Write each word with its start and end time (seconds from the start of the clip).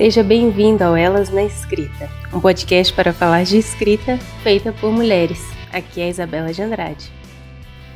Seja 0.00 0.22
bem-vindo 0.22 0.84
ao 0.84 0.96
Elas 0.96 1.28
na 1.28 1.42
Escrita, 1.42 2.08
um 2.32 2.40
podcast 2.40 2.94
para 2.94 3.12
falar 3.12 3.42
de 3.42 3.58
escrita 3.58 4.16
feita 4.44 4.72
por 4.72 4.92
mulheres. 4.92 5.40
Aqui 5.72 6.00
é 6.00 6.04
a 6.04 6.08
Isabela 6.08 6.52
de 6.52 6.62
Andrade. 6.62 7.10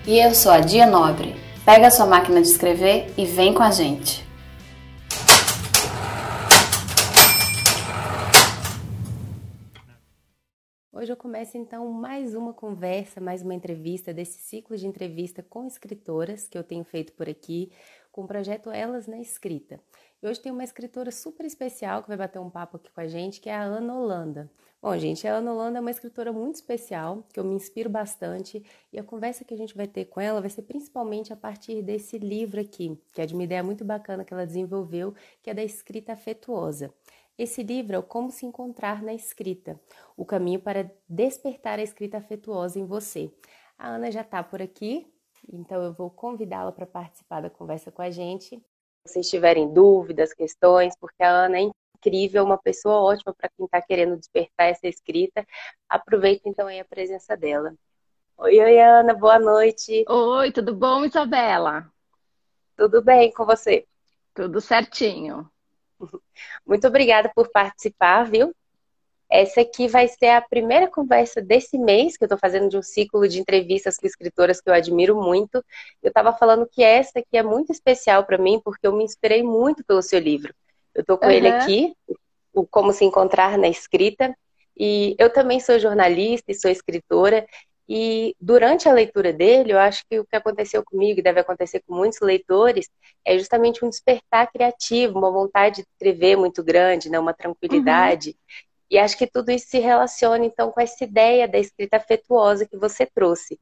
E 0.04 0.18
eu 0.18 0.34
sou 0.34 0.50
a 0.50 0.58
Dia 0.58 0.84
Nobre. 0.84 1.36
Pega 1.64 1.86
a 1.86 1.90
sua 1.92 2.06
máquina 2.06 2.42
de 2.42 2.48
escrever 2.48 3.06
e 3.16 3.24
vem 3.24 3.54
com 3.54 3.62
a 3.62 3.70
gente. 3.70 4.26
Hoje 10.92 11.12
eu 11.12 11.16
começo 11.16 11.56
então 11.56 11.88
mais 11.92 12.34
uma 12.34 12.52
conversa, 12.52 13.20
mais 13.20 13.42
uma 13.42 13.54
entrevista 13.54 14.12
desse 14.12 14.38
ciclo 14.38 14.76
de 14.76 14.88
entrevista 14.88 15.40
com 15.40 15.68
escritoras 15.68 16.48
que 16.48 16.58
eu 16.58 16.64
tenho 16.64 16.82
feito 16.82 17.12
por 17.12 17.28
aqui, 17.28 17.70
com 18.10 18.24
o 18.24 18.26
projeto 18.26 18.70
Elas 18.70 19.06
na 19.06 19.20
Escrita. 19.20 19.80
E 20.22 20.26
hoje 20.28 20.40
tem 20.40 20.52
uma 20.52 20.62
escritora 20.62 21.10
super 21.10 21.44
especial 21.44 22.00
que 22.00 22.06
vai 22.06 22.16
bater 22.16 22.38
um 22.38 22.48
papo 22.48 22.76
aqui 22.76 22.92
com 22.92 23.00
a 23.00 23.08
gente, 23.08 23.40
que 23.40 23.50
é 23.50 23.54
a 23.56 23.62
Ana 23.62 23.92
Holanda. 23.92 24.48
Bom, 24.80 24.96
gente, 24.96 25.26
a 25.26 25.34
Ana 25.34 25.52
Holanda 25.52 25.78
é 25.78 25.80
uma 25.80 25.90
escritora 25.90 26.32
muito 26.32 26.54
especial, 26.54 27.26
que 27.32 27.40
eu 27.40 27.44
me 27.44 27.56
inspiro 27.56 27.90
bastante, 27.90 28.64
e 28.92 29.00
a 29.00 29.02
conversa 29.02 29.44
que 29.44 29.52
a 29.52 29.56
gente 29.56 29.76
vai 29.76 29.88
ter 29.88 30.04
com 30.04 30.20
ela 30.20 30.40
vai 30.40 30.48
ser 30.48 30.62
principalmente 30.62 31.32
a 31.32 31.36
partir 31.36 31.82
desse 31.82 32.18
livro 32.18 32.60
aqui, 32.60 32.96
que 33.12 33.20
é 33.20 33.26
de 33.26 33.34
uma 33.34 33.42
ideia 33.42 33.64
muito 33.64 33.84
bacana 33.84 34.24
que 34.24 34.32
ela 34.32 34.46
desenvolveu, 34.46 35.12
que 35.42 35.50
é 35.50 35.54
da 35.54 35.64
escrita 35.64 36.12
afetuosa. 36.12 36.94
Esse 37.36 37.64
livro 37.64 37.96
é 37.96 37.98
o 37.98 38.02
Como 38.04 38.30
se 38.30 38.46
encontrar 38.46 39.02
na 39.02 39.12
escrita, 39.12 39.80
o 40.16 40.24
caminho 40.24 40.60
para 40.60 40.88
despertar 41.08 41.80
a 41.80 41.82
escrita 41.82 42.18
afetuosa 42.18 42.78
em 42.78 42.86
você. 42.86 43.28
A 43.76 43.88
Ana 43.88 44.08
já 44.08 44.20
está 44.20 44.40
por 44.40 44.62
aqui, 44.62 45.12
então 45.52 45.82
eu 45.82 45.92
vou 45.92 46.10
convidá-la 46.10 46.70
para 46.70 46.86
participar 46.86 47.40
da 47.40 47.50
conversa 47.50 47.90
com 47.90 48.02
a 48.02 48.10
gente 48.10 48.62
vocês 49.04 49.28
tiverem 49.28 49.72
dúvidas, 49.72 50.32
questões, 50.32 50.94
porque 50.98 51.22
a 51.22 51.30
Ana 51.30 51.58
é 51.58 51.70
incrível, 51.96 52.44
uma 52.44 52.58
pessoa 52.58 53.02
ótima 53.02 53.34
para 53.34 53.48
quem 53.48 53.66
está 53.66 53.82
querendo 53.82 54.16
despertar 54.16 54.66
essa 54.68 54.86
escrita. 54.86 55.46
Aproveita 55.88 56.48
então 56.48 56.66
aí 56.66 56.80
a 56.80 56.84
presença 56.84 57.36
dela. 57.36 57.74
Oi, 58.38 58.60
oi, 58.60 58.80
Ana, 58.80 59.14
boa 59.14 59.38
noite. 59.38 60.04
Oi, 60.08 60.52
tudo 60.52 60.74
bom, 60.74 61.04
Isabela? 61.04 61.90
Tudo 62.76 63.02
bem 63.02 63.32
com 63.32 63.44
você? 63.44 63.86
Tudo 64.34 64.60
certinho. 64.60 65.50
Muito 66.66 66.86
obrigada 66.86 67.30
por 67.34 67.50
participar, 67.50 68.24
viu? 68.24 68.54
Essa 69.34 69.62
aqui 69.62 69.88
vai 69.88 70.06
ser 70.08 70.28
a 70.28 70.42
primeira 70.42 70.86
conversa 70.86 71.40
desse 71.40 71.78
mês, 71.78 72.18
que 72.18 72.24
eu 72.24 72.26
estou 72.26 72.36
fazendo 72.36 72.68
de 72.68 72.76
um 72.76 72.82
ciclo 72.82 73.26
de 73.26 73.40
entrevistas 73.40 73.96
com 73.96 74.06
escritoras 74.06 74.60
que 74.60 74.68
eu 74.68 74.74
admiro 74.74 75.16
muito. 75.16 75.64
Eu 76.02 76.08
estava 76.08 76.34
falando 76.34 76.68
que 76.70 76.82
essa 76.82 77.20
aqui 77.20 77.38
é 77.38 77.42
muito 77.42 77.72
especial 77.72 78.24
para 78.24 78.36
mim, 78.36 78.60
porque 78.62 78.86
eu 78.86 78.94
me 78.94 79.02
inspirei 79.02 79.42
muito 79.42 79.82
pelo 79.84 80.02
seu 80.02 80.18
livro. 80.18 80.54
Eu 80.94 81.00
estou 81.00 81.16
com 81.16 81.24
uhum. 81.24 81.32
ele 81.32 81.48
aqui, 81.48 81.94
o 82.52 82.66
Como 82.66 82.92
Se 82.92 83.06
Encontrar 83.06 83.56
na 83.56 83.68
Escrita. 83.68 84.36
E 84.76 85.16
eu 85.18 85.32
também 85.32 85.60
sou 85.60 85.78
jornalista 85.78 86.52
e 86.52 86.54
sou 86.54 86.70
escritora. 86.70 87.46
E 87.88 88.36
durante 88.38 88.86
a 88.86 88.92
leitura 88.92 89.32
dele, 89.32 89.72
eu 89.72 89.78
acho 89.78 90.04
que 90.10 90.20
o 90.20 90.26
que 90.26 90.36
aconteceu 90.36 90.84
comigo 90.84 91.20
e 91.20 91.22
deve 91.22 91.40
acontecer 91.40 91.82
com 91.86 91.94
muitos 91.94 92.20
leitores 92.20 92.90
é 93.24 93.38
justamente 93.38 93.82
um 93.82 93.88
despertar 93.88 94.52
criativo, 94.52 95.18
uma 95.18 95.30
vontade 95.30 95.76
de 95.76 95.88
escrever 95.90 96.36
muito 96.36 96.62
grande, 96.62 97.08
né? 97.08 97.18
uma 97.18 97.32
tranquilidade. 97.32 98.28
Uhum. 98.28 98.71
E 98.92 98.98
acho 98.98 99.16
que 99.16 99.26
tudo 99.26 99.50
isso 99.50 99.68
se 99.68 99.78
relaciona, 99.78 100.44
então, 100.44 100.70
com 100.70 100.78
essa 100.78 101.02
ideia 101.02 101.48
da 101.48 101.58
escrita 101.58 101.96
afetuosa 101.96 102.68
que 102.68 102.76
você 102.76 103.06
trouxe. 103.06 103.58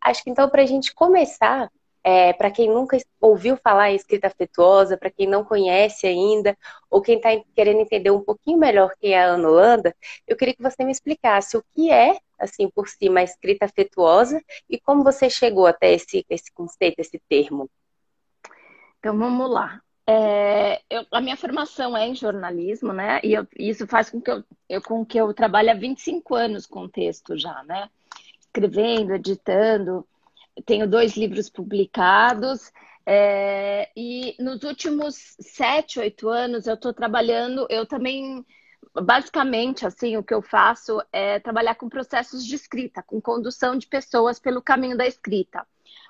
Acho 0.00 0.24
que, 0.24 0.30
então, 0.30 0.48
para 0.48 0.62
a 0.62 0.66
gente 0.66 0.94
começar, 0.94 1.70
é, 2.02 2.32
para 2.32 2.50
quem 2.50 2.66
nunca 2.66 2.96
ouviu 3.20 3.58
falar 3.58 3.90
em 3.90 3.96
escrita 3.96 4.28
afetuosa, 4.28 4.96
para 4.96 5.10
quem 5.10 5.26
não 5.26 5.44
conhece 5.44 6.06
ainda, 6.06 6.56
ou 6.88 7.02
quem 7.02 7.16
está 7.16 7.28
querendo 7.54 7.82
entender 7.82 8.10
um 8.10 8.24
pouquinho 8.24 8.56
melhor 8.58 8.94
quem 8.98 9.12
é 9.12 9.22
a 9.22 9.26
Ana 9.26 9.50
Holanda, 9.50 9.94
eu 10.26 10.34
queria 10.34 10.54
que 10.54 10.62
você 10.62 10.82
me 10.82 10.92
explicasse 10.92 11.58
o 11.58 11.64
que 11.74 11.92
é, 11.92 12.16
assim, 12.38 12.66
por 12.70 12.88
cima, 12.88 13.20
a 13.20 13.24
escrita 13.24 13.66
afetuosa 13.66 14.42
e 14.66 14.80
como 14.80 15.04
você 15.04 15.28
chegou 15.28 15.66
até 15.66 15.92
esse, 15.92 16.24
esse 16.30 16.50
conceito, 16.54 17.00
esse 17.00 17.20
termo. 17.28 17.68
Então, 18.98 19.18
vamos 19.18 19.50
lá. 19.50 19.82
É, 20.06 20.82
eu, 20.90 21.06
a 21.12 21.20
minha 21.20 21.36
formação 21.36 21.96
é 21.96 22.08
em 22.08 22.14
jornalismo, 22.14 22.92
né? 22.92 23.20
E 23.22 23.32
eu, 23.32 23.46
isso 23.58 23.86
faz 23.86 24.10
com 24.10 24.20
que 24.20 24.30
eu, 24.30 24.44
eu, 24.68 24.82
com 24.82 25.04
que 25.04 25.18
eu 25.18 25.32
trabalhe 25.32 25.70
há 25.70 25.74
25 25.74 26.34
anos 26.34 26.66
com 26.66 26.88
texto 26.88 27.36
já, 27.36 27.62
né? 27.64 27.88
Escrevendo, 28.40 29.14
editando. 29.14 30.06
Tenho 30.66 30.88
dois 30.88 31.16
livros 31.16 31.48
publicados. 31.48 32.72
É, 33.06 33.90
e 33.96 34.36
nos 34.38 34.62
últimos 34.62 35.36
sete, 35.40 35.98
oito 35.98 36.28
anos 36.28 36.66
eu 36.66 36.74
estou 36.74 36.92
trabalhando, 36.92 37.66
eu 37.70 37.86
também, 37.86 38.44
basicamente, 38.94 39.86
assim, 39.86 40.16
o 40.16 40.22
que 40.22 40.34
eu 40.34 40.42
faço 40.42 41.02
é 41.12 41.38
trabalhar 41.40 41.74
com 41.76 41.88
processos 41.88 42.44
de 42.44 42.54
escrita, 42.54 43.02
com 43.02 43.20
condução 43.20 43.76
de 43.76 43.86
pessoas 43.86 44.38
pelo 44.38 44.62
caminho 44.62 44.96
da 44.96 45.06
escrita. 45.06 45.66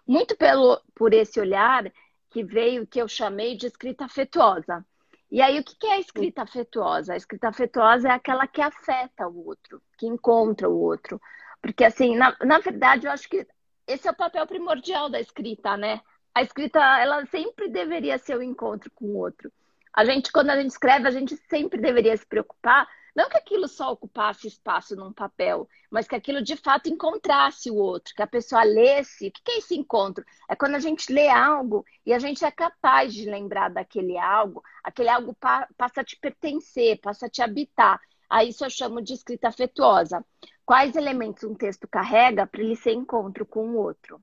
Muito 0.06 0.36
pelo, 0.36 0.80
por 0.94 1.14
esse 1.14 1.38
olhar 1.40 1.90
que 2.30 2.44
veio 2.44 2.86
que 2.86 3.00
eu 3.00 3.08
chamei 3.08 3.56
de 3.56 3.66
escrita 3.66 4.04
afetuosa. 4.04 4.84
E 5.30 5.40
aí, 5.40 5.60
o 5.60 5.64
que 5.64 5.86
é 5.86 5.94
a 5.94 6.00
escrita 6.00 6.42
afetuosa? 6.42 7.12
A 7.12 7.16
escrita 7.16 7.48
afetuosa 7.48 8.08
é 8.08 8.12
aquela 8.12 8.46
que 8.46 8.60
afeta 8.60 9.28
o 9.28 9.46
outro, 9.46 9.80
que 9.96 10.06
encontra 10.06 10.68
o 10.68 10.80
outro. 10.80 11.20
Porque, 11.62 11.84
assim, 11.84 12.16
na, 12.16 12.36
na 12.44 12.58
verdade, 12.58 13.06
eu 13.06 13.12
acho 13.12 13.28
que 13.28 13.46
esse 13.86 14.08
é 14.08 14.10
o 14.10 14.16
papel 14.16 14.46
primordial 14.46 15.08
da 15.08 15.20
escrita, 15.20 15.76
né? 15.76 16.00
A 16.34 16.42
escrita, 16.42 16.80
ela 17.00 17.24
sempre 17.26 17.68
deveria 17.68 18.18
ser 18.18 18.36
o 18.36 18.42
encontro 18.42 18.90
com 18.92 19.06
o 19.06 19.18
outro. 19.18 19.52
A 19.92 20.04
gente, 20.04 20.32
quando 20.32 20.50
a 20.50 20.56
gente 20.56 20.70
escreve, 20.70 21.06
a 21.06 21.10
gente 21.10 21.36
sempre 21.48 21.80
deveria 21.80 22.16
se 22.16 22.26
preocupar 22.26 22.88
não 23.14 23.28
que 23.28 23.36
aquilo 23.36 23.66
só 23.68 23.92
ocupasse 23.92 24.46
espaço 24.46 24.94
num 24.96 25.12
papel, 25.12 25.68
mas 25.90 26.06
que 26.06 26.14
aquilo 26.14 26.42
de 26.42 26.56
fato 26.56 26.88
encontrasse 26.88 27.70
o 27.70 27.76
outro, 27.76 28.14
que 28.14 28.22
a 28.22 28.26
pessoa 28.26 28.62
lesse. 28.62 29.28
O 29.28 29.32
que 29.32 29.52
é 29.52 29.58
esse 29.58 29.74
encontro? 29.74 30.24
É 30.48 30.54
quando 30.54 30.74
a 30.74 30.78
gente 30.78 31.12
lê 31.12 31.28
algo 31.28 31.84
e 32.04 32.12
a 32.12 32.18
gente 32.18 32.44
é 32.44 32.50
capaz 32.50 33.12
de 33.12 33.24
lembrar 33.28 33.70
daquele 33.70 34.16
algo, 34.18 34.62
aquele 34.82 35.08
algo 35.08 35.34
pa 35.34 35.68
passa 35.76 36.00
a 36.02 36.04
te 36.04 36.16
pertencer, 36.16 37.00
passa 37.00 37.26
a 37.26 37.30
te 37.30 37.42
habitar. 37.42 38.00
Aí 38.28 38.50
isso 38.50 38.64
eu 38.64 38.70
chamo 38.70 39.02
de 39.02 39.14
escrita 39.14 39.48
afetuosa. 39.48 40.24
Quais 40.64 40.94
elementos 40.94 41.42
um 41.44 41.54
texto 41.54 41.88
carrega 41.88 42.46
para 42.46 42.62
ele 42.62 42.76
ser 42.76 42.92
encontro 42.92 43.44
com 43.44 43.70
o 43.70 43.76
outro? 43.76 44.22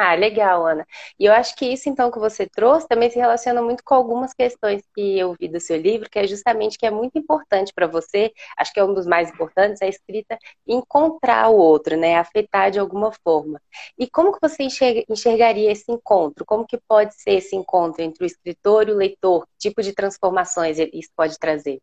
Ah, 0.00 0.14
legal, 0.14 0.64
Ana. 0.64 0.86
E 1.18 1.24
eu 1.24 1.32
acho 1.32 1.56
que 1.56 1.66
isso, 1.66 1.88
então, 1.88 2.08
que 2.08 2.20
você 2.20 2.46
trouxe 2.46 2.86
também 2.86 3.10
se 3.10 3.18
relaciona 3.18 3.60
muito 3.60 3.82
com 3.82 3.94
algumas 3.96 4.32
questões 4.32 4.80
que 4.94 5.18
eu 5.18 5.34
vi 5.34 5.48
do 5.48 5.58
seu 5.58 5.76
livro, 5.76 6.08
que 6.08 6.20
é 6.20 6.24
justamente 6.24 6.78
que 6.78 6.86
é 6.86 6.90
muito 6.90 7.18
importante 7.18 7.72
para 7.74 7.88
você, 7.88 8.32
acho 8.56 8.72
que 8.72 8.78
é 8.78 8.84
um 8.84 8.94
dos 8.94 9.08
mais 9.08 9.28
importantes, 9.28 9.82
a 9.82 9.88
escrita 9.88 10.38
encontrar 10.64 11.48
o 11.48 11.56
outro, 11.56 11.96
né? 11.96 12.14
Afetar 12.14 12.70
de 12.70 12.78
alguma 12.78 13.10
forma. 13.10 13.60
E 13.98 14.08
como 14.08 14.32
que 14.32 14.38
você 14.40 14.62
enxergaria 15.08 15.72
esse 15.72 15.90
encontro? 15.90 16.44
Como 16.44 16.64
que 16.64 16.78
pode 16.86 17.20
ser 17.20 17.32
esse 17.32 17.56
encontro 17.56 18.00
entre 18.00 18.22
o 18.22 18.26
escritor 18.26 18.88
e 18.88 18.92
o 18.92 18.96
leitor? 18.96 19.48
Que 19.48 19.68
tipo 19.68 19.82
de 19.82 19.92
transformações 19.92 20.78
isso 20.92 21.10
pode 21.16 21.36
trazer? 21.40 21.80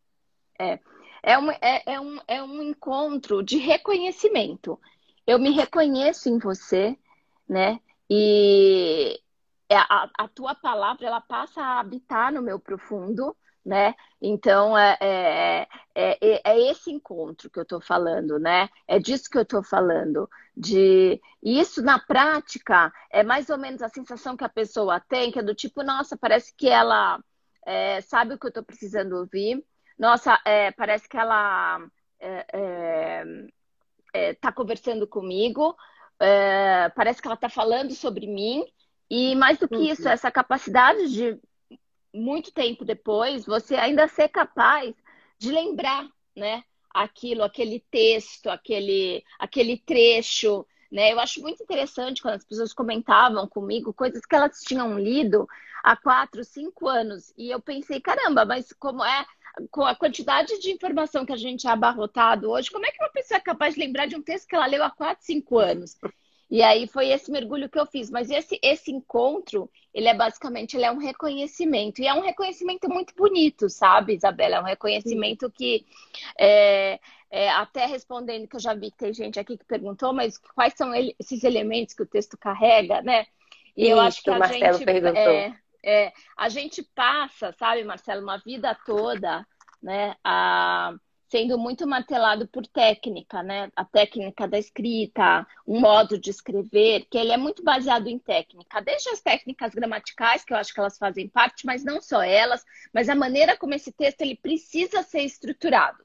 É, 0.58 0.78
é, 1.22 1.38
um, 1.38 1.50
é, 1.50 1.82
é, 1.84 2.00
um, 2.00 2.18
é 2.26 2.42
um 2.42 2.62
encontro 2.62 3.42
de 3.42 3.58
reconhecimento. 3.58 4.80
Eu 5.26 5.38
me 5.38 5.50
reconheço 5.50 6.30
em 6.30 6.38
você, 6.38 6.96
né? 7.46 7.78
E 8.08 9.20
é, 9.68 9.76
a, 9.76 10.08
a, 10.16 10.28
tua 10.28 10.54
palavra 10.54 11.06
ela 11.06 11.20
passa 11.20 11.60
a 11.60 11.80
habitar 11.80 12.32
no 12.32 12.40
meu 12.40 12.58
profundo, 12.58 13.36
né? 13.64 13.94
Então 14.22 14.78
é, 14.78 14.96
é, 15.00 15.66
é, 15.94 16.18
é 16.44 16.70
esse 16.70 16.90
encontro 16.90 17.50
que 17.50 17.58
eu 17.58 17.64
estou 17.64 17.80
falando, 17.80 18.38
né? 18.38 18.68
É 18.86 18.98
disso 18.98 19.28
que 19.28 19.38
eu 19.38 19.42
estou 19.42 19.62
falando. 19.62 20.30
De 20.56 21.20
isso 21.42 21.82
na 21.82 21.98
prática 21.98 22.92
é 23.10 23.22
mais 23.22 23.50
ou 23.50 23.58
menos 23.58 23.82
a 23.82 23.88
sensação 23.88 24.36
que 24.36 24.44
a 24.44 24.48
pessoa 24.48 25.00
tem, 25.00 25.32
que 25.32 25.38
é 25.40 25.42
do 25.42 25.54
tipo, 25.54 25.82
nossa, 25.82 26.16
parece 26.16 26.54
que 26.56 26.68
ela 26.68 27.20
é, 27.66 28.00
sabe 28.02 28.34
o 28.34 28.38
que 28.38 28.46
eu 28.46 28.50
estou 28.50 28.62
precisando 28.64 29.14
ouvir. 29.16 29.64
Nossa, 29.98 30.40
é, 30.44 30.70
parece 30.72 31.08
que 31.08 31.16
ela 31.16 31.80
está 34.14 34.50
conversando 34.52 35.06
comigo 35.06 35.76
é, 36.20 36.88
parece 36.94 37.20
que 37.20 37.28
ela 37.28 37.34
está 37.34 37.48
falando 37.48 37.92
sobre 37.94 38.26
mim. 38.26 38.64
E 39.08 39.34
mais 39.36 39.58
do 39.58 39.68
que 39.68 39.76
uhum. 39.76 39.84
isso, 39.84 40.08
essa 40.08 40.30
capacidade 40.30 41.12
de, 41.12 41.38
muito 42.12 42.52
tempo 42.52 42.84
depois, 42.84 43.44
você 43.44 43.76
ainda 43.76 44.08
ser 44.08 44.28
capaz 44.28 44.94
de 45.38 45.52
lembrar, 45.52 46.08
né? 46.34 46.64
Aquilo, 46.92 47.42
aquele 47.44 47.84
texto, 47.90 48.48
aquele, 48.48 49.22
aquele 49.38 49.76
trecho, 49.78 50.66
né? 50.90 51.12
Eu 51.12 51.20
acho 51.20 51.40
muito 51.40 51.62
interessante 51.62 52.22
quando 52.22 52.34
as 52.34 52.44
pessoas 52.44 52.72
comentavam 52.72 53.46
comigo 53.46 53.92
coisas 53.92 54.24
que 54.24 54.34
elas 54.34 54.62
tinham 54.62 54.98
lido 54.98 55.46
há 55.84 55.94
quatro, 55.94 56.42
cinco 56.42 56.88
anos. 56.88 57.32
E 57.36 57.50
eu 57.50 57.60
pensei, 57.60 58.00
caramba, 58.00 58.44
mas 58.44 58.72
como 58.72 59.04
é 59.04 59.26
com 59.70 59.84
a 59.84 59.94
quantidade 59.94 60.58
de 60.58 60.70
informação 60.70 61.24
que 61.24 61.32
a 61.32 61.36
gente 61.36 61.66
é 61.66 61.70
abarrotado 61.70 62.50
hoje, 62.50 62.70
como 62.70 62.86
é 62.86 62.90
que 62.90 63.02
uma 63.02 63.10
pessoa 63.10 63.38
é 63.38 63.40
capaz 63.40 63.74
de 63.74 63.80
lembrar 63.80 64.06
de 64.06 64.16
um 64.16 64.22
texto 64.22 64.46
que 64.46 64.54
ela 64.54 64.66
leu 64.66 64.82
há 64.82 64.90
4, 64.90 65.24
5 65.24 65.58
anos? 65.58 65.96
E 66.48 66.62
aí 66.62 66.86
foi 66.86 67.08
esse 67.08 67.30
mergulho 67.30 67.68
que 67.68 67.78
eu 67.78 67.86
fiz. 67.86 68.10
Mas 68.10 68.30
esse, 68.30 68.58
esse 68.62 68.90
encontro, 68.90 69.68
ele 69.92 70.06
é 70.08 70.14
basicamente 70.14 70.76
ele 70.76 70.84
é 70.84 70.92
um 70.92 70.98
reconhecimento. 70.98 72.00
E 72.00 72.06
é 72.06 72.14
um 72.14 72.20
reconhecimento 72.20 72.88
muito 72.88 73.14
bonito, 73.14 73.68
sabe, 73.68 74.14
Isabela? 74.14 74.56
É 74.56 74.60
um 74.60 74.64
reconhecimento 74.64 75.46
Sim. 75.46 75.52
que 75.52 75.86
é, 76.38 77.00
é, 77.30 77.50
até 77.50 77.86
respondendo 77.86 78.46
que 78.46 78.56
eu 78.56 78.60
já 78.60 78.74
vi 78.74 78.90
que 78.90 78.98
tem 78.98 79.12
gente 79.12 79.40
aqui 79.40 79.58
que 79.58 79.64
perguntou, 79.64 80.12
mas 80.12 80.38
quais 80.38 80.74
são 80.74 80.94
ele, 80.94 81.16
esses 81.18 81.42
elementos 81.42 81.94
que 81.94 82.02
o 82.02 82.06
texto 82.06 82.36
carrega, 82.38 83.02
né? 83.02 83.26
E 83.76 83.84
Isso, 83.84 83.90
eu 83.90 84.00
acho 84.00 84.22
que 84.22 84.30
a 84.30 84.38
Marcelo 84.38 84.78
gente 84.78 84.84
perguntou. 84.84 85.32
É, 85.32 85.58
é, 85.86 86.12
a 86.36 86.48
gente 86.48 86.82
passa, 86.82 87.52
sabe, 87.52 87.84
Marcelo, 87.84 88.22
uma 88.22 88.38
vida 88.38 88.76
toda, 88.84 89.46
né, 89.80 90.16
a 90.24 90.92
sendo 91.28 91.58
muito 91.58 91.86
martelado 91.86 92.46
por 92.46 92.66
técnica, 92.66 93.42
né? 93.42 93.68
A 93.74 93.84
técnica 93.84 94.46
da 94.46 94.58
escrita, 94.58 95.46
um 95.66 95.80
modo 95.80 96.18
de 96.18 96.30
escrever, 96.30 97.06
que 97.10 97.18
ele 97.18 97.32
é 97.32 97.36
muito 97.36 97.64
baseado 97.64 98.06
em 98.06 98.18
técnica, 98.18 98.80
desde 98.80 99.10
as 99.10 99.20
técnicas 99.20 99.74
gramaticais, 99.74 100.44
que 100.44 100.52
eu 100.52 100.56
acho 100.56 100.72
que 100.72 100.78
elas 100.78 100.96
fazem 100.96 101.28
parte, 101.28 101.66
mas 101.66 101.84
não 101.84 102.00
só 102.00 102.22
elas, 102.22 102.64
mas 102.92 103.08
a 103.08 103.14
maneira 103.14 103.56
como 103.56 103.74
esse 103.74 103.90
texto 103.90 104.20
ele 104.20 104.36
precisa 104.36 105.02
ser 105.02 105.22
estruturado. 105.22 106.04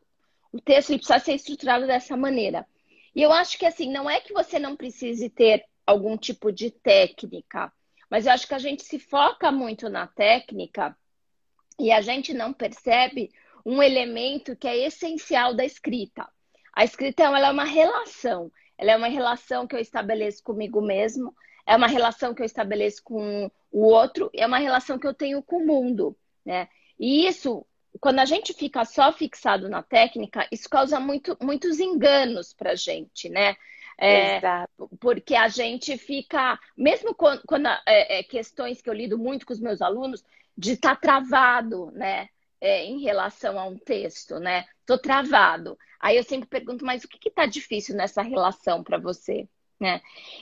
O 0.51 0.59
texto 0.59 0.89
ele 0.89 0.99
precisa 0.99 1.19
ser 1.19 1.35
estruturado 1.35 1.85
dessa 1.85 2.17
maneira. 2.17 2.67
E 3.15 3.21
eu 3.21 3.31
acho 3.31 3.57
que 3.57 3.65
assim, 3.65 3.91
não 3.91 4.09
é 4.09 4.19
que 4.19 4.33
você 4.33 4.57
não 4.57 4.75
precise 4.75 5.29
ter 5.29 5.65
algum 5.85 6.17
tipo 6.17 6.51
de 6.51 6.71
técnica, 6.71 7.71
mas 8.11 8.25
eu 8.25 8.33
acho 8.33 8.45
que 8.45 8.53
a 8.53 8.59
gente 8.59 8.83
se 8.83 8.99
foca 8.99 9.49
muito 9.53 9.89
na 9.89 10.05
técnica 10.05 10.95
e 11.79 11.93
a 11.93 12.01
gente 12.01 12.33
não 12.33 12.51
percebe 12.51 13.31
um 13.65 13.81
elemento 13.81 14.53
que 14.53 14.67
é 14.67 14.85
essencial 14.85 15.53
da 15.53 15.63
escrita. 15.63 16.27
A 16.73 16.83
escrita 16.83 17.23
ela 17.23 17.47
é 17.47 17.51
uma 17.51 17.63
relação, 17.63 18.51
ela 18.77 18.91
é 18.91 18.97
uma 18.97 19.07
relação 19.07 19.65
que 19.65 19.73
eu 19.73 19.79
estabeleço 19.79 20.43
comigo 20.43 20.81
mesmo, 20.81 21.33
é 21.65 21.73
uma 21.73 21.87
relação 21.87 22.33
que 22.33 22.41
eu 22.41 22.45
estabeleço 22.45 23.01
com 23.01 23.49
o 23.71 23.85
outro, 23.85 24.29
é 24.33 24.45
uma 24.45 24.57
relação 24.57 24.99
que 24.99 25.07
eu 25.07 25.13
tenho 25.13 25.41
com 25.41 25.57
o 25.57 25.65
mundo, 25.65 26.17
né? 26.45 26.67
E 26.99 27.25
isso, 27.25 27.65
quando 28.01 28.19
a 28.19 28.25
gente 28.25 28.53
fica 28.53 28.83
só 28.83 29.13
fixado 29.13 29.69
na 29.69 29.81
técnica, 29.81 30.45
isso 30.51 30.69
causa 30.69 30.99
muito, 30.99 31.37
muitos 31.41 31.79
enganos 31.79 32.53
para 32.53 32.71
a 32.71 32.75
gente, 32.75 33.29
né? 33.29 33.55
É, 33.97 34.41
porque 34.99 35.35
a 35.35 35.47
gente 35.47 35.97
fica, 35.97 36.59
mesmo 36.75 37.13
quando, 37.13 37.41
quando 37.45 37.67
é, 37.67 38.19
é, 38.19 38.23
questões 38.23 38.81
que 38.81 38.89
eu 38.89 38.93
lido 38.93 39.17
muito 39.17 39.45
com 39.45 39.53
os 39.53 39.59
meus 39.59 39.81
alunos, 39.81 40.23
de 40.57 40.73
estar 40.73 40.95
tá 40.95 41.01
travado, 41.01 41.91
né? 41.91 42.29
é, 42.61 42.85
em 42.85 43.01
relação 43.01 43.59
a 43.59 43.65
um 43.65 43.77
texto, 43.77 44.39
né? 44.39 44.65
Tô 44.85 44.97
travado. 44.97 45.77
Aí 45.99 46.15
eu 46.15 46.23
sempre 46.23 46.47
pergunto, 46.47 46.85
mas 46.85 47.03
o 47.03 47.07
que 47.07 47.27
está 47.27 47.47
difícil 47.47 47.95
nessa 47.95 48.21
relação 48.21 48.83
para 48.83 48.99
você? 48.99 49.49
Né? 49.79 49.99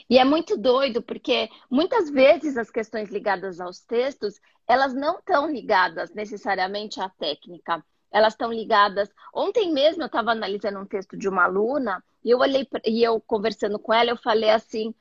E 0.08 0.18
é 0.18 0.24
muito 0.24 0.56
doido, 0.58 1.02
porque 1.02 1.48
muitas 1.70 2.10
vezes 2.10 2.58
as 2.58 2.70
questões 2.70 3.08
ligadas 3.08 3.58
aos 3.58 3.80
textos, 3.80 4.38
elas 4.68 4.92
não 4.92 5.18
estão 5.18 5.50
ligadas 5.50 6.12
necessariamente 6.12 7.00
à 7.00 7.08
técnica. 7.08 7.82
Elas 8.10 8.32
estão 8.32 8.52
ligadas. 8.52 9.08
Ontem 9.34 9.72
mesmo 9.72 10.02
eu 10.02 10.06
estava 10.06 10.32
analisando 10.32 10.78
um 10.78 10.86
texto 10.86 11.16
de 11.16 11.28
uma 11.28 11.44
aluna 11.44 12.02
e 12.24 12.30
eu 12.30 12.38
olhei 12.38 12.66
e 12.84 13.02
eu 13.02 13.20
conversando 13.20 13.78
com 13.78 13.92
ela, 13.92 14.10
eu 14.10 14.16
falei 14.16 14.50
assim: 14.50 14.94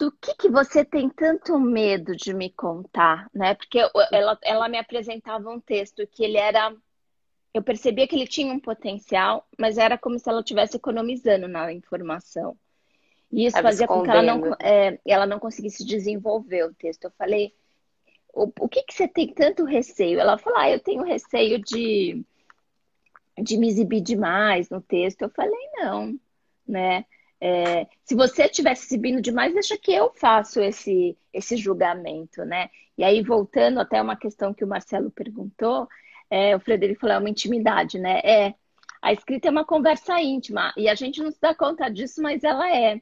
do 0.00 0.10
que, 0.12 0.34
que 0.34 0.48
você 0.48 0.82
tem 0.82 1.10
tanto 1.10 1.58
medo 1.58 2.16
de 2.16 2.32
me 2.32 2.48
contar, 2.50 3.28
né? 3.34 3.54
Porque 3.54 3.78
ela, 4.10 4.38
ela 4.42 4.68
me 4.68 4.78
apresentava 4.78 5.50
um 5.50 5.60
texto 5.60 6.06
que 6.06 6.24
ele 6.24 6.38
era. 6.38 6.74
Eu 7.52 7.62
percebia 7.62 8.08
que 8.08 8.16
ele 8.16 8.26
tinha 8.26 8.52
um 8.52 8.60
potencial, 8.60 9.46
mas 9.58 9.76
era 9.76 9.98
como 9.98 10.18
se 10.18 10.28
ela 10.28 10.40
estivesse 10.40 10.76
economizando 10.76 11.46
na 11.48 11.70
informação. 11.72 12.56
E 13.30 13.44
isso 13.44 13.60
fazia 13.60 13.86
com 13.86 14.02
que 14.02 14.10
ela 14.10 14.22
não, 14.22 14.56
é, 14.60 14.98
ela 15.04 15.26
não 15.26 15.38
conseguisse 15.38 15.84
desenvolver 15.84 16.64
o 16.64 16.74
texto. 16.74 17.04
Eu 17.04 17.10
falei, 17.10 17.54
o, 18.34 18.52
o 18.60 18.68
que, 18.68 18.82
que 18.82 18.94
você 18.94 19.08
tem 19.08 19.32
tanto 19.32 19.64
receio? 19.64 20.20
Ela 20.20 20.38
falou, 20.38 20.58
ah, 20.58 20.70
eu 20.70 20.80
tenho 20.80 21.02
receio 21.02 21.58
de, 21.60 22.24
de 23.38 23.56
me 23.56 23.68
exibir 23.68 24.00
demais 24.00 24.70
no 24.70 24.80
texto. 24.80 25.22
Eu 25.22 25.30
falei, 25.30 25.68
não, 25.74 26.18
né? 26.66 27.04
É, 27.40 27.86
se 28.04 28.14
você 28.14 28.44
estiver 28.44 28.74
se 28.76 28.86
exibindo 28.86 29.22
demais, 29.22 29.54
deixa 29.54 29.76
que 29.78 29.92
eu 29.92 30.12
faço 30.14 30.60
esse, 30.60 31.16
esse 31.32 31.56
julgamento, 31.56 32.44
né? 32.44 32.68
E 32.98 33.02
aí, 33.02 33.22
voltando 33.22 33.80
até 33.80 34.00
uma 34.00 34.16
questão 34.16 34.52
que 34.52 34.62
o 34.62 34.68
Marcelo 34.68 35.10
perguntou, 35.10 35.88
é, 36.28 36.54
o 36.54 36.60
Frederico 36.60 37.00
falou, 37.00 37.16
é 37.16 37.18
uma 37.18 37.30
intimidade, 37.30 37.98
né? 37.98 38.20
É, 38.22 38.54
a 39.00 39.12
escrita 39.12 39.48
é 39.48 39.50
uma 39.50 39.64
conversa 39.64 40.20
íntima, 40.20 40.72
e 40.76 40.88
a 40.88 40.94
gente 40.94 41.22
não 41.22 41.30
se 41.30 41.40
dá 41.40 41.54
conta 41.54 41.88
disso, 41.88 42.20
mas 42.22 42.44
ela 42.44 42.70
é. 42.70 43.00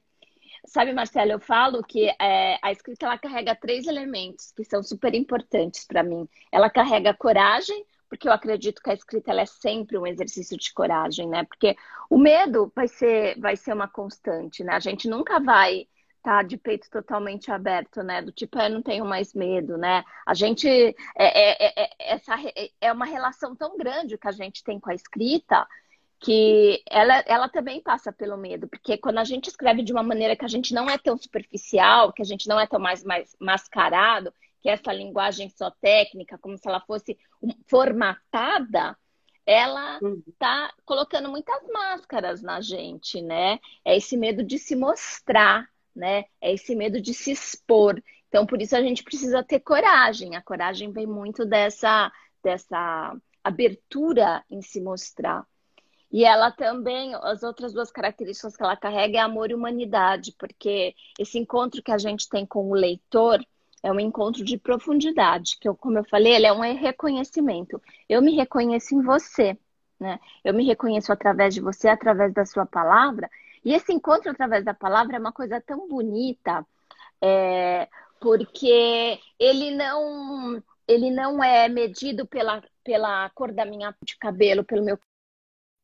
Sabe, 0.69 0.93
Marcelo, 0.93 1.33
eu 1.33 1.41
falo 1.41 1.83
que 1.83 2.11
é, 2.21 2.59
a 2.63 2.71
escrita 2.71 3.07
ela 3.07 3.19
carrega 3.19 3.57
três 3.57 3.87
elementos 3.87 4.53
que 4.53 4.65
são 4.65 4.83
super 4.83 5.15
importantes 5.15 5.87
para 5.87 6.03
mim. 6.03 6.29
Ela 6.53 6.69
carrega 6.69 7.15
coragem, 7.15 7.85
porque 8.09 8.29
eu 8.29 8.33
acredito 8.33 8.83
que 8.83 8.91
a 8.91 8.95
escrita 8.95 9.31
ela 9.31 9.41
é 9.41 9.47
sempre 9.47 9.97
um 9.97 10.07
exercício 10.07 10.59
de 10.59 10.73
coragem, 10.75 11.27
né? 11.27 11.45
Porque 11.45 11.75
o 12.11 12.19
medo 12.19 12.71
vai 12.75 12.87
ser, 12.87 13.39
vai 13.41 13.57
ser 13.57 13.73
uma 13.73 13.89
constante, 13.89 14.63
né? 14.63 14.75
A 14.75 14.81
gente 14.81 15.09
nunca 15.09 15.41
vai 15.41 15.89
tá 16.23 16.43
de 16.43 16.59
peito 16.59 16.91
totalmente 16.91 17.51
aberto, 17.51 18.03
né? 18.03 18.21
Do 18.21 18.31
tipo, 18.31 18.59
eu 18.59 18.69
não 18.69 18.83
tenho 18.83 19.07
mais 19.07 19.33
medo, 19.33 19.79
né? 19.79 20.05
A 20.27 20.35
gente 20.35 20.69
é, 20.69 20.95
é, 21.17 21.67
é, 21.67 21.85
é 21.85 22.15
essa 22.15 22.35
é 22.81 22.93
uma 22.93 23.07
relação 23.07 23.57
tão 23.57 23.79
grande 23.79 24.19
que 24.19 24.29
a 24.29 24.33
gente 24.33 24.63
tem 24.63 24.79
com 24.79 24.91
a 24.91 24.95
escrita 24.95 25.67
que 26.21 26.83
ela, 26.91 27.23
ela 27.27 27.49
também 27.49 27.81
passa 27.81 28.13
pelo 28.13 28.37
medo, 28.37 28.69
porque 28.69 28.99
quando 28.99 29.19
a 29.19 29.25
gente 29.25 29.49
escreve 29.49 29.83
de 29.83 29.93
uma 29.93 30.03
maneira 30.03 30.37
que 30.37 30.45
a 30.45 30.49
gente 30.49 30.75
não 30.75 30.91
é 30.91 30.99
tão 30.99 31.17
superficial, 31.17 32.13
que 32.13 32.23
a 32.23 32.25
gente 32.25 32.49
não 32.49 32.59
é 32.59 32.67
tão 32.67 32.81
mais, 32.81 33.05
mais 33.05 33.37
mascarado, 33.41 34.33
que 34.61 34.69
essa 34.69 34.93
linguagem 34.93 35.49
só 35.49 35.71
técnica, 35.71 36.37
como 36.39 36.59
se 36.59 36.69
ela 36.69 36.81
fosse 36.81 37.17
formatada, 37.69 38.97
ela 39.47 39.99
está 40.27 40.65
uhum. 40.65 40.83
colocando 40.85 41.31
muitas 41.31 41.63
máscaras 41.73 42.43
na 42.43 42.61
gente, 42.61 43.23
né? 43.23 43.59
É 43.85 43.97
esse 43.97 44.17
medo 44.17 44.43
de 44.45 44.59
se 44.59 44.77
mostrar, 44.77 45.67
né? 45.95 46.25
É 46.41 46.53
esse 46.53 46.75
medo 46.75 47.01
de 47.01 47.15
se 47.15 47.31
expor. 47.31 48.03
Então, 48.29 48.45
por 48.45 48.61
isso 48.61 48.77
a 48.77 48.83
gente 48.83 49.03
precisa 49.03 49.43
ter 49.43 49.61
coragem. 49.61 50.37
A 50.37 50.43
coragem 50.43 50.93
vem 50.93 51.07
muito 51.07 51.47
dessa, 51.47 52.13
dessa 52.43 53.17
abertura 53.43 54.45
em 54.51 54.61
se 54.61 54.83
mostrar. 54.83 55.47
E 56.11 56.25
ela 56.25 56.51
também, 56.51 57.15
as 57.15 57.43
outras 57.43 57.73
duas 57.73 57.91
características 57.91 58.57
que 58.57 58.63
ela 58.63 58.77
carrega 58.77 59.19
é 59.19 59.21
amor 59.21 59.51
e 59.51 59.55
humanidade, 59.55 60.35
porque 60.39 60.95
esse 61.19 61.39
encontro 61.39 61.83
que 61.83 61.93
a 61.93 61.99
gente 61.99 62.29
tem 62.29 62.47
com 62.47 62.71
o 62.71 62.75
leitor, 62.75 63.45
é 63.83 63.93
um 63.93 64.01
encontro 64.01 64.45
de 64.45 64.59
profundidade, 64.59 65.57
que 65.61 65.69
eu, 65.69 65.77
como 65.77 65.99
eu 65.99 66.05
falei, 66.05 66.35
ele 66.35 66.47
é 66.47 66.53
um 66.53 66.61
reconhecimento. 66.61 67.81
Eu 68.09 68.21
me 68.21 68.35
reconheço 68.35 68.95
em 68.95 69.03
você, 69.03 69.57
né? 70.01 70.19
Eu 70.45 70.55
me 70.55 70.65
reconheço 70.65 71.13
através 71.13 71.55
de 71.55 71.61
você, 71.61 71.89
através 71.89 72.33
da 72.33 72.45
sua 72.45 72.67
palavra. 72.67 73.31
E 73.65 73.75
esse 73.75 73.93
encontro 73.93 74.31
através 74.31 74.65
da 74.65 74.75
palavra 74.75 75.17
é 75.17 75.21
uma 75.21 75.33
coisa 75.33 75.61
tão 75.61 75.89
bonita, 75.89 76.67
é, 77.21 77.89
porque 78.21 79.21
ele 79.39 79.71
não 79.73 80.63
ele 80.87 81.11
não 81.11 81.45
é 81.45 81.69
medido 81.69 82.27
pela, 82.27 82.63
pela 82.83 83.29
cor 83.31 83.53
da 83.53 83.67
minha 83.67 83.95
de 84.03 84.17
cabelo, 84.17 84.65
pelo 84.65 84.83
meu 84.83 84.99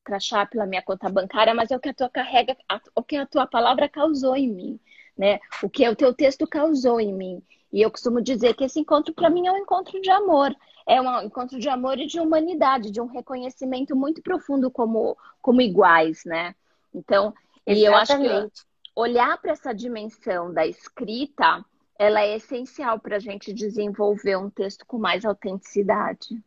crachá, 0.04 0.44
pela 0.46 0.66
minha 0.66 0.82
conta 0.82 1.08
bancária, 1.08 1.54
mas 1.54 1.70
é 1.70 1.76
o 1.76 1.80
que 1.80 1.88
a 1.88 1.94
tua 1.94 2.08
carrega, 2.08 2.56
o 2.94 3.02
que 3.02 3.16
a 3.16 3.26
tua 3.26 3.46
palavra 3.46 3.88
causou 3.88 4.37
em 4.37 4.49
mim, 4.49 4.80
né? 5.16 5.40
O 5.62 5.68
que 5.68 5.88
o 5.88 5.96
teu 5.96 6.12
texto 6.12 6.46
causou 6.46 7.00
em 7.00 7.12
mim. 7.12 7.42
E 7.73 7.82
eu 7.82 7.90
costumo 7.90 8.20
dizer 8.20 8.54
que 8.54 8.62
esse 8.62 8.78
encontro, 8.78 9.12
para 9.12 9.28
mim, 9.28 9.49
é 9.49 9.52
um 9.52 9.56
encontro 9.56 10.00
de 10.00 10.08
amor. 10.08 10.54
É 10.87 11.00
um 11.00 11.23
encontro 11.23 11.58
de 11.58 11.68
amor 11.68 11.99
e 11.99 12.06
de 12.06 12.20
humanidade, 12.20 12.90
de 12.90 13.00
um 13.00 13.06
reconhecimento 13.06 13.96
muito 13.96 14.23
profundo 14.23 14.70
como, 14.70 15.16
como 15.42 15.61
iguais, 15.61 16.25
né? 16.25 16.54
Então, 16.94 17.34
Exatamente. 17.66 17.80
e 17.80 17.84
eu 17.84 17.96
acho 17.96 18.16
que 18.18 18.64
olhar 18.94 19.37
para 19.38 19.52
essa 19.52 19.75
dimensão 19.75 20.52
da 20.52 20.64
escrita, 20.66 21.64
ela 21.99 22.20
é 22.20 22.37
essencial 22.37 23.00
para 23.00 23.16
a 23.16 23.18
gente 23.18 23.52
desenvolver 23.52 24.37
um 24.37 24.50
texto 24.50 24.87
com 24.87 24.99
mais 24.99 25.25
autenticidade. 25.25 26.40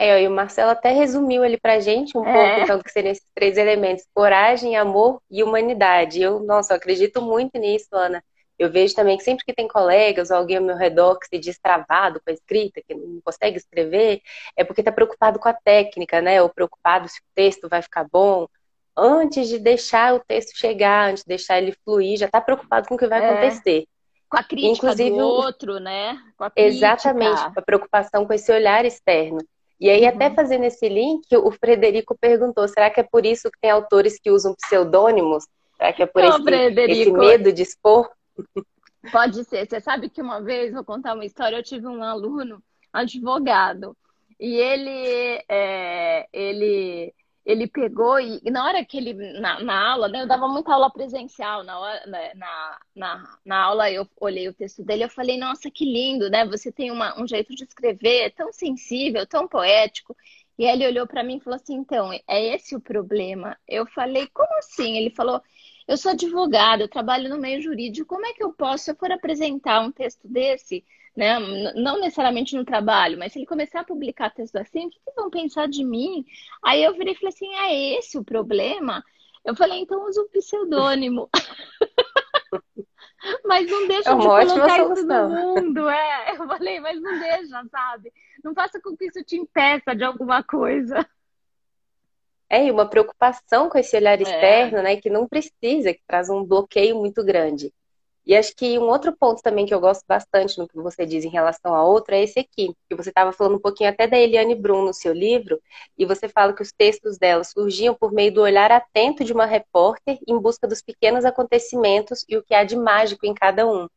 É, 0.00 0.22
e 0.22 0.28
o 0.28 0.30
Marcelo 0.30 0.70
até 0.70 0.92
resumiu 0.92 1.42
ali 1.42 1.58
pra 1.58 1.80
gente 1.80 2.16
um 2.16 2.24
é. 2.24 2.32
pouco, 2.32 2.60
então, 2.62 2.80
que 2.80 2.92
seriam 2.92 3.10
esses 3.10 3.26
três 3.34 3.58
elementos: 3.58 4.06
coragem, 4.14 4.76
amor 4.76 5.20
e 5.28 5.42
humanidade. 5.42 6.22
Eu, 6.22 6.38
nossa, 6.38 6.72
eu 6.72 6.76
acredito 6.76 7.20
muito 7.20 7.58
nisso, 7.58 7.88
Ana. 7.92 8.22
Eu 8.56 8.70
vejo 8.70 8.94
também 8.94 9.16
que 9.16 9.24
sempre 9.24 9.44
que 9.44 9.52
tem 9.52 9.66
colegas 9.66 10.30
ou 10.30 10.36
alguém 10.36 10.56
ao 10.56 10.62
meu 10.62 10.76
redor 10.76 11.18
que 11.18 11.26
se 11.26 11.36
diz 11.36 11.58
travado 11.58 12.20
com 12.20 12.30
a 12.30 12.32
escrita, 12.32 12.80
que 12.86 12.94
não 12.94 13.20
consegue 13.24 13.56
escrever, 13.56 14.20
é 14.56 14.62
porque 14.62 14.82
está 14.82 14.92
preocupado 14.92 15.40
com 15.40 15.48
a 15.48 15.52
técnica, 15.52 16.20
né? 16.20 16.40
Ou 16.40 16.48
preocupado 16.48 17.08
se 17.08 17.18
o 17.18 17.24
texto 17.34 17.68
vai 17.68 17.82
ficar 17.82 18.06
bom. 18.08 18.46
Antes 18.96 19.48
de 19.48 19.58
deixar 19.58 20.14
o 20.14 20.20
texto 20.20 20.56
chegar, 20.56 21.10
antes 21.10 21.24
de 21.24 21.28
deixar 21.28 21.58
ele 21.58 21.76
fluir, 21.84 22.18
já 22.18 22.26
está 22.26 22.40
preocupado 22.40 22.86
com 22.86 22.94
o 22.94 22.98
que 22.98 23.06
vai 23.08 23.20
é. 23.20 23.30
acontecer. 23.30 23.84
Com 24.30 24.36
a 24.36 24.44
crítica 24.44 24.86
Inclusive, 24.86 25.10
do 25.10 25.26
outro, 25.26 25.80
né? 25.80 26.16
exatamente, 26.54 27.42
com 27.52 27.58
a 27.58 27.62
preocupação 27.62 28.26
com 28.26 28.32
esse 28.32 28.52
olhar 28.52 28.84
externo. 28.84 29.38
E 29.80 29.88
aí, 29.88 30.02
uhum. 30.02 30.08
até 30.08 30.30
fazendo 30.34 30.64
esse 30.64 30.88
link, 30.88 31.24
o 31.36 31.50
Frederico 31.52 32.16
perguntou: 32.18 32.66
será 32.66 32.90
que 32.90 33.00
é 33.00 33.04
por 33.04 33.24
isso 33.24 33.50
que 33.50 33.60
tem 33.60 33.70
autores 33.70 34.18
que 34.18 34.30
usam 34.30 34.54
pseudônimos? 34.54 35.44
Será 35.76 35.92
que 35.92 36.02
é 36.02 36.06
por 36.06 36.22
Não, 36.22 36.38
esse, 36.38 36.80
esse 36.80 37.12
medo 37.12 37.52
de 37.52 37.62
expor? 37.62 38.10
Pode 39.12 39.44
ser. 39.44 39.66
Você 39.66 39.80
sabe 39.80 40.10
que 40.10 40.20
uma 40.20 40.40
vez, 40.42 40.72
vou 40.72 40.84
contar 40.84 41.14
uma 41.14 41.24
história, 41.24 41.56
eu 41.56 41.62
tive 41.62 41.86
um 41.86 42.02
aluno, 42.02 42.60
advogado, 42.92 43.96
e 44.40 44.56
ele, 44.56 45.44
é, 45.48 46.26
ele, 46.32 47.14
ele 47.48 47.66
pegou 47.66 48.20
e, 48.20 48.42
na 48.50 48.62
hora 48.66 48.84
que 48.84 48.98
ele, 48.98 49.14
na, 49.40 49.58
na 49.62 49.90
aula, 49.92 50.06
né, 50.06 50.20
eu 50.20 50.26
dava 50.26 50.46
muita 50.46 50.70
aula 50.70 50.90
presencial, 50.92 51.64
na, 51.64 51.80
hora, 51.80 52.06
né, 52.06 52.34
na, 52.34 52.78
na, 52.94 53.38
na, 53.42 53.64
aula 53.64 53.90
eu 53.90 54.06
olhei 54.20 54.46
o 54.48 54.52
texto 54.52 54.84
dele 54.84 55.04
eu 55.04 55.08
falei, 55.08 55.38
nossa, 55.38 55.70
que 55.70 55.86
lindo, 55.86 56.28
né? 56.28 56.44
Você 56.46 56.70
tem 56.70 56.90
uma, 56.90 57.18
um 57.18 57.26
jeito 57.26 57.54
de 57.54 57.64
escrever 57.64 58.34
tão 58.34 58.52
sensível, 58.52 59.26
tão 59.26 59.48
poético. 59.48 60.14
E 60.58 60.66
ele 60.66 60.86
olhou 60.86 61.06
para 61.06 61.22
mim 61.24 61.38
e 61.38 61.40
falou 61.40 61.56
assim, 61.56 61.76
então, 61.76 62.12
é 62.12 62.54
esse 62.54 62.76
o 62.76 62.80
problema? 62.80 63.56
Eu 63.66 63.86
falei, 63.86 64.26
como 64.34 64.54
assim? 64.58 64.98
Ele 64.98 65.08
falou, 65.08 65.40
eu 65.86 65.96
sou 65.96 66.12
advogado, 66.12 66.82
eu 66.82 66.88
trabalho 66.88 67.30
no 67.30 67.38
meio 67.38 67.62
jurídico, 67.62 68.06
como 68.06 68.26
é 68.26 68.34
que 68.34 68.44
eu 68.44 68.52
posso, 68.52 68.84
se 68.84 68.90
eu 68.90 68.96
for 68.96 69.10
apresentar 69.10 69.80
um 69.80 69.90
texto 69.90 70.28
desse, 70.28 70.84
né, 71.18 71.40
não 71.74 71.98
necessariamente 71.98 72.54
no 72.54 72.64
trabalho, 72.64 73.18
mas 73.18 73.32
se 73.32 73.40
ele 73.40 73.46
começar 73.46 73.80
a 73.80 73.84
publicar 73.84 74.30
texto 74.30 74.54
assim, 74.54 74.86
o 74.86 74.90
que, 74.90 75.00
que 75.04 75.12
vão 75.16 75.28
pensar 75.28 75.66
de 75.66 75.84
mim? 75.84 76.24
Aí 76.64 76.84
eu 76.84 76.92
virei 76.92 77.12
e 77.12 77.16
falei 77.16 77.34
assim, 77.34 77.52
é 77.56 77.98
esse 77.98 78.16
o 78.16 78.24
problema? 78.24 79.02
Eu 79.44 79.56
falei, 79.56 79.80
então 79.80 80.06
usa 80.06 80.22
o 80.22 80.28
pseudônimo. 80.28 81.28
mas 83.44 83.68
não 83.68 83.88
deixa 83.88 84.12
é 84.12 84.14
de 84.14 84.22
colocar 84.22 84.92
isso 84.92 85.06
no 85.06 85.28
mundo, 85.28 85.88
é. 85.88 86.36
Eu 86.36 86.46
falei, 86.46 86.78
mas 86.78 87.02
não 87.02 87.18
deixa, 87.18 87.64
sabe? 87.68 88.12
Não 88.44 88.54
faça 88.54 88.80
com 88.80 88.96
que 88.96 89.06
isso 89.06 89.24
te 89.24 89.36
impeça 89.36 89.96
de 89.96 90.04
alguma 90.04 90.44
coisa. 90.44 91.04
É, 92.48 92.64
e 92.64 92.70
uma 92.70 92.88
preocupação 92.88 93.68
com 93.68 93.76
esse 93.76 93.96
olhar 93.96 94.20
é. 94.20 94.22
externo, 94.22 94.82
né, 94.82 94.94
que 94.94 95.10
não 95.10 95.26
precisa, 95.26 95.92
que 95.92 96.02
traz 96.06 96.30
um 96.30 96.44
bloqueio 96.44 96.96
muito 96.96 97.24
grande. 97.24 97.74
E 98.28 98.36
acho 98.36 98.54
que 98.54 98.78
um 98.78 98.90
outro 98.90 99.16
ponto 99.16 99.40
também 99.40 99.64
que 99.64 99.72
eu 99.72 99.80
gosto 99.80 100.04
bastante 100.06 100.58
no 100.58 100.68
que 100.68 100.76
você 100.76 101.06
diz 101.06 101.24
em 101.24 101.30
relação 101.30 101.74
a 101.74 101.82
outro 101.82 102.14
é 102.14 102.22
esse 102.22 102.38
aqui, 102.38 102.74
que 102.86 102.94
você 102.94 103.08
estava 103.08 103.32
falando 103.32 103.56
um 103.56 103.58
pouquinho 103.58 103.88
até 103.88 104.06
da 104.06 104.18
Eliane 104.18 104.54
Brum 104.54 104.84
no 104.84 104.92
seu 104.92 105.14
livro, 105.14 105.58
e 105.96 106.04
você 106.04 106.28
fala 106.28 106.52
que 106.52 106.60
os 106.60 106.70
textos 106.70 107.16
dela 107.16 107.42
surgiam 107.42 107.94
por 107.94 108.12
meio 108.12 108.30
do 108.30 108.42
olhar 108.42 108.70
atento 108.70 109.24
de 109.24 109.32
uma 109.32 109.46
repórter 109.46 110.18
em 110.28 110.38
busca 110.38 110.68
dos 110.68 110.82
pequenos 110.82 111.24
acontecimentos 111.24 112.22
e 112.28 112.36
o 112.36 112.42
que 112.42 112.54
há 112.54 112.64
de 112.64 112.76
mágico 112.76 113.24
em 113.24 113.32
cada 113.32 113.66
um. 113.66 113.88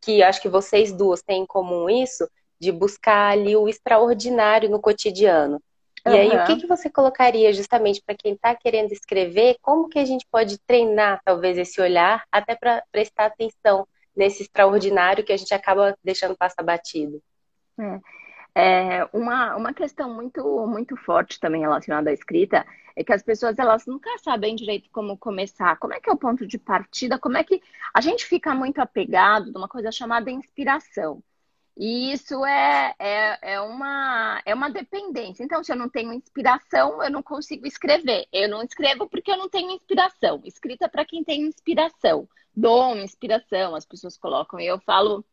Que 0.00 0.22
acho 0.22 0.40
que 0.40 0.48
vocês 0.48 0.92
duas 0.92 1.20
têm 1.20 1.42
em 1.42 1.46
comum 1.46 1.90
isso, 1.90 2.28
de 2.60 2.70
buscar 2.70 3.32
ali 3.32 3.56
o 3.56 3.68
extraordinário 3.68 4.70
no 4.70 4.80
cotidiano. 4.80 5.60
E 6.06 6.10
uhum. 6.10 6.16
aí, 6.16 6.36
o 6.36 6.44
que, 6.44 6.56
que 6.56 6.66
você 6.66 6.90
colocaria 6.90 7.52
justamente 7.52 8.02
para 8.04 8.14
quem 8.14 8.34
está 8.34 8.54
querendo 8.54 8.92
escrever? 8.92 9.56
Como 9.62 9.88
que 9.88 9.98
a 9.98 10.04
gente 10.04 10.26
pode 10.30 10.58
treinar, 10.58 11.20
talvez, 11.24 11.56
esse 11.56 11.80
olhar, 11.80 12.24
até 12.30 12.54
para 12.54 12.82
prestar 12.92 13.26
atenção 13.26 13.86
nesse 14.14 14.42
extraordinário 14.42 15.24
que 15.24 15.32
a 15.32 15.36
gente 15.36 15.54
acaba 15.54 15.96
deixando 16.04 16.36
passar 16.36 16.62
batido? 16.62 17.22
É. 17.80 18.00
É, 18.56 19.08
uma, 19.12 19.56
uma 19.56 19.74
questão 19.74 20.14
muito, 20.14 20.66
muito 20.66 20.96
forte 20.96 21.40
também 21.40 21.62
relacionada 21.62 22.10
à 22.10 22.12
escrita 22.12 22.64
é 22.94 23.02
que 23.02 23.12
as 23.12 23.22
pessoas 23.22 23.58
elas 23.58 23.84
nunca 23.84 24.08
sabem 24.18 24.54
direito 24.54 24.88
como 24.92 25.18
começar, 25.18 25.76
como 25.78 25.92
é 25.92 26.00
que 26.00 26.08
é 26.08 26.12
o 26.12 26.16
ponto 26.16 26.46
de 26.46 26.56
partida, 26.56 27.18
como 27.18 27.36
é 27.36 27.42
que 27.42 27.60
a 27.92 28.00
gente 28.00 28.24
fica 28.24 28.54
muito 28.54 28.78
apegado 28.80 29.50
de 29.50 29.58
uma 29.58 29.68
coisa 29.68 29.90
chamada 29.90 30.30
inspiração. 30.30 31.20
E 31.76 32.12
isso 32.12 32.44
é, 32.46 32.94
é, 32.98 33.54
é, 33.54 33.60
uma, 33.60 34.40
é 34.46 34.54
uma 34.54 34.70
dependência. 34.70 35.42
Então, 35.42 35.62
se 35.64 35.72
eu 35.72 35.76
não 35.76 35.88
tenho 35.88 36.12
inspiração, 36.12 37.02
eu 37.02 37.10
não 37.10 37.22
consigo 37.22 37.66
escrever. 37.66 38.26
Eu 38.32 38.48
não 38.48 38.62
escrevo 38.62 39.08
porque 39.08 39.30
eu 39.30 39.36
não 39.36 39.48
tenho 39.48 39.72
inspiração. 39.72 40.40
Escrita 40.44 40.88
para 40.88 41.04
quem 41.04 41.24
tem 41.24 41.42
inspiração. 41.42 42.28
Dom, 42.56 42.96
inspiração, 42.96 43.74
as 43.74 43.84
pessoas 43.84 44.16
colocam. 44.16 44.60
E 44.60 44.66
eu 44.66 44.78
falo, 44.78 45.24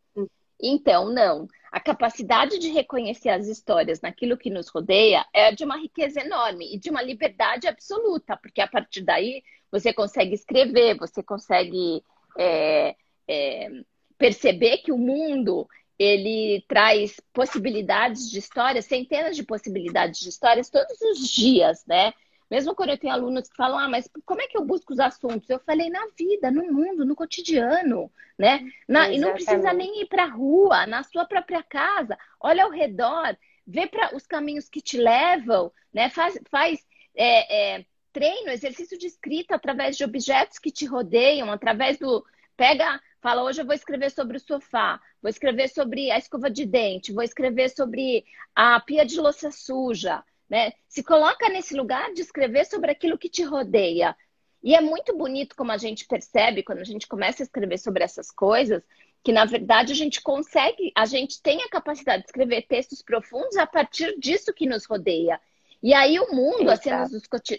então, 0.61 1.11
não. 1.11 1.47
A 1.71 1.79
capacidade 1.79 2.59
de 2.59 2.69
reconhecer 2.69 3.29
as 3.29 3.47
histórias 3.47 4.01
naquilo 4.01 4.37
que 4.37 4.49
nos 4.49 4.67
rodeia 4.69 5.25
é 5.33 5.51
de 5.51 5.63
uma 5.63 5.77
riqueza 5.77 6.21
enorme 6.21 6.73
e 6.73 6.77
de 6.77 6.89
uma 6.89 7.01
liberdade 7.01 7.67
absoluta, 7.67 8.35
porque 8.35 8.61
a 8.61 8.67
partir 8.67 9.01
daí 9.01 9.43
você 9.71 9.93
consegue 9.93 10.35
escrever, 10.35 10.97
você 10.97 11.23
consegue 11.23 12.03
é, 12.37 12.95
é, 13.27 13.69
perceber 14.17 14.79
que 14.79 14.91
o 14.91 14.97
mundo 14.97 15.67
ele 16.01 16.65
traz 16.67 17.19
possibilidades 17.31 18.29
de 18.31 18.39
histórias, 18.39 18.85
centenas 18.85 19.35
de 19.35 19.43
possibilidades 19.43 20.19
de 20.19 20.29
histórias 20.29 20.67
todos 20.67 20.99
os 20.99 21.29
dias, 21.29 21.85
né? 21.85 22.11
Mesmo 22.49 22.73
quando 22.73 22.89
eu 22.89 22.97
tenho 22.97 23.13
alunos 23.13 23.47
que 23.47 23.55
falam, 23.55 23.77
ah, 23.77 23.87
mas 23.87 24.09
como 24.25 24.41
é 24.41 24.47
que 24.47 24.57
eu 24.57 24.65
busco 24.65 24.93
os 24.93 24.99
assuntos? 24.99 25.47
Eu 25.47 25.59
falei, 25.59 25.91
na 25.91 26.07
vida, 26.17 26.49
no 26.49 26.63
mundo, 26.73 27.05
no 27.05 27.15
cotidiano, 27.15 28.11
né? 28.37 28.67
Na, 28.87 29.11
e 29.11 29.19
não 29.19 29.31
precisa 29.31 29.71
nem 29.73 30.01
ir 30.01 30.07
para 30.07 30.23
a 30.23 30.29
rua, 30.29 30.87
na 30.87 31.03
sua 31.03 31.23
própria 31.23 31.61
casa. 31.61 32.17
Olha 32.39 32.63
ao 32.63 32.71
redor, 32.71 33.37
vê 33.65 33.85
para 33.85 34.15
os 34.15 34.25
caminhos 34.25 34.67
que 34.67 34.81
te 34.81 34.97
levam, 34.97 35.71
né? 35.93 36.09
Faz, 36.09 36.37
faz 36.49 36.83
é, 37.15 37.75
é, 37.75 37.85
treino, 38.11 38.49
exercício 38.49 38.97
de 38.97 39.05
escrita 39.05 39.53
através 39.53 39.95
de 39.95 40.03
objetos 40.03 40.57
que 40.57 40.71
te 40.71 40.87
rodeiam, 40.87 41.51
através 41.51 41.99
do. 41.99 42.25
Pega 42.57 42.99
Fala, 43.21 43.43
hoje 43.43 43.61
eu 43.61 43.65
vou 43.65 43.75
escrever 43.75 44.09
sobre 44.09 44.37
o 44.37 44.39
sofá, 44.39 44.99
vou 45.21 45.29
escrever 45.29 45.69
sobre 45.69 46.09
a 46.09 46.17
escova 46.17 46.49
de 46.49 46.65
dente, 46.65 47.13
vou 47.13 47.21
escrever 47.21 47.69
sobre 47.69 48.25
a 48.55 48.79
pia 48.79 49.05
de 49.05 49.19
louça 49.21 49.51
suja, 49.51 50.23
né? 50.49 50.73
Se 50.87 51.03
coloca 51.03 51.47
nesse 51.49 51.75
lugar 51.75 52.11
de 52.13 52.21
escrever 52.21 52.65
sobre 52.65 52.89
aquilo 52.89 53.19
que 53.19 53.29
te 53.29 53.43
rodeia. 53.43 54.17
E 54.63 54.73
é 54.73 54.81
muito 54.81 55.15
bonito 55.15 55.55
como 55.55 55.71
a 55.71 55.77
gente 55.77 56.07
percebe 56.07 56.63
quando 56.63 56.79
a 56.79 56.83
gente 56.83 57.07
começa 57.07 57.43
a 57.43 57.45
escrever 57.45 57.77
sobre 57.77 58.03
essas 58.03 58.31
coisas, 58.31 58.81
que 59.23 59.31
na 59.31 59.45
verdade 59.45 59.93
a 59.93 59.95
gente 59.95 60.19
consegue, 60.19 60.91
a 60.95 61.05
gente 61.05 61.43
tem 61.43 61.61
a 61.61 61.69
capacidade 61.69 62.23
de 62.23 62.29
escrever 62.29 62.63
textos 62.63 63.03
profundos 63.03 63.55
a 63.55 63.67
partir 63.67 64.17
disso 64.17 64.51
que 64.51 64.65
nos 64.65 64.85
rodeia. 64.85 65.39
E 65.81 65.95
aí 65.95 66.19
o 66.19 66.31
mundo, 66.31 66.69
as 66.69 66.79
cenas 66.79 67.11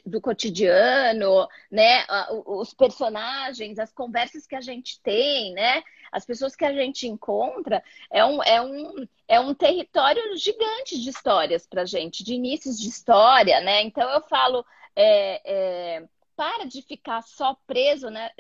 do 0.07 0.21
cotidiano, 0.21 1.49
né? 1.71 2.05
Os 2.47 2.73
personagens, 2.73 3.81
as 3.81 3.93
conversas 3.93 4.47
que 4.47 4.55
a 4.55 4.61
gente 4.61 5.01
tem, 5.01 5.53
né? 5.55 5.83
As 6.13 6.25
pessoas 6.25 6.55
que 6.55 6.65
a 6.65 6.73
gente 6.73 7.09
encontra, 7.09 7.83
é 8.11 8.25
um, 8.25 8.43
é 8.43 8.63
um, 8.63 9.09
é 9.27 9.41
um 9.41 9.53
território 9.53 10.37
gigante 10.37 11.01
de 11.01 11.11
histórias 11.11 11.67
pra 11.67 11.85
gente, 11.85 12.23
de 12.23 12.35
inícios 12.35 12.79
de 12.79 12.89
história, 12.89 13.61
né? 13.61 13.83
Então 13.83 14.09
eu 14.11 14.21
falo. 14.23 14.65
É, 14.95 15.41
é, 15.45 16.09
para 16.35 16.65
de 16.65 16.83
ficar 16.83 17.23
só 17.23 17.57
preso 17.67 18.09
né, 18.09 18.31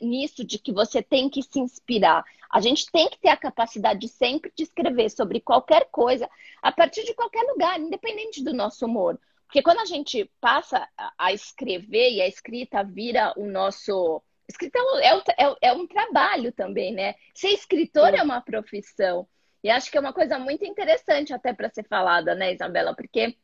nisso 0.00 0.44
de 0.44 0.58
que 0.58 0.70
você 0.70 1.02
tem 1.02 1.28
que 1.28 1.42
se 1.42 1.58
inspirar. 1.58 2.24
A 2.50 2.60
gente 2.60 2.90
tem 2.90 3.08
que 3.08 3.18
ter 3.18 3.28
a 3.28 3.36
capacidade 3.36 4.00
de 4.00 4.08
sempre 4.08 4.52
de 4.54 4.62
escrever 4.62 5.10
sobre 5.10 5.40
qualquer 5.40 5.88
coisa, 5.90 6.28
a 6.62 6.70
partir 6.70 7.04
de 7.04 7.14
qualquer 7.14 7.42
lugar, 7.42 7.80
independente 7.80 8.44
do 8.44 8.54
nosso 8.54 8.86
humor. 8.86 9.18
Porque 9.48 9.62
quando 9.62 9.80
a 9.80 9.86
gente 9.86 10.30
passa 10.42 10.86
a 11.16 11.32
escrever 11.32 12.12
e 12.12 12.20
a 12.20 12.28
escrita 12.28 12.84
vira 12.84 13.32
o 13.34 13.46
nosso. 13.46 14.22
Escrita 14.46 14.78
é, 15.00 15.44
é, 15.44 15.56
é 15.62 15.72
um 15.72 15.86
trabalho 15.86 16.52
também, 16.52 16.92
né? 16.92 17.14
Ser 17.34 17.48
escritor 17.48 18.12
é. 18.12 18.18
é 18.18 18.22
uma 18.22 18.42
profissão. 18.42 19.26
E 19.64 19.70
acho 19.70 19.90
que 19.90 19.96
é 19.96 20.00
uma 20.00 20.12
coisa 20.12 20.38
muito 20.38 20.66
interessante 20.66 21.32
até 21.32 21.54
para 21.54 21.70
ser 21.70 21.84
falada, 21.88 22.34
né, 22.34 22.52
Isabela? 22.52 22.94
Porque 22.94 23.36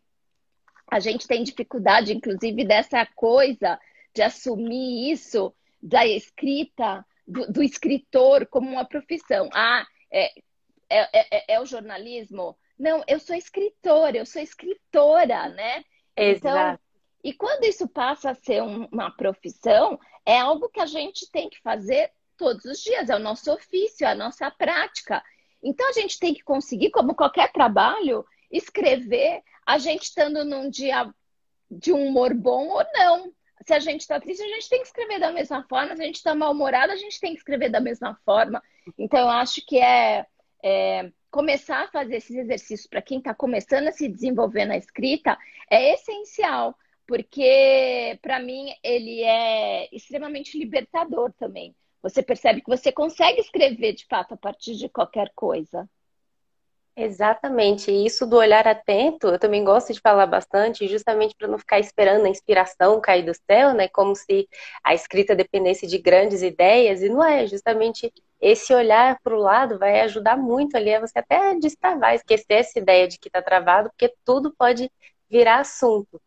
a 0.90 1.00
gente 1.00 1.26
tem 1.26 1.42
dificuldade, 1.42 2.12
inclusive, 2.12 2.64
dessa 2.66 3.04
coisa 3.06 3.80
de 4.14 4.22
assumir 4.22 5.10
isso 5.10 5.54
da 5.82 6.06
escrita, 6.06 7.04
do, 7.26 7.50
do 7.50 7.62
escritor 7.62 8.46
como 8.46 8.70
uma 8.70 8.84
profissão. 8.84 9.48
Ah, 9.54 9.86
é, 10.12 10.30
é, 10.90 11.36
é, 11.36 11.54
é, 11.54 11.60
o 11.60 11.66
jornalismo? 11.66 12.56
Não, 12.78 13.02
eu 13.08 13.18
sou 13.18 13.34
escritora, 13.34 14.18
eu 14.18 14.26
sou 14.26 14.42
escritora, 14.42 15.48
né? 15.48 15.82
Então, 16.16 16.50
Exato. 16.50 16.74
Então, 16.74 16.84
e 17.24 17.32
quando 17.32 17.64
isso 17.64 17.88
passa 17.88 18.30
a 18.30 18.34
ser 18.34 18.62
um, 18.62 18.86
uma 18.92 19.10
profissão, 19.10 19.98
é 20.26 20.38
algo 20.38 20.68
que 20.68 20.80
a 20.80 20.86
gente 20.86 21.30
tem 21.30 21.48
que 21.48 21.60
fazer 21.62 22.10
todos 22.36 22.64
os 22.64 22.82
dias, 22.82 23.08
é 23.08 23.16
o 23.16 23.20
nosso 23.20 23.50
ofício, 23.52 24.06
é 24.06 24.10
a 24.10 24.14
nossa 24.14 24.50
prática. 24.50 25.22
Então 25.62 25.88
a 25.88 25.92
gente 25.92 26.18
tem 26.18 26.34
que 26.34 26.42
conseguir, 26.42 26.90
como 26.90 27.14
qualquer 27.14 27.50
trabalho, 27.50 28.24
escrever 28.50 29.42
a 29.66 29.78
gente 29.78 30.02
estando 30.02 30.44
num 30.44 30.68
dia 30.68 31.10
de 31.70 31.92
um 31.92 32.06
humor 32.06 32.34
bom 32.34 32.68
ou 32.68 32.84
não. 32.92 33.32
Se 33.66 33.72
a 33.72 33.78
gente 33.78 34.02
está 34.02 34.20
triste, 34.20 34.42
a 34.42 34.48
gente 34.48 34.68
tem 34.68 34.82
que 34.82 34.86
escrever 34.88 35.18
da 35.18 35.32
mesma 35.32 35.64
forma. 35.66 35.96
Se 35.96 36.02
a 36.02 36.06
gente 36.06 36.16
está 36.16 36.34
mal-humorado, 36.34 36.92
a 36.92 36.96
gente 36.96 37.18
tem 37.18 37.32
que 37.32 37.38
escrever 37.38 37.70
da 37.70 37.80
mesma 37.80 38.14
forma. 38.24 38.62
Então, 38.98 39.20
eu 39.20 39.28
acho 39.30 39.64
que 39.64 39.78
é, 39.78 40.26
é 40.62 41.10
começar 41.34 41.82
a 41.82 41.88
fazer 41.88 42.18
esses 42.18 42.36
exercícios 42.36 42.86
para 42.86 43.02
quem 43.02 43.18
está 43.18 43.34
começando 43.34 43.88
a 43.88 43.90
se 43.90 44.08
desenvolver 44.08 44.66
na 44.66 44.76
escrita 44.76 45.36
é 45.68 45.92
essencial, 45.94 46.78
porque 47.08 48.16
para 48.22 48.38
mim 48.38 48.72
ele 48.84 49.20
é 49.24 49.88
extremamente 49.92 50.56
libertador 50.56 51.32
também. 51.32 51.74
Você 52.00 52.22
percebe 52.22 52.60
que 52.60 52.68
você 52.68 52.92
consegue 52.92 53.40
escrever 53.40 53.94
de 53.94 54.06
fato 54.06 54.34
a 54.34 54.36
partir 54.36 54.76
de 54.76 54.88
qualquer 54.88 55.32
coisa. 55.34 55.90
Exatamente, 56.96 57.90
e 57.90 58.06
isso 58.06 58.24
do 58.24 58.36
olhar 58.36 58.68
atento, 58.68 59.26
eu 59.26 59.38
também 59.38 59.64
gosto 59.64 59.92
de 59.92 59.98
falar 60.00 60.26
bastante, 60.26 60.86
justamente 60.86 61.34
para 61.36 61.48
não 61.48 61.58
ficar 61.58 61.80
esperando 61.80 62.24
a 62.24 62.28
inspiração 62.28 63.00
cair 63.00 63.24
do 63.24 63.32
céu, 63.50 63.74
né? 63.74 63.88
Como 63.88 64.14
se 64.14 64.48
a 64.84 64.94
escrita 64.94 65.34
dependesse 65.34 65.88
de 65.88 65.98
grandes 65.98 66.40
ideias, 66.40 67.02
e 67.02 67.08
não 67.08 67.24
é, 67.24 67.48
justamente 67.48 68.12
esse 68.40 68.72
olhar 68.72 69.18
para 69.24 69.34
o 69.34 69.40
lado 69.40 69.76
vai 69.76 70.02
ajudar 70.02 70.36
muito 70.36 70.76
ali 70.76 70.94
a 70.94 71.00
você 71.00 71.18
até 71.18 71.56
destravar, 71.58 72.14
esquecer 72.14 72.54
essa 72.54 72.78
ideia 72.78 73.08
de 73.08 73.18
que 73.18 73.26
está 73.28 73.42
travado, 73.42 73.90
porque 73.90 74.14
tudo 74.24 74.54
pode 74.56 74.88
virar 75.28 75.58
assunto. 75.60 76.20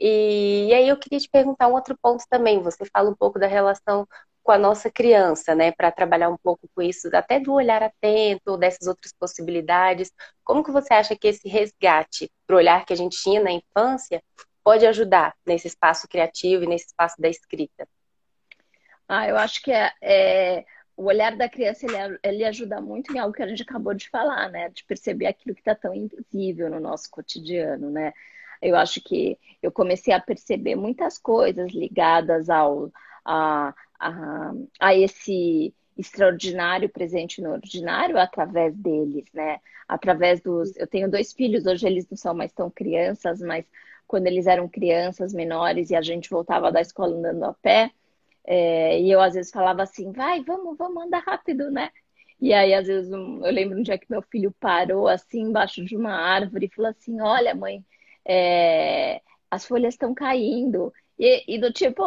E 0.00 0.72
aí 0.74 0.88
eu 0.88 0.96
queria 0.98 1.18
te 1.20 1.28
perguntar 1.30 1.68
um 1.68 1.74
outro 1.74 1.96
ponto 2.00 2.24
também. 2.28 2.60
Você 2.62 2.84
fala 2.92 3.10
um 3.10 3.14
pouco 3.14 3.38
da 3.38 3.46
relação 3.46 4.06
com 4.42 4.52
a 4.52 4.58
nossa 4.58 4.90
criança, 4.90 5.54
né, 5.54 5.70
para 5.70 5.90
trabalhar 5.92 6.28
um 6.28 6.36
pouco 6.36 6.68
com 6.74 6.82
isso, 6.82 7.08
até 7.14 7.38
do 7.38 7.52
olhar 7.52 7.82
atento, 7.82 8.56
dessas 8.56 8.88
outras 8.88 9.12
possibilidades. 9.12 10.10
Como 10.44 10.64
que 10.64 10.72
você 10.72 10.92
acha 10.94 11.16
que 11.16 11.28
esse 11.28 11.48
resgate 11.48 12.30
para 12.46 12.56
o 12.56 12.58
olhar 12.58 12.84
que 12.84 12.92
a 12.92 12.96
gente 12.96 13.20
tinha 13.22 13.42
na 13.42 13.52
infância 13.52 14.22
pode 14.64 14.86
ajudar 14.86 15.34
nesse 15.46 15.68
espaço 15.68 16.08
criativo 16.08 16.64
e 16.64 16.66
nesse 16.66 16.86
espaço 16.86 17.20
da 17.20 17.28
escrita? 17.28 17.88
Ah, 19.08 19.28
eu 19.28 19.36
acho 19.36 19.62
que 19.62 19.70
é, 19.70 19.92
é 20.00 20.64
o 20.96 21.04
olhar 21.04 21.36
da 21.36 21.48
criança 21.48 21.86
ele, 21.86 22.18
ele, 22.22 22.44
ajuda 22.44 22.80
muito 22.80 23.14
em 23.14 23.18
algo 23.18 23.34
que 23.34 23.42
a 23.42 23.46
gente 23.46 23.62
acabou 23.62 23.94
de 23.94 24.08
falar, 24.08 24.48
né, 24.50 24.68
de 24.70 24.84
perceber 24.84 25.26
aquilo 25.26 25.54
que 25.54 25.60
está 25.60 25.74
tão 25.74 25.94
invisível 25.94 26.70
no 26.70 26.80
nosso 26.80 27.10
cotidiano, 27.10 27.90
né. 27.90 28.12
Eu 28.60 28.76
acho 28.76 29.02
que 29.02 29.36
eu 29.60 29.72
comecei 29.72 30.14
a 30.14 30.20
perceber 30.20 30.76
muitas 30.76 31.18
coisas 31.18 31.72
ligadas 31.72 32.48
ao 32.48 32.92
a, 33.24 33.74
a, 33.98 34.52
a 34.80 34.94
esse 34.96 35.74
extraordinário 35.96 36.88
presente 36.88 37.42
no 37.42 37.52
ordinário 37.52 38.18
através 38.18 38.74
deles, 38.74 39.24
né? 39.32 39.60
Através 39.88 40.40
dos. 40.40 40.76
Eu 40.76 40.86
tenho 40.86 41.10
dois 41.10 41.32
filhos, 41.32 41.66
hoje 41.66 41.86
eles 41.86 42.08
não 42.10 42.16
são 42.16 42.34
mais 42.34 42.52
tão 42.52 42.70
crianças, 42.70 43.40
mas 43.40 43.64
quando 44.06 44.26
eles 44.26 44.46
eram 44.46 44.68
crianças 44.68 45.32
menores 45.32 45.90
e 45.90 45.96
a 45.96 46.02
gente 46.02 46.30
voltava 46.30 46.72
da 46.72 46.80
escola 46.80 47.16
andando 47.16 47.44
a 47.44 47.54
pé, 47.54 47.90
é, 48.44 49.00
e 49.00 49.10
eu 49.10 49.20
às 49.20 49.34
vezes 49.34 49.52
falava 49.52 49.82
assim, 49.82 50.12
vai, 50.12 50.42
vamos, 50.42 50.76
vamos 50.76 51.04
andar 51.04 51.22
rápido, 51.22 51.70
né? 51.70 51.90
E 52.42 52.52
aí, 52.52 52.74
às 52.74 52.88
vezes, 52.88 53.10
eu 53.12 53.52
lembro 53.52 53.78
um 53.78 53.82
dia 53.82 53.96
que 53.96 54.10
meu 54.10 54.20
filho 54.22 54.52
parou 54.58 55.06
assim 55.06 55.42
embaixo 55.42 55.84
de 55.84 55.96
uma 55.96 56.12
árvore 56.12 56.66
e 56.66 56.74
falou 56.74 56.90
assim: 56.90 57.20
Olha, 57.20 57.54
mãe, 57.54 57.84
é, 58.24 59.22
as 59.48 59.64
folhas 59.64 59.94
estão 59.94 60.12
caindo. 60.12 60.92
E, 61.18 61.54
e 61.54 61.60
do 61.60 61.72
tipo, 61.72 62.02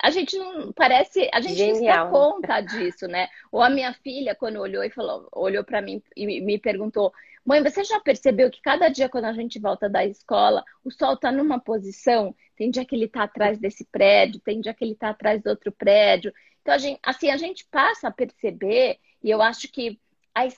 a 0.00 0.10
gente 0.10 0.38
não 0.38 0.72
parece, 0.72 1.28
a 1.32 1.40
gente 1.40 1.56
Genial. 1.56 1.74
não 1.74 1.78
se 1.78 1.84
dá 1.84 2.06
conta 2.06 2.60
disso, 2.60 3.08
né? 3.08 3.28
Ou 3.50 3.60
a 3.60 3.68
minha 3.68 3.92
filha, 3.92 4.34
quando 4.34 4.60
olhou 4.60 4.84
e 4.84 4.90
falou, 4.90 5.28
olhou 5.32 5.64
para 5.64 5.82
mim 5.82 6.02
e 6.16 6.40
me 6.40 6.58
perguntou: 6.58 7.12
Mãe, 7.44 7.62
você 7.62 7.82
já 7.82 7.98
percebeu 7.98 8.50
que 8.50 8.60
cada 8.60 8.88
dia 8.88 9.08
quando 9.08 9.24
a 9.24 9.32
gente 9.32 9.58
volta 9.58 9.88
da 9.88 10.04
escola, 10.04 10.62
o 10.84 10.90
sol 10.90 11.14
está 11.14 11.32
numa 11.32 11.58
posição? 11.58 12.34
Tem 12.56 12.70
dia 12.70 12.84
que 12.84 12.94
ele 12.94 13.06
está 13.06 13.22
atrás 13.22 13.58
desse 13.58 13.84
prédio, 13.86 14.40
tem 14.40 14.60
dia 14.60 14.74
que 14.74 14.84
ele 14.84 14.92
está 14.92 15.08
atrás 15.08 15.42
do 15.42 15.48
outro 15.48 15.72
prédio. 15.72 16.32
Então, 16.60 16.74
a 16.74 16.78
gente, 16.78 17.00
assim, 17.02 17.30
a 17.30 17.36
gente 17.36 17.66
passa 17.70 18.08
a 18.08 18.10
perceber, 18.10 18.98
e 19.22 19.30
eu 19.30 19.40
acho 19.40 19.72
que 19.72 19.98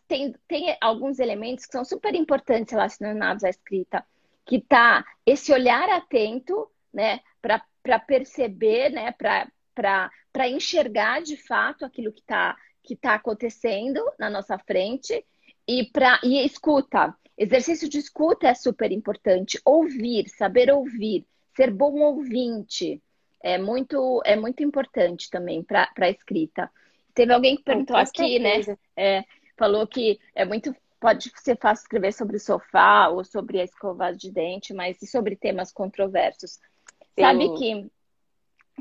tem, 0.08 0.34
tem 0.48 0.76
alguns 0.80 1.18
elementos 1.18 1.64
que 1.64 1.72
são 1.72 1.84
super 1.84 2.14
importantes 2.14 2.72
relacionados 2.72 3.44
à 3.44 3.48
escrita, 3.48 4.04
que 4.44 4.60
tá 4.60 5.04
esse 5.24 5.52
olhar 5.52 5.88
atento, 5.90 6.68
né, 6.92 7.20
para 7.40 7.64
para 7.82 7.98
perceber, 7.98 8.90
né, 8.90 9.12
para 9.12 10.48
enxergar 10.48 11.22
de 11.22 11.36
fato 11.36 11.84
aquilo 11.84 12.12
que 12.12 12.20
está 12.20 12.56
que 12.82 12.96
tá 12.96 13.14
acontecendo 13.14 14.00
na 14.18 14.30
nossa 14.30 14.58
frente 14.58 15.24
e 15.68 15.84
para 15.90 16.18
e 16.22 16.44
escuta. 16.44 17.14
Exercício 17.36 17.88
de 17.88 17.98
escuta 17.98 18.48
é 18.48 18.54
super 18.54 18.90
importante. 18.90 19.60
Ouvir, 19.64 20.28
saber 20.28 20.70
ouvir, 20.72 21.26
ser 21.54 21.70
bom 21.70 22.00
ouvinte 22.00 23.02
é 23.42 23.58
muito 23.58 24.22
é 24.24 24.36
muito 24.36 24.62
importante 24.62 25.30
também 25.30 25.62
para 25.62 25.88
a 25.98 26.10
escrita. 26.10 26.70
Teve 27.14 27.32
alguém 27.32 27.56
que 27.56 27.62
perguntou 27.62 27.96
aqui, 27.96 28.38
né? 28.38 28.60
É, 28.96 29.24
falou 29.56 29.86
que 29.86 30.18
é 30.34 30.44
muito 30.44 30.74
pode 31.00 31.32
ser 31.36 31.56
fácil 31.56 31.84
escrever 31.84 32.12
sobre 32.12 32.36
o 32.36 32.40
sofá 32.40 33.08
ou 33.08 33.24
sobre 33.24 33.60
a 33.60 33.64
escova 33.64 34.12
de 34.12 34.30
dente, 34.30 34.74
mas 34.74 35.00
e 35.00 35.06
sobre 35.06 35.34
temas 35.34 35.72
controversos. 35.72 36.58
Sim. 37.20 37.26
Sabe 37.26 37.58
que 37.58 37.90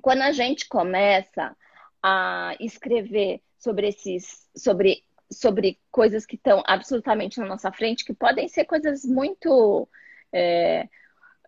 quando 0.02 0.22
a 0.22 0.32
gente 0.32 0.68
começa 0.68 1.56
a 2.02 2.56
escrever 2.60 3.42
sobre 3.58 3.90
esses, 3.90 4.48
sobre, 4.56 5.04
sobre 5.32 5.80
coisas 5.92 6.26
que 6.26 6.36
estão 6.36 6.64
absolutamente 6.66 7.40
na 7.40 7.46
nossa 7.46 7.72
frente, 7.72 8.06
que 8.06 8.14
podem 8.14 8.48
ser 8.48 8.66
coisas 8.66 9.04
muito. 9.04 9.88
É, 10.32 10.88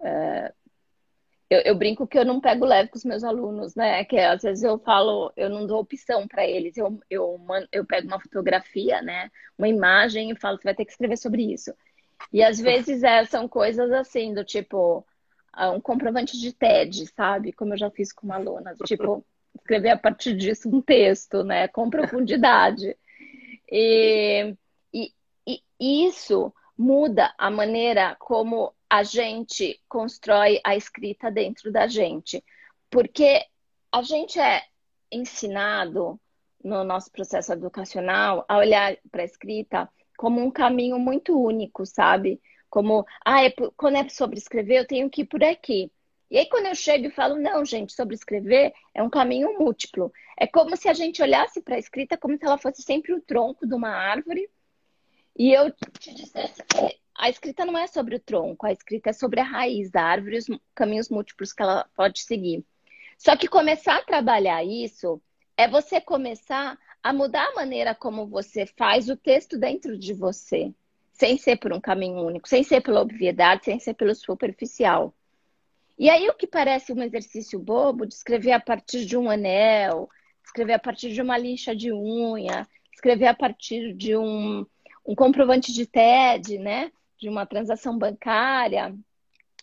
é, 0.01 0.53
eu, 1.49 1.59
eu, 1.61 1.75
brinco 1.75 2.07
que 2.07 2.17
eu 2.17 2.25
não 2.25 2.39
pego 2.39 2.65
leve 2.65 2.89
com 2.89 2.97
os 2.97 3.05
meus 3.05 3.23
alunos, 3.23 3.75
né? 3.75 4.03
Que 4.05 4.17
às 4.19 4.41
vezes 4.41 4.63
eu 4.63 4.79
falo, 4.79 5.31
eu 5.35 5.49
não 5.49 5.65
dou 5.65 5.79
opção 5.79 6.27
para 6.27 6.45
eles. 6.45 6.77
Eu, 6.77 6.99
eu, 7.09 7.39
eu 7.71 7.85
pego 7.85 8.07
uma 8.07 8.19
fotografia, 8.19 9.01
né? 9.01 9.29
Uma 9.57 9.67
imagem 9.67 10.31
e 10.31 10.39
falo, 10.39 10.57
você 10.57 10.63
vai 10.63 10.75
ter 10.75 10.85
que 10.85 10.91
escrever 10.91 11.17
sobre 11.17 11.53
isso. 11.53 11.73
E 12.31 12.43
às 12.43 12.59
vezes 12.61 13.03
é, 13.03 13.23
são 13.25 13.47
coisas 13.47 13.91
assim, 13.91 14.33
do 14.33 14.43
tipo, 14.43 15.05
um 15.73 15.81
comprovante 15.81 16.39
de 16.39 16.53
TED, 16.53 17.07
sabe? 17.07 17.51
Como 17.51 17.73
eu 17.73 17.77
já 17.77 17.89
fiz 17.89 18.11
com 18.13 18.25
uma 18.25 18.35
aluna, 18.35 18.75
tipo, 18.85 19.25
escrever 19.55 19.89
a 19.89 19.97
partir 19.97 20.35
disso 20.35 20.69
um 20.69 20.81
texto, 20.81 21.43
né? 21.43 21.67
Com 21.67 21.89
profundidade. 21.89 22.95
E, 23.73 24.53
e, 24.93 25.13
e 25.79 26.05
isso 26.05 26.53
muda 26.77 27.33
a 27.37 27.49
maneira 27.49 28.17
como 28.19 28.73
a 28.89 29.01
gente 29.01 29.79
constrói 29.87 30.59
a 30.61 30.75
escrita 30.75 31.31
dentro 31.31 31.71
da 31.71 31.87
gente. 31.87 32.43
Porque 32.89 33.45
a 33.89 34.01
gente 34.01 34.37
é 34.37 34.61
ensinado 35.09 36.19
no 36.61 36.83
nosso 36.83 37.09
processo 37.11 37.53
educacional 37.53 38.45
a 38.47 38.57
olhar 38.57 38.97
para 39.09 39.21
a 39.21 39.25
escrita 39.25 39.89
como 40.17 40.41
um 40.41 40.51
caminho 40.51 40.99
muito 40.99 41.39
único, 41.41 41.85
sabe? 41.85 42.41
Como, 42.71 43.05
ah, 43.25 43.43
é, 43.43 43.51
quando 43.75 43.97
é 43.97 44.07
sobre 44.07 44.37
escrever, 44.37 44.79
eu 44.79 44.87
tenho 44.87 45.09
que 45.09 45.23
ir 45.23 45.25
por 45.25 45.43
aqui. 45.43 45.91
E 46.31 46.37
aí, 46.37 46.47
quando 46.47 46.67
eu 46.67 46.75
chego 46.75 47.07
e 47.07 47.11
falo, 47.11 47.35
não, 47.35 47.65
gente, 47.65 47.91
sobre 47.91 48.15
escrever 48.15 48.73
é 48.93 49.03
um 49.03 49.09
caminho 49.09 49.59
múltiplo. 49.59 50.11
É 50.39 50.47
como 50.47 50.77
se 50.77 50.87
a 50.87 50.93
gente 50.93 51.21
olhasse 51.21 51.61
para 51.61 51.75
a 51.75 51.79
escrita 51.79 52.17
como 52.17 52.37
se 52.37 52.45
ela 52.45 52.57
fosse 52.57 52.81
sempre 52.81 53.13
o 53.13 53.21
tronco 53.21 53.67
de 53.67 53.75
uma 53.75 53.89
árvore. 53.89 54.49
E 55.37 55.51
eu 55.51 55.69
te 55.99 56.13
dissesse 56.13 56.63
que 56.63 56.97
a 57.13 57.29
escrita 57.29 57.65
não 57.65 57.77
é 57.77 57.87
sobre 57.87 58.15
o 58.15 58.19
tronco, 58.19 58.65
a 58.65 58.71
escrita 58.71 59.09
é 59.09 59.13
sobre 59.13 59.41
a 59.41 59.43
raiz 59.43 59.91
da 59.91 60.03
árvore 60.03 60.37
e 60.37 60.39
os 60.39 60.59
caminhos 60.73 61.09
múltiplos 61.09 61.51
que 61.51 61.61
ela 61.61 61.85
pode 61.93 62.21
seguir. 62.21 62.65
Só 63.17 63.35
que 63.35 63.49
começar 63.49 63.97
a 63.97 64.03
trabalhar 64.05 64.63
isso 64.63 65.21
é 65.57 65.67
você 65.67 65.99
começar 65.99 66.79
a 67.03 67.11
mudar 67.11 67.45
a 67.47 67.55
maneira 67.55 67.93
como 67.93 68.25
você 68.25 68.65
faz 68.65 69.09
o 69.09 69.17
texto 69.17 69.57
dentro 69.57 69.97
de 69.97 70.13
você 70.13 70.73
sem 71.21 71.37
ser 71.37 71.57
por 71.57 71.71
um 71.71 71.79
caminho 71.79 72.25
único, 72.25 72.49
sem 72.49 72.63
ser 72.63 72.81
pela 72.81 72.99
obviedade, 72.99 73.65
sem 73.65 73.77
ser 73.77 73.93
pelo 73.93 74.15
superficial. 74.15 75.13
E 75.95 76.09
aí 76.09 76.27
o 76.27 76.33
que 76.33 76.47
parece 76.47 76.91
um 76.91 77.03
exercício 77.03 77.59
bobo 77.59 78.07
de 78.07 78.15
escrever 78.15 78.53
a 78.53 78.59
partir 78.59 79.05
de 79.05 79.15
um 79.15 79.29
anel, 79.29 80.09
escrever 80.43 80.73
a 80.73 80.79
partir 80.79 81.13
de 81.13 81.21
uma 81.21 81.37
lixa 81.37 81.75
de 81.75 81.93
unha, 81.93 82.67
escrever 82.91 83.27
a 83.27 83.35
partir 83.35 83.93
de 83.93 84.17
um, 84.17 84.65
um 85.05 85.13
comprovante 85.13 85.71
de 85.71 85.85
TED, 85.85 86.57
né? 86.57 86.91
De 87.19 87.29
uma 87.29 87.45
transação 87.45 87.95
bancária. 87.95 88.91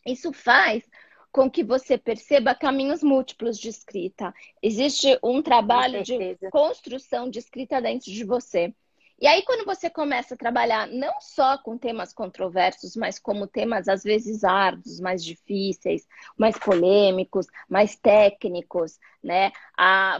Isso 0.07 0.33
faz 0.33 0.85
com 1.33 1.51
que 1.51 1.65
você 1.65 1.99
perceba 1.99 2.55
caminhos 2.55 3.03
múltiplos 3.03 3.59
de 3.59 3.69
escrita. 3.69 4.33
Existe 4.63 5.19
um 5.25 5.43
trabalho 5.43 6.05
de 6.05 6.39
construção 6.53 7.29
de 7.29 7.41
escrita 7.41 7.83
dentro 7.83 8.13
de 8.13 8.23
você. 8.23 8.73
E 9.21 9.27
aí, 9.27 9.43
quando 9.43 9.65
você 9.65 9.91
começa 9.91 10.35
a 10.35 10.39
trabalhar 10.39 10.87
não 10.87 11.21
só 11.21 11.59
com 11.59 11.77
temas 11.77 12.13
controversos, 12.13 12.95
mas 12.95 13.19
como 13.19 13.49
temas 13.49 13.89
às 13.89 14.05
vezes 14.05 14.45
árduos, 14.45 15.01
mais 15.01 15.25
difíceis, 15.25 16.07
mais 16.37 16.57
polêmicos, 16.57 17.47
mais 17.69 17.97
técnicos, 17.97 18.97
né? 19.23 19.51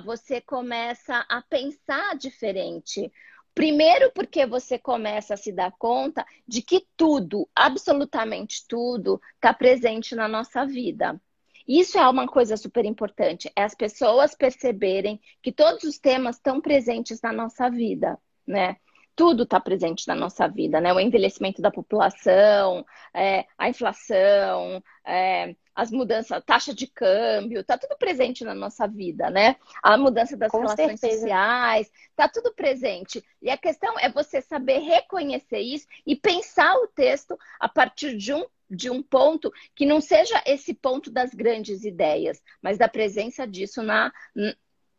Você 0.05 0.41
começa 0.41 1.25
a 1.29 1.41
pensar 1.43 2.17
diferente. 2.17 3.13
Primeiro, 3.55 4.11
porque 4.13 4.45
você 4.47 4.77
começa 4.79 5.35
a 5.35 5.37
se 5.37 5.53
dar 5.53 5.73
conta 5.79 6.27
de 6.47 6.61
que 6.61 6.85
tudo, 6.97 7.49
absolutamente 7.55 8.67
tudo, 8.67 9.21
está 9.37 9.55
presente 9.55 10.17
na 10.17 10.27
nossa 10.27 10.67
vida. 10.67 11.21
Isso 11.69 11.99
é 11.99 12.09
uma 12.09 12.27
coisa 12.27 12.57
super 12.57 12.85
importante, 12.85 13.49
é 13.55 13.63
as 13.63 13.75
pessoas 13.75 14.35
perceberem 14.35 15.21
que 15.41 15.53
todos 15.53 15.85
os 15.85 15.99
temas 15.99 16.37
estão 16.37 16.61
presentes 16.61 17.21
na 17.21 17.33
nossa 17.33 17.69
vida, 17.69 18.19
né? 18.47 18.77
Tudo 19.19 19.43
está 19.43 19.59
presente 19.59 20.07
na 20.07 20.15
nossa 20.15 20.47
vida, 20.47 20.81
né? 20.81 20.93
O 20.93 21.01
envelhecimento 21.01 21.61
da 21.61 21.73
população, 21.73 22.87
é, 23.13 23.47
a 23.59 23.69
inflação, 23.69 24.81
é, 25.05 25.57
as 25.75 25.91
mudanças, 25.91 26.31
a 26.31 26.41
taxa 26.41 26.73
de 26.73 26.87
câmbio, 26.87 27.63
está 27.63 27.77
tudo 27.77 27.99
presente 27.99 28.45
na 28.45 28.55
nossa 28.55 28.87
vida, 28.87 29.29
né? 29.29 29.57
A 29.83 29.99
mudança 29.99 30.37
das 30.37 30.53
Com 30.53 30.59
relações 30.59 31.01
certeza. 31.01 31.23
sociais, 31.23 31.91
está 32.11 32.29
tudo 32.29 32.55
presente. 32.55 33.21
E 33.43 33.51
a 33.51 33.57
questão 33.57 33.99
é 33.99 34.09
você 34.09 34.41
saber 34.41 34.79
reconhecer 34.79 35.59
isso 35.59 35.89
e 36.07 36.15
pensar 36.15 36.77
o 36.77 36.87
texto 36.87 37.37
a 37.59 37.69
partir 37.69 38.17
de 38.17 38.33
um 38.33 38.47
de 38.71 38.91
um 38.91 39.03
ponto 39.03 39.51
que 39.75 39.87
não 39.87 39.99
seja 39.99 40.43
esse 40.45 40.75
ponto 40.75 41.11
das 41.11 41.33
grandes 41.33 41.85
ideias, 41.85 42.43
mas 42.61 42.77
da 42.77 42.87
presença 42.87 43.47
disso 43.47 43.83
na, 43.83 44.13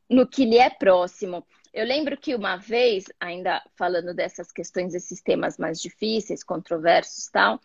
no 0.10 0.28
que 0.28 0.44
lhe 0.44 0.58
é 0.58 0.72
próximo. 0.72 1.46
Eu 1.74 1.86
lembro 1.86 2.18
que 2.18 2.34
uma 2.34 2.56
vez, 2.56 3.06
ainda 3.20 3.64
falando 3.76 4.14
dessas 4.14 4.52
questões, 4.52 4.94
desses 4.94 5.22
temas 5.22 5.58
mais 5.58 5.82
difíceis, 5.82 6.44
controversos 6.44 7.28
tal, 7.28 7.60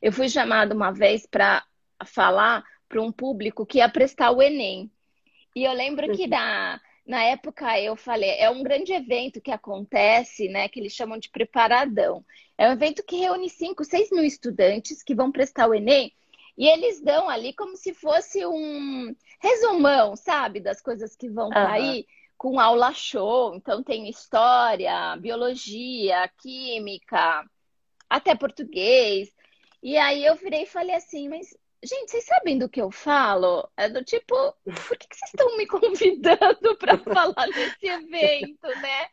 eu 0.00 0.12
fui 0.12 0.28
chamada 0.28 0.74
uma 0.74 0.92
vez 0.92 1.26
para 1.26 1.64
falar 2.04 2.64
para 2.88 3.02
um 3.02 3.12
público 3.12 3.66
que 3.66 3.78
ia 3.78 3.88
prestar 3.88 4.30
o 4.30 4.40
Enem. 4.40 4.90
E 5.54 5.64
eu 5.64 5.72
lembro 5.72 6.10
que 6.12 6.26
na, 6.26 6.80
na 7.04 7.22
época 7.24 7.80
eu 7.80 7.96
falei, 7.96 8.30
é 8.38 8.48
um 8.48 8.62
grande 8.62 8.92
evento 8.92 9.40
que 9.40 9.50
acontece, 9.50 10.48
né? 10.48 10.68
Que 10.68 10.78
eles 10.78 10.92
chamam 10.92 11.18
de 11.18 11.28
preparadão. 11.28 12.24
É 12.56 12.68
um 12.68 12.72
evento 12.72 13.02
que 13.04 13.16
reúne 13.16 13.50
5, 13.50 13.84
6 13.84 14.10
mil 14.12 14.24
estudantes 14.24 15.02
que 15.02 15.14
vão 15.14 15.32
prestar 15.32 15.68
o 15.68 15.74
Enem. 15.74 16.12
E 16.56 16.66
eles 16.66 17.00
dão 17.00 17.28
ali 17.28 17.52
como 17.52 17.76
se 17.76 17.94
fosse 17.94 18.44
um 18.44 19.14
resumão, 19.40 20.16
sabe, 20.16 20.60
das 20.60 20.80
coisas 20.80 21.14
que 21.14 21.28
vão 21.28 21.48
uhum. 21.48 22.04
Com 22.38 22.60
aula 22.60 22.94
show. 22.94 23.54
Então 23.54 23.82
tem 23.82 24.08
história, 24.08 25.16
biologia, 25.16 26.30
química, 26.38 27.44
até 28.08 28.34
português. 28.34 29.30
E 29.82 29.98
aí 29.98 30.24
eu 30.24 30.36
virei 30.36 30.62
e 30.62 30.66
falei 30.66 30.94
assim, 30.94 31.28
mas 31.28 31.54
gente, 31.82 32.10
vocês 32.10 32.24
sabem 32.24 32.56
do 32.56 32.68
que 32.68 32.80
eu 32.80 32.90
falo? 32.90 33.68
É 33.76 33.88
do 33.88 34.02
tipo, 34.04 34.34
por 34.64 34.96
que, 34.96 35.08
que 35.08 35.16
vocês 35.16 35.30
estão 35.34 35.56
me 35.56 35.66
convidando 35.68 36.76
para 36.78 36.96
falar 37.02 37.46
nesse 37.48 37.86
evento, 37.86 38.66
né? 38.80 39.08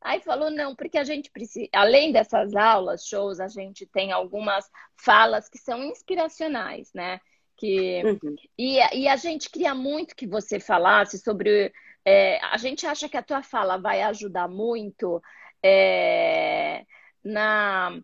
Aí 0.00 0.20
falou, 0.20 0.50
não, 0.50 0.74
porque 0.74 0.98
a 0.98 1.04
gente 1.04 1.30
precisa, 1.30 1.68
além 1.72 2.10
dessas 2.10 2.56
aulas, 2.56 3.06
shows, 3.06 3.38
a 3.38 3.46
gente 3.46 3.86
tem 3.86 4.10
algumas 4.10 4.68
falas 4.96 5.48
que 5.48 5.58
são 5.58 5.84
inspiracionais, 5.84 6.92
né? 6.92 7.20
Que, 7.56 8.02
uhum. 8.02 8.34
e, 8.58 8.78
e 8.98 9.06
a 9.06 9.14
gente 9.14 9.48
queria 9.48 9.72
muito 9.74 10.16
que 10.16 10.26
você 10.26 10.58
falasse 10.58 11.18
sobre 11.18 11.72
é, 12.04 12.38
a 12.44 12.56
gente 12.56 12.86
acha 12.86 13.08
que 13.08 13.16
a 13.16 13.22
tua 13.22 13.42
fala 13.42 13.76
vai 13.76 14.02
ajudar 14.02 14.48
muito 14.48 15.22
é, 15.62 16.84
na 17.24 18.00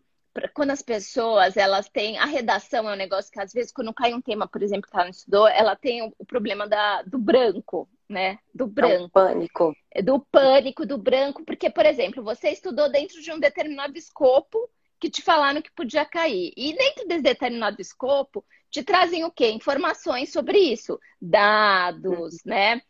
quando 0.53 0.71
as 0.71 0.81
pessoas 0.81 1.57
elas 1.57 1.89
têm 1.89 2.17
a 2.17 2.25
redação 2.25 2.87
é 2.87 2.93
um 2.93 2.97
negócio 2.97 3.31
que 3.31 3.41
às 3.41 3.51
vezes 3.51 3.71
quando 3.71 3.93
cai 3.93 4.13
um 4.13 4.21
tema, 4.21 4.47
por 4.47 4.61
exemplo, 4.61 4.89
que 4.89 4.95
ela 4.95 5.05
não 5.05 5.11
estudou, 5.11 5.47
ela 5.47 5.75
tem 5.75 6.01
o, 6.17 6.25
problema 6.25 6.67
da, 6.67 7.01
do 7.01 7.17
branco, 7.17 7.89
né? 8.07 8.39
Do 8.53 8.67
branco. 8.67 9.03
Do 9.03 9.09
pânico. 9.09 9.75
Do 10.03 10.19
pânico, 10.19 10.85
do 10.85 10.97
branco, 10.97 11.43
porque, 11.43 11.69
por 11.69 11.85
exemplo, 11.85 12.23
você 12.23 12.49
estudou 12.49 12.89
dentro 12.91 13.21
de 13.21 13.31
um 13.31 13.39
determinado 13.39 13.97
escopo 13.97 14.69
que 14.99 15.09
te 15.09 15.21
falaram 15.21 15.61
que 15.61 15.71
podia 15.71 16.05
cair. 16.05 16.53
E 16.55 16.73
dentro 16.73 17.07
desse 17.07 17.23
determinado 17.23 17.81
escopo, 17.81 18.45
te 18.69 18.83
trazem 18.83 19.23
o 19.23 19.31
quê? 19.31 19.49
Informações 19.49 20.31
sobre 20.31 20.57
isso, 20.57 20.99
dados, 21.21 22.33
uhum. 22.33 22.39
né? 22.45 22.81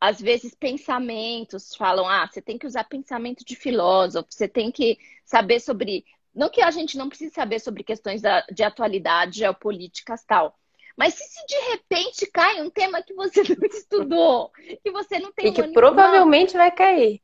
Às 0.00 0.20
vezes 0.20 0.54
pensamentos 0.54 1.74
falam, 1.74 2.08
ah, 2.08 2.26
você 2.26 2.40
tem 2.40 2.56
que 2.56 2.66
usar 2.66 2.84
pensamento 2.84 3.44
de 3.44 3.56
filósofo, 3.56 4.28
você 4.30 4.48
tem 4.48 4.70
que 4.70 4.98
saber 5.24 5.60
sobre. 5.60 6.04
Não 6.34 6.48
que 6.48 6.60
a 6.60 6.70
gente 6.70 6.96
não 6.96 7.08
precise 7.08 7.34
saber 7.34 7.58
sobre 7.58 7.82
questões 7.82 8.22
da, 8.22 8.42
de 8.42 8.62
atualidade, 8.62 9.38
geopolíticas 9.38 10.24
tal. 10.24 10.56
Mas 10.96 11.14
se, 11.14 11.22
se, 11.24 11.46
de 11.46 11.70
repente 11.70 12.26
cai 12.26 12.60
um 12.60 12.70
tema 12.70 13.02
que 13.02 13.14
você 13.14 13.42
não 13.54 13.68
estudou, 13.68 14.50
que 14.82 14.90
você 14.90 15.18
não 15.18 15.32
tem 15.32 15.48
e 15.48 15.52
que 15.52 15.62
provavelmente 15.68 16.56
vai 16.56 16.70
cair 16.72 17.22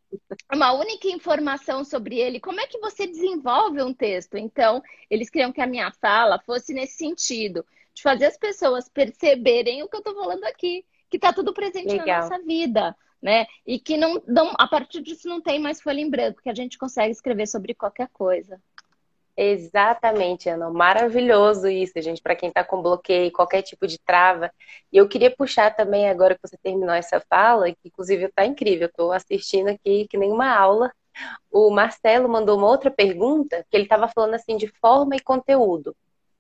uma 0.53 0.73
única 0.73 1.09
informação 1.09 1.85
sobre 1.85 2.19
ele, 2.19 2.39
como 2.39 2.61
é 2.61 2.67
que 2.67 2.79
você 2.79 3.07
desenvolve 3.07 3.83
um 3.83 3.93
texto? 3.93 4.37
Então, 4.37 4.83
eles 5.11 5.29
queriam 5.29 5.53
que 5.53 5.61
a 5.61 5.67
minha 5.67 5.91
fala 6.01 6.39
fosse 6.39 6.73
nesse 6.73 6.97
sentido, 6.97 7.67
de 7.93 8.03
fazer 8.03 8.27
as 8.27 8.37
pessoas 8.37 8.89
perceberem 8.89 9.83
o 9.83 9.89
que 9.89 9.97
eu 9.97 10.01
estou 10.01 10.15
falando 10.15 10.45
aqui 10.45 10.85
que 11.14 11.18
está 11.18 11.33
tudo 11.33 11.55
presente 11.55 11.92
Legal. 11.92 12.07
na 12.07 12.16
nossa 12.22 12.42
vida, 12.42 12.96
né? 13.22 13.46
E 13.64 13.79
que 13.79 13.96
não, 13.96 14.20
não, 14.27 14.53
a 14.59 14.66
partir 14.66 15.00
disso 15.00 15.29
não 15.29 15.40
tem 15.40 15.61
mais 15.61 15.81
folha 15.81 16.00
em 16.00 16.11
branco, 16.11 16.42
que 16.42 16.50
a 16.50 16.55
gente 16.55 16.77
consegue 16.77 17.12
escrever 17.12 17.46
sobre 17.46 17.72
qualquer 17.72 18.09
coisa. 18.12 18.61
Exatamente, 19.37 20.48
Ana. 20.48 20.70
Maravilhoso 20.70 21.68
isso, 21.68 22.00
gente, 22.03 22.20
para 22.20 22.35
quem 22.35 22.48
está 22.48 22.64
com 22.64 22.83
bloqueio, 22.83 23.31
qualquer 23.31 23.62
tipo 23.62 23.87
de 23.87 23.96
trava. 23.96 24.50
E 24.92 24.96
eu 24.96 25.09
queria 25.09 25.31
puxar 25.31 25.74
também, 25.74 26.09
agora 26.09 26.35
que 26.35 26.42
você 26.42 26.57
terminou 26.57 26.94
essa 26.94 27.20
fala, 27.20 27.70
que 27.70 27.79
inclusive 27.85 28.24
está 28.24 28.44
incrível, 28.44 28.88
estou 28.88 29.12
assistindo 29.12 29.68
aqui 29.68 30.09
que 30.09 30.18
nem 30.18 30.33
uma 30.33 30.53
aula. 30.53 30.92
O 31.48 31.70
Marcelo 31.70 32.29
mandou 32.29 32.59
uma 32.59 32.68
outra 32.68 32.90
pergunta, 32.90 33.64
que 33.70 33.77
ele 33.77 33.85
estava 33.85 34.09
falando 34.09 34.35
assim 34.35 34.57
de 34.57 34.66
forma 34.66 35.14
e 35.14 35.20
conteúdo 35.20 35.94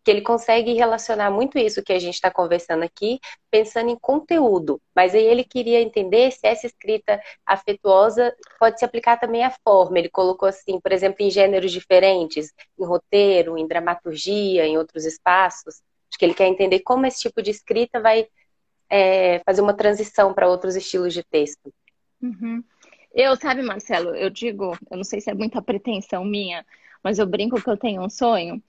que 0.04 0.10
ele 0.10 0.20
consegue 0.20 0.74
relacionar 0.74 1.30
muito 1.30 1.58
isso 1.58 1.82
que 1.82 1.92
a 1.92 1.98
gente 1.98 2.14
está 2.14 2.30
conversando 2.30 2.82
aqui, 2.82 3.18
pensando 3.50 3.88
em 3.88 3.98
conteúdo. 3.98 4.80
Mas 4.94 5.14
aí 5.14 5.24
ele 5.24 5.42
queria 5.42 5.80
entender 5.80 6.30
se 6.30 6.46
essa 6.46 6.66
escrita 6.66 7.18
afetuosa 7.46 8.36
pode 8.60 8.78
se 8.78 8.84
aplicar 8.84 9.18
também 9.18 9.42
à 9.42 9.50
forma. 9.50 9.98
Ele 9.98 10.10
colocou 10.10 10.46
assim, 10.46 10.78
por 10.78 10.92
exemplo, 10.92 11.16
em 11.20 11.30
gêneros 11.30 11.72
diferentes, 11.72 12.52
em 12.78 12.84
roteiro, 12.84 13.56
em 13.56 13.66
dramaturgia, 13.66 14.66
em 14.66 14.76
outros 14.76 15.06
espaços. 15.06 15.80
Acho 16.10 16.18
que 16.18 16.24
ele 16.26 16.34
quer 16.34 16.48
entender 16.48 16.80
como 16.80 17.06
esse 17.06 17.20
tipo 17.20 17.40
de 17.40 17.50
escrita 17.50 17.98
vai 17.98 18.28
é, 18.90 19.40
fazer 19.40 19.62
uma 19.62 19.74
transição 19.74 20.34
para 20.34 20.48
outros 20.48 20.76
estilos 20.76 21.14
de 21.14 21.24
texto. 21.24 21.72
Uhum. 22.20 22.62
Eu, 23.14 23.36
sabe, 23.36 23.62
Marcelo, 23.62 24.14
eu 24.14 24.28
digo, 24.28 24.76
eu 24.90 24.98
não 24.98 25.04
sei 25.04 25.22
se 25.22 25.30
é 25.30 25.34
muita 25.34 25.62
pretensão 25.62 26.24
minha, 26.24 26.66
mas 27.02 27.18
eu 27.18 27.26
brinco 27.26 27.62
que 27.62 27.70
eu 27.70 27.76
tenho 27.76 28.02
um 28.02 28.10
sonho 28.10 28.62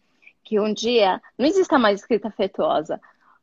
que 0.45 0.59
um 0.59 0.71
dia 0.71 1.21
não 1.37 1.45
exista 1.45 1.77
mais 1.77 1.99
escrita 1.99 2.29
afetuosa, 2.29 3.01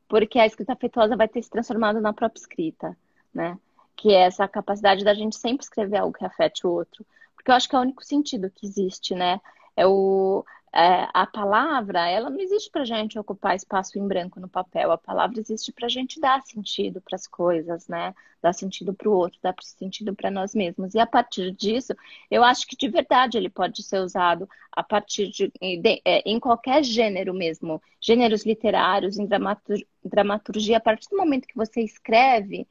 porque 0.09 0.39
a 0.39 0.47
escrita 0.47 0.73
afetuosa 0.73 1.17
vai 1.17 1.29
ter 1.29 1.43
se 1.43 1.51
transformado 1.51 2.01
na 2.01 2.13
própria 2.13 2.41
escrita, 2.41 2.97
né? 3.35 3.59
Que 3.97 4.15
é 4.15 4.21
essa 4.21 4.47
capacidade 4.47 5.05
da 5.05 5.13
gente 5.13 5.37
sempre 5.37 5.65
escrever 5.65 5.99
algo 5.99 6.17
que 6.17 6.25
afete 6.25 6.67
o 6.67 6.71
outro. 6.71 7.05
Porque 7.35 7.51
eu 7.51 7.55
acho 7.55 7.69
que 7.69 7.75
é 7.75 7.79
o 7.79 7.83
único 7.83 8.05
sentido 8.05 8.51
que 8.51 8.65
existe, 8.65 9.15
né? 9.15 9.41
É 9.77 9.87
o, 9.87 10.45
é, 10.75 11.07
a 11.13 11.27
palavra, 11.27 12.09
ela 12.09 12.31
não 12.31 12.41
existe 12.41 12.71
para 12.71 12.85
gente 12.85 13.19
ocupar 13.19 13.55
espaço 13.55 13.99
em 13.99 14.07
branco 14.09 14.41
no 14.41 14.49
papel. 14.49 14.91
A 14.91 14.99
palavra 14.99 15.39
existe 15.39 15.71
para 15.73 15.89
gente 15.89 16.19
dar 16.19 16.43
sentido 16.43 17.01
para 17.01 17.15
as 17.17 17.27
coisas, 17.27 17.87
né? 17.89 18.15
Dar 18.41 18.53
sentido 18.55 18.95
para 18.95 19.09
o 19.09 19.13
outro, 19.13 19.39
dar 19.43 19.55
sentido 19.61 20.15
para 20.15 20.31
nós 20.31 20.55
mesmos. 20.55 20.95
E 20.95 20.99
a 20.99 21.07
partir 21.07 21.53
disso, 21.53 21.95
eu 22.31 22.43
acho 22.43 22.67
que 22.67 22.77
de 22.77 22.89
verdade 22.89 23.37
ele 23.37 23.51
pode 23.51 23.83
ser 23.83 23.99
usado 24.01 24.49
a 24.73 24.83
partir 24.83 25.29
de, 25.29 25.53
de 25.61 26.03
é, 26.05 26.23
em 26.29 26.41
qualquer 26.41 26.83
gênero 26.83 27.35
mesmo, 27.35 27.81
gêneros 28.01 28.45
literários, 28.47 29.19
em 29.19 29.27
dramaturgia. 30.05 30.79
A 30.79 30.81
partir 30.81 31.09
do 31.11 31.17
momento 31.19 31.47
que 31.47 31.57
você 31.57 31.83
escreve, 31.83 32.67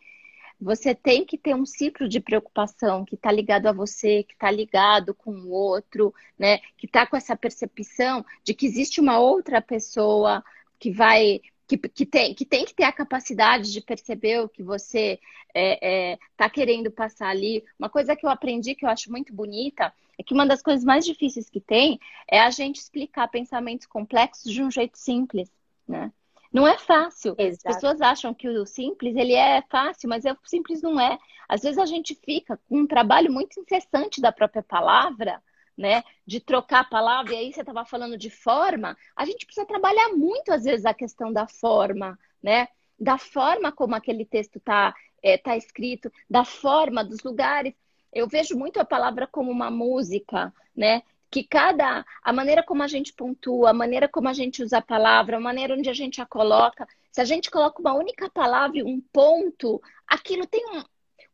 você 0.62 0.94
tem 0.94 1.26
que 1.26 1.38
ter 1.38 1.56
um 1.56 1.66
ciclo 1.66 2.08
de 2.08 2.20
preocupação 2.20 3.04
que 3.04 3.16
está 3.16 3.32
ligado 3.32 3.66
a 3.68 3.72
você, 3.72 4.24
que 4.24 4.34
está 4.34 4.52
ligado 4.52 5.14
com 5.16 5.32
o 5.32 5.50
outro, 5.50 6.14
né? 6.38 6.60
Que 6.78 6.86
está 6.86 7.08
com 7.08 7.18
essa 7.18 7.36
percepção 7.36 8.24
de 8.44 8.54
que 8.54 8.68
existe 8.68 9.02
uma 9.02 9.18
outra 9.20 9.60
pessoa 9.60 10.44
que 10.80 10.92
vai 10.92 11.42
que, 11.68 11.78
que, 11.78 12.06
tem, 12.06 12.36
que 12.36 12.46
tem 12.46 12.66
que 12.66 12.74
ter 12.76 12.84
a 12.84 12.92
capacidade 12.92 13.72
de 13.72 13.80
perceber 13.82 14.42
o 14.42 14.50
que 14.50 14.62
você 14.62 15.20
está 15.48 15.56
é, 15.56 16.18
é, 16.38 16.50
querendo 16.50 16.92
passar 16.92 17.30
ali. 17.30 17.64
Uma 17.80 17.90
coisa 17.90 18.16
que 18.16 18.26
eu 18.26 18.30
aprendi 18.30 18.76
que 18.76 18.86
eu 18.86 18.90
acho 18.90 19.10
muito 19.10 19.34
bonita 19.34 19.94
é 20.18 20.24
que 20.24 20.34
uma 20.34 20.46
das 20.46 20.62
coisas 20.62 20.84
mais 20.84 21.06
difíceis 21.06 21.50
que 21.50 21.62
tem 21.62 22.00
é 22.30 22.42
a 22.42 22.50
gente 22.52 22.76
explicar 22.76 23.28
pensamentos 23.30 23.88
complexos 23.88 24.52
de 24.52 24.62
um 24.62 24.70
jeito 24.70 24.98
simples, 24.98 25.50
né? 25.88 26.12
Não 26.52 26.68
é 26.68 26.78
fácil. 26.78 27.34
Exato. 27.38 27.68
As 27.68 27.76
pessoas 27.76 28.02
acham 28.02 28.34
que 28.34 28.48
o 28.50 28.66
simples 28.66 29.16
ele 29.16 29.34
é 29.34 29.62
fácil, 29.70 30.10
mas 30.10 30.26
o 30.26 30.38
simples 30.44 30.82
não 30.82 31.00
é. 31.00 31.18
Às 31.48 31.62
vezes 31.62 31.78
a 31.78 31.86
gente 31.86 32.14
fica 32.14 32.60
com 32.68 32.80
um 32.80 32.88
trabalho 32.88 33.32
muito 33.32 33.60
incessante 33.60 34.20
da 34.20 34.32
própria 34.32 34.62
palavra, 34.62 35.42
né? 35.78 36.04
De 36.26 36.40
trocar 36.40 36.82
a 36.82 36.90
palavra, 36.90 37.34
e 37.34 37.38
aí 37.38 37.54
você 37.54 37.62
estava 37.62 37.86
falando 37.86 38.18
de 38.18 38.30
forma, 38.30 38.98
a 39.16 39.26
gente 39.26 39.46
precisa 39.46 39.66
trabalhar 39.66 40.10
muito, 40.10 40.52
às 40.52 40.66
vezes, 40.66 40.86
a 40.86 40.94
questão 40.94 41.32
da 41.32 41.48
forma, 41.48 42.20
né? 42.44 42.68
Da 43.00 43.18
forma 43.18 43.72
como 43.72 43.96
aquele 43.96 44.26
texto 44.26 44.58
está 44.58 44.94
é, 45.24 45.38
tá 45.38 45.56
escrito, 45.56 46.12
da 46.30 46.44
forma, 46.44 47.04
dos 47.04 47.24
lugares. 47.24 47.74
Eu 48.12 48.28
vejo 48.28 48.58
muito 48.58 48.80
a 48.80 48.86
palavra 48.86 49.26
como 49.26 49.50
uma 49.50 49.72
música, 49.72 50.54
né? 50.76 51.02
Que 51.32 51.44
cada 51.44 52.06
a 52.22 52.34
maneira 52.34 52.62
como 52.62 52.84
a 52.84 52.88
gente 52.88 53.14
pontua, 53.14 53.70
a 53.70 53.74
maneira 53.74 54.08
como 54.10 54.28
a 54.28 54.34
gente 54.34 54.62
usa 54.62 54.80
a 54.80 54.82
palavra, 54.82 55.38
a 55.38 55.40
maneira 55.40 55.74
onde 55.76 55.90
a 55.90 55.94
gente 55.94 56.22
a 56.22 56.26
coloca, 56.26 56.86
se 57.12 57.22
a 57.22 57.26
gente 57.26 57.50
coloca 57.50 57.80
uma 57.82 57.94
única 57.94 58.30
palavra 58.30 58.80
e 58.80 58.84
um 58.84 59.02
ponto, 59.14 59.82
aquilo 60.08 60.46
tem 60.46 60.64
um, 60.68 60.84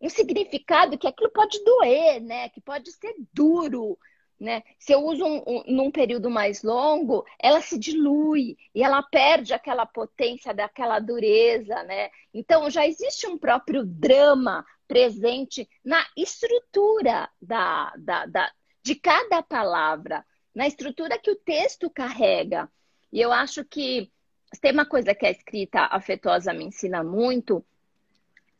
um 0.01 0.09
significado 0.09 0.97
que 0.97 1.07
aquilo 1.07 1.31
pode 1.31 1.63
doer, 1.63 2.21
né? 2.21 2.49
Que 2.49 2.61
pode 2.61 2.91
ser 2.91 3.15
duro, 3.33 3.97
Né? 4.39 4.61
Se 4.77 4.93
eu 4.93 5.03
uso 5.03 5.25
um, 5.25 5.43
um, 5.47 5.63
num 5.67 5.91
período 5.91 6.29
mais 6.29 6.61
longo, 6.61 7.25
ela 7.39 7.59
se 7.59 7.77
dilui 7.79 8.55
e 8.73 8.83
ela 8.83 9.01
perde 9.01 9.51
aquela 9.51 9.85
potência 9.85 10.53
daquela 10.53 10.99
dureza, 10.99 11.81
né? 11.83 12.11
Então 12.31 12.69
já 12.69 12.85
existe 12.85 13.25
um 13.27 13.37
próprio 13.37 13.83
drama 13.83 14.63
presente 14.87 15.67
na 15.83 16.05
estrutura 16.15 17.29
da, 17.41 17.93
da, 17.97 18.25
da, 18.27 18.51
de 18.87 18.95
cada 18.95 19.43
palavra, 19.43 20.25
na 20.55 20.65
estrutura 20.65 21.19
que 21.19 21.29
o 21.29 21.35
texto 21.35 21.89
carrega. 21.89 22.71
E 23.11 23.19
eu 23.19 23.33
acho 23.33 23.65
que 23.65 24.09
tem 24.61 24.71
uma 24.71 24.85
coisa 24.85 25.13
que 25.13 25.25
a 25.25 25.29
escrita 25.29 25.89
afetuosa 25.91 26.53
me 26.53 26.63
ensina 26.63 27.03
muito, 27.03 27.65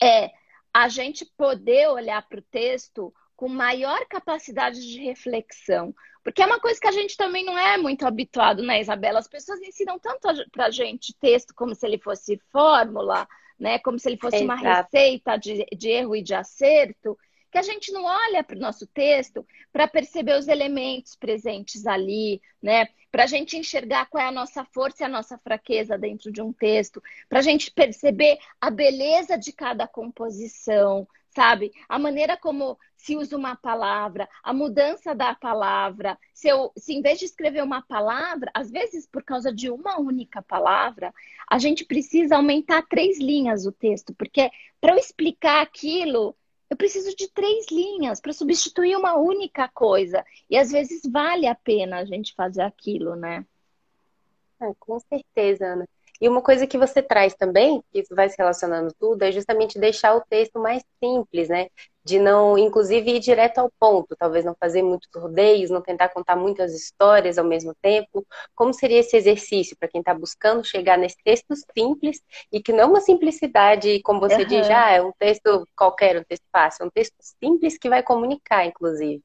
é 0.04 0.34
a 0.74 0.90
gente 0.90 1.26
poder 1.26 1.88
olhar 1.88 2.22
para 2.28 2.40
o 2.40 2.42
texto 2.52 3.14
com 3.38 3.48
maior 3.48 4.06
capacidade 4.08 4.86
de 4.86 5.00
reflexão. 5.00 5.96
Porque 6.22 6.42
é 6.42 6.46
uma 6.46 6.60
coisa 6.60 6.78
que 6.78 6.88
a 6.88 6.92
gente 6.92 7.16
também 7.16 7.46
não 7.46 7.58
é 7.58 7.78
muito 7.78 8.06
habituado, 8.06 8.62
né, 8.62 8.82
Isabela? 8.82 9.20
As 9.20 9.30
pessoas 9.30 9.62
ensinam 9.62 9.98
tanto 9.98 10.28
para 10.52 10.66
a 10.66 10.72
gente 10.72 11.16
texto 11.22 11.54
como 11.56 11.74
se 11.74 11.88
ele 11.88 12.00
fosse 12.00 12.38
fórmula, 12.52 13.26
né? 13.58 13.80
Como 13.80 13.98
se 13.98 14.10
ele 14.10 14.18
fosse 14.18 14.44
Exato. 14.44 14.62
uma 14.62 14.76
receita 14.76 15.38
de, 15.38 15.66
de 15.74 15.88
erro 15.88 16.18
e 16.18 16.22
de 16.22 16.36
acerto, 16.36 17.18
que 17.58 17.60
a 17.60 17.74
gente 17.74 17.92
não 17.92 18.04
olha 18.04 18.44
para 18.44 18.56
o 18.56 18.60
nosso 18.60 18.86
texto 18.86 19.44
para 19.74 19.88
perceber 19.88 20.38
os 20.38 20.48
elementos 20.48 21.16
presentes 21.16 21.88
ali, 21.88 22.40
né? 22.62 22.88
Para 23.12 23.24
a 23.24 23.28
gente 23.28 23.58
enxergar 23.58 24.06
qual 24.06 24.24
é 24.24 24.28
a 24.28 24.32
nossa 24.32 24.64
força 24.64 25.02
e 25.02 25.06
a 25.06 25.10
nossa 25.10 25.40
fraqueza 25.40 25.98
dentro 25.98 26.32
de 26.32 26.40
um 26.40 26.54
texto, 26.54 27.02
para 27.28 27.40
a 27.40 27.42
gente 27.42 27.72
perceber 27.72 28.38
a 28.62 28.70
beleza 28.70 29.38
de 29.38 29.52
cada 29.52 29.88
composição, 29.88 31.08
sabe? 31.30 31.72
A 31.90 31.98
maneira 31.98 32.38
como 32.38 32.78
se 32.96 33.16
usa 33.16 33.36
uma 33.36 33.56
palavra, 33.56 34.30
a 34.44 34.54
mudança 34.54 35.16
da 35.16 35.34
palavra. 35.34 36.16
Se, 36.34 36.48
eu, 36.48 36.72
se 36.78 36.94
em 36.94 37.02
vez 37.02 37.18
de 37.18 37.26
escrever 37.26 37.64
uma 37.64 37.82
palavra, 37.82 38.52
às 38.54 38.70
vezes 38.70 39.08
por 39.08 39.24
causa 39.24 39.52
de 39.52 39.72
uma 39.72 40.00
única 40.00 40.44
palavra, 40.44 41.12
a 41.50 41.58
gente 41.58 41.86
precisa 41.86 42.36
aumentar 42.36 42.84
três 42.84 43.20
linhas 43.20 43.66
o 43.66 43.72
texto, 43.72 44.14
porque 44.14 44.52
para 44.80 44.94
eu 44.94 45.00
explicar 45.00 45.62
aquilo, 45.64 46.36
eu 46.70 46.76
preciso 46.76 47.16
de 47.16 47.30
três 47.30 47.68
linhas 47.72 48.20
para 48.20 48.34
substituir 48.34 48.96
uma 48.96 49.16
única 49.16 49.68
coisa. 49.70 50.26
E 50.50 50.58
às 50.58 50.72
vezes 50.72 51.02
vale 51.10 51.48
a 51.48 51.56
pena 51.56 51.98
a 51.98 52.06
gente 52.06 52.36
fazer 52.36 52.62
aquilo, 52.62 53.16
né? 53.16 53.46
É, 54.62 54.74
com 54.80 55.00
certeza, 55.00 55.66
Ana. 55.66 55.88
E 56.20 56.28
uma 56.28 56.42
coisa 56.42 56.66
que 56.66 56.78
você 56.78 57.02
traz 57.02 57.36
também, 57.36 57.84
que 57.92 58.00
isso 58.00 58.16
vai 58.16 58.28
se 58.28 58.36
relacionando 58.38 58.94
tudo, 59.00 59.22
é 59.24 59.32
justamente 59.32 59.80
deixar 59.80 60.16
o 60.16 60.22
texto 60.22 60.60
mais 60.60 60.84
simples, 61.04 61.48
né? 61.48 61.68
De 62.04 62.20
não, 62.20 62.58
inclusive, 62.58 63.16
ir 63.16 63.20
direto 63.20 63.60
ao 63.60 63.72
ponto, 63.80 64.16
talvez 64.18 64.44
não 64.46 64.56
fazer 64.60 64.82
muitos 64.82 65.10
rodeios, 65.16 65.70
não 65.70 65.82
tentar 65.82 66.10
contar 66.10 66.36
muitas 66.36 66.74
histórias 66.74 67.38
ao 67.38 67.46
mesmo 67.46 67.76
tempo. 67.82 68.26
Como 68.56 68.74
seria 68.74 69.00
esse 69.00 69.16
exercício 69.16 69.78
para 69.78 69.90
quem 69.90 70.00
está 70.00 70.14
buscando 70.14 70.64
chegar 70.64 70.98
nesse 70.98 71.18
texto 71.24 71.54
simples 71.78 72.22
e 72.52 72.62
que 72.62 72.72
não 72.72 72.80
é 72.80 72.86
uma 72.86 73.02
simplicidade, 73.02 74.02
como 74.02 74.20
você 74.20 74.42
uhum. 74.42 74.48
diz, 74.48 74.70
ah, 74.70 74.92
é 74.92 75.02
um 75.02 75.12
texto 75.20 75.68
qualquer, 75.76 76.18
um 76.18 76.24
texto 76.24 76.46
fácil, 76.52 76.84
é 76.84 76.88
um 76.88 76.92
texto 76.92 77.16
simples 77.20 77.78
que 77.78 77.90
vai 77.90 78.02
comunicar, 78.02 78.66
inclusive. 78.66 79.22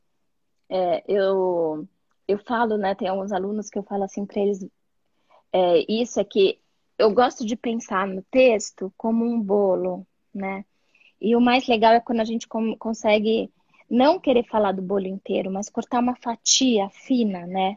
É, 0.69 1.05
eu, 1.07 1.87
eu 2.27 2.39
falo, 2.39 2.77
né? 2.77 2.95
Tem 2.95 3.09
alguns 3.09 3.33
alunos 3.33 3.69
que 3.71 3.79
eu 3.79 3.83
falo 3.83 4.05
assim 4.05 4.27
para 4.27 4.41
eles, 4.41 4.67
é, 5.53 5.85
isso 5.89 6.19
é 6.19 6.25
que 6.25 6.62
eu 7.03 7.11
gosto 7.13 7.45
de 7.45 7.57
pensar 7.57 8.07
no 8.07 8.23
texto 8.23 8.93
como 8.97 9.25
um 9.25 9.41
bolo, 9.41 10.07
né? 10.33 10.65
E 11.21 11.35
o 11.35 11.41
mais 11.41 11.67
legal 11.67 11.93
é 11.93 12.01
quando 12.01 12.21
a 12.21 12.25
gente 12.25 12.47
consegue 12.47 13.51
não 13.91 14.21
querer 14.21 14.45
falar 14.45 14.73
do 14.73 14.83
bolo 14.83 15.07
inteiro, 15.07 15.51
mas 15.51 15.69
cortar 15.69 15.99
uma 15.99 16.15
fatia 16.15 16.89
fina, 16.91 17.45
né? 17.45 17.77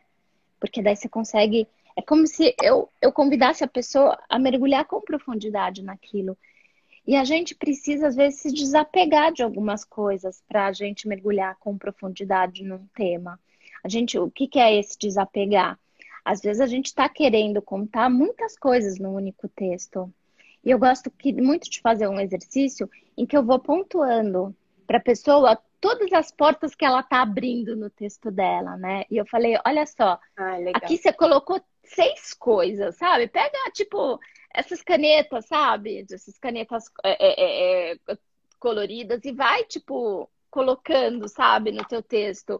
Porque 0.59 0.81
daí 0.81 0.95
você 0.95 1.09
consegue. 1.09 1.67
É 1.95 2.01
como 2.01 2.27
se 2.27 2.55
eu, 2.61 2.89
eu 3.01 3.11
convidasse 3.11 3.63
a 3.63 3.67
pessoa 3.67 4.17
a 4.29 4.37
mergulhar 4.37 4.85
com 4.85 5.01
profundidade 5.01 5.81
naquilo. 5.81 6.37
E 7.07 7.15
a 7.15 7.23
gente 7.23 7.55
precisa, 7.55 8.07
às 8.07 8.15
vezes, 8.15 8.41
se 8.41 8.51
desapegar 8.51 9.31
de 9.31 9.43
algumas 9.43 9.83
coisas 9.83 10.43
para 10.47 10.67
a 10.67 10.73
gente 10.73 11.07
mergulhar 11.07 11.55
com 11.59 11.77
profundidade 11.77 12.63
num 12.63 12.85
tema. 12.95 13.39
A 13.83 13.89
gente, 13.89 14.17
o 14.19 14.29
que, 14.29 14.47
que 14.47 14.59
é 14.59 14.77
esse 14.77 14.97
desapegar? 14.97 15.79
Às 16.25 16.41
vezes 16.41 16.59
a 16.59 16.65
gente 16.65 16.87
está 16.87 17.07
querendo 17.07 17.61
contar 17.61 18.09
muitas 18.09 18.57
coisas 18.57 18.97
num 18.97 19.13
único 19.13 19.47
texto. 19.47 20.11
E 20.63 20.71
eu 20.71 20.79
gosto 20.79 21.11
que, 21.11 21.31
muito 21.31 21.69
de 21.69 21.79
fazer 21.79 22.07
um 22.07 22.19
exercício 22.19 22.89
em 23.15 23.27
que 23.27 23.37
eu 23.37 23.43
vou 23.43 23.59
pontuando 23.59 24.55
para 24.87 24.97
a 24.97 25.01
pessoa 25.01 25.55
todas 25.79 26.11
as 26.13 26.31
portas 26.31 26.73
que 26.73 26.83
ela 26.83 27.01
está 27.01 27.21
abrindo 27.21 27.75
no 27.75 27.91
texto 27.91 28.31
dela, 28.31 28.75
né? 28.75 29.03
E 29.11 29.17
eu 29.17 29.25
falei, 29.27 29.55
olha 29.63 29.85
só, 29.85 30.19
ah, 30.35 30.57
aqui 30.73 30.97
você 30.97 31.13
colocou 31.13 31.61
seis 31.83 32.33
coisas, 32.33 32.95
sabe? 32.97 33.27
Pega, 33.27 33.57
tipo, 33.71 34.19
essas 34.51 34.81
canetas, 34.81 35.45
sabe? 35.45 36.03
Essas 36.11 36.39
canetas 36.39 36.85
é, 37.03 37.11
é, 37.11 37.91
é, 37.91 37.93
é, 37.93 38.17
coloridas 38.59 39.23
e 39.25 39.31
vai, 39.31 39.63
tipo, 39.65 40.27
colocando, 40.49 41.27
sabe, 41.27 41.71
no 41.71 41.85
teu 41.85 42.01
texto. 42.01 42.59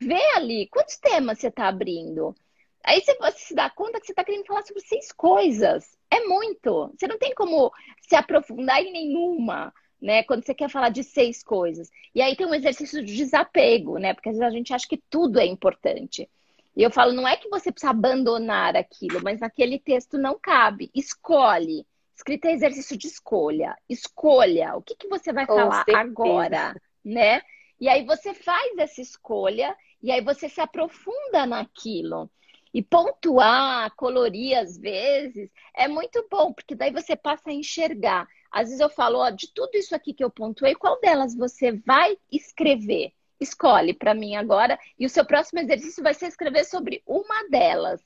Vê 0.00 0.20
ali, 0.34 0.66
quantos 0.66 0.96
temas 0.96 1.38
você 1.38 1.46
está 1.46 1.68
abrindo? 1.68 2.34
Aí 2.84 3.00
você, 3.00 3.14
você 3.16 3.38
se 3.38 3.54
dá 3.54 3.70
conta 3.70 3.98
que 3.98 4.06
você 4.06 4.12
está 4.12 4.22
querendo 4.22 4.44
falar 4.44 4.62
sobre 4.62 4.82
seis 4.82 5.10
coisas. 5.10 5.96
É 6.10 6.20
muito. 6.20 6.92
Você 6.94 7.06
não 7.06 7.18
tem 7.18 7.34
como 7.34 7.72
se 8.02 8.14
aprofundar 8.14 8.82
em 8.82 8.92
nenhuma, 8.92 9.72
né? 10.00 10.22
Quando 10.24 10.44
você 10.44 10.54
quer 10.54 10.68
falar 10.68 10.90
de 10.90 11.02
seis 11.02 11.42
coisas. 11.42 11.90
E 12.14 12.20
aí 12.20 12.36
tem 12.36 12.46
um 12.46 12.54
exercício 12.54 13.02
de 13.02 13.16
desapego, 13.16 13.98
né? 13.98 14.12
Porque 14.12 14.28
às 14.28 14.36
vezes 14.36 14.52
a 14.52 14.56
gente 14.56 14.74
acha 14.74 14.86
que 14.86 15.02
tudo 15.08 15.40
é 15.40 15.46
importante. 15.46 16.28
E 16.76 16.82
eu 16.82 16.90
falo, 16.90 17.12
não 17.12 17.26
é 17.26 17.36
que 17.36 17.48
você 17.48 17.72
precisa 17.72 17.90
abandonar 17.90 18.76
aquilo, 18.76 19.20
mas 19.22 19.40
naquele 19.40 19.78
texto 19.78 20.18
não 20.18 20.38
cabe. 20.38 20.90
Escolhe. 20.94 21.86
Escrita 22.14 22.48
é 22.48 22.52
exercício 22.52 22.98
de 22.98 23.06
escolha. 23.06 23.76
Escolha. 23.88 24.76
O 24.76 24.82
que, 24.82 24.94
que 24.94 25.08
você 25.08 25.32
vai 25.32 25.46
Com 25.46 25.56
falar 25.56 25.84
certeza. 25.84 25.98
agora, 25.98 26.82
né? 27.04 27.40
E 27.80 27.88
aí 27.88 28.04
você 28.04 28.34
faz 28.34 28.76
essa 28.78 29.00
escolha 29.00 29.74
e 30.02 30.10
aí 30.10 30.20
você 30.20 30.48
se 30.48 30.60
aprofunda 30.60 31.46
naquilo. 31.46 32.30
E 32.74 32.82
pontuar, 32.82 33.94
colorir 33.94 34.58
às 34.58 34.76
vezes, 34.76 35.48
é 35.72 35.86
muito 35.86 36.26
bom, 36.28 36.52
porque 36.52 36.74
daí 36.74 36.90
você 36.90 37.14
passa 37.14 37.50
a 37.50 37.52
enxergar. 37.52 38.26
Às 38.50 38.64
vezes 38.64 38.80
eu 38.80 38.90
falo, 38.90 39.20
ó, 39.20 39.30
de 39.30 39.52
tudo 39.54 39.76
isso 39.76 39.94
aqui 39.94 40.12
que 40.12 40.24
eu 40.24 40.28
pontuei, 40.30 40.74
qual 40.74 41.00
delas 41.00 41.36
você 41.36 41.70
vai 41.70 42.18
escrever? 42.32 43.12
Escolhe 43.40 43.94
para 43.94 44.12
mim 44.12 44.34
agora, 44.34 44.76
e 44.98 45.06
o 45.06 45.08
seu 45.08 45.24
próximo 45.24 45.60
exercício 45.60 46.02
vai 46.02 46.14
ser 46.14 46.26
escrever 46.26 46.64
sobre 46.64 47.00
uma 47.06 47.48
delas. 47.48 48.00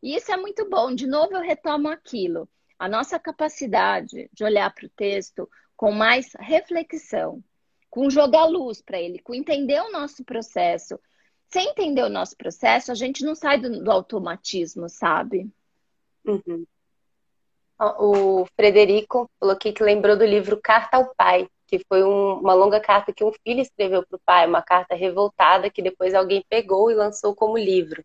E 0.00 0.14
isso 0.14 0.30
é 0.32 0.36
muito 0.36 0.68
bom. 0.68 0.94
De 0.94 1.06
novo, 1.06 1.34
eu 1.34 1.40
retomo 1.40 1.88
aquilo. 1.88 2.48
A 2.78 2.88
nossa 2.88 3.18
capacidade 3.18 4.30
de 4.32 4.44
olhar 4.44 4.72
para 4.72 4.86
o 4.86 4.90
texto 4.90 5.48
com 5.76 5.90
mais 5.90 6.32
reflexão, 6.38 7.42
com 7.90 8.08
jogar 8.08 8.44
luz 8.44 8.80
para 8.80 9.00
ele, 9.00 9.18
com 9.18 9.34
entender 9.34 9.80
o 9.80 9.90
nosso 9.90 10.24
processo, 10.24 10.98
sem 11.52 11.68
entender 11.68 12.02
o 12.02 12.08
nosso 12.08 12.36
processo, 12.36 12.90
a 12.90 12.94
gente 12.94 13.24
não 13.24 13.34
sai 13.34 13.60
do, 13.60 13.84
do 13.84 13.90
automatismo, 13.90 14.88
sabe? 14.88 15.50
Uhum. 16.24 16.64
O 17.78 18.46
Frederico 18.56 19.28
falou 19.38 19.54
aqui 19.54 19.72
que 19.72 19.82
lembrou 19.82 20.16
do 20.16 20.24
livro 20.24 20.58
Carta 20.60 20.96
ao 20.96 21.14
Pai, 21.14 21.48
que 21.66 21.80
foi 21.88 22.02
um, 22.02 22.34
uma 22.38 22.54
longa 22.54 22.80
carta 22.80 23.12
que 23.12 23.24
um 23.24 23.32
filho 23.44 23.60
escreveu 23.60 24.06
para 24.06 24.16
o 24.16 24.20
pai, 24.24 24.46
uma 24.46 24.62
carta 24.62 24.94
revoltada 24.94 25.70
que 25.70 25.82
depois 25.82 26.14
alguém 26.14 26.44
pegou 26.48 26.90
e 26.90 26.94
lançou 26.94 27.34
como 27.34 27.58
livro. 27.58 28.04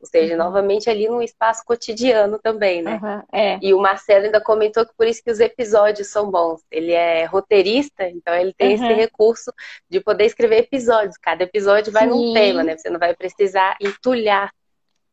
Ou 0.00 0.06
seja, 0.06 0.32
uhum. 0.32 0.38
novamente 0.38 0.88
ali 0.88 1.06
num 1.08 1.20
espaço 1.20 1.62
cotidiano 1.64 2.38
também, 2.38 2.80
né? 2.80 2.98
Uhum, 3.02 3.22
é. 3.38 3.58
E 3.60 3.74
o 3.74 3.78
Marcelo 3.78 4.24
ainda 4.24 4.40
comentou 4.40 4.86
que 4.86 4.94
por 4.96 5.06
isso 5.06 5.22
que 5.22 5.30
os 5.30 5.40
episódios 5.40 6.08
são 6.08 6.30
bons. 6.30 6.62
Ele 6.70 6.92
é 6.92 7.26
roteirista, 7.26 8.08
então 8.08 8.34
ele 8.34 8.54
tem 8.54 8.68
uhum. 8.68 8.84
esse 8.86 8.94
recurso 8.94 9.52
de 9.90 10.00
poder 10.00 10.24
escrever 10.24 10.60
episódios. 10.60 11.18
Cada 11.18 11.44
episódio 11.44 11.92
vai 11.92 12.04
Sim. 12.04 12.10
num 12.10 12.32
tema, 12.32 12.64
né? 12.64 12.78
Você 12.78 12.88
não 12.88 12.98
vai 12.98 13.14
precisar 13.14 13.76
entulhar 13.78 14.50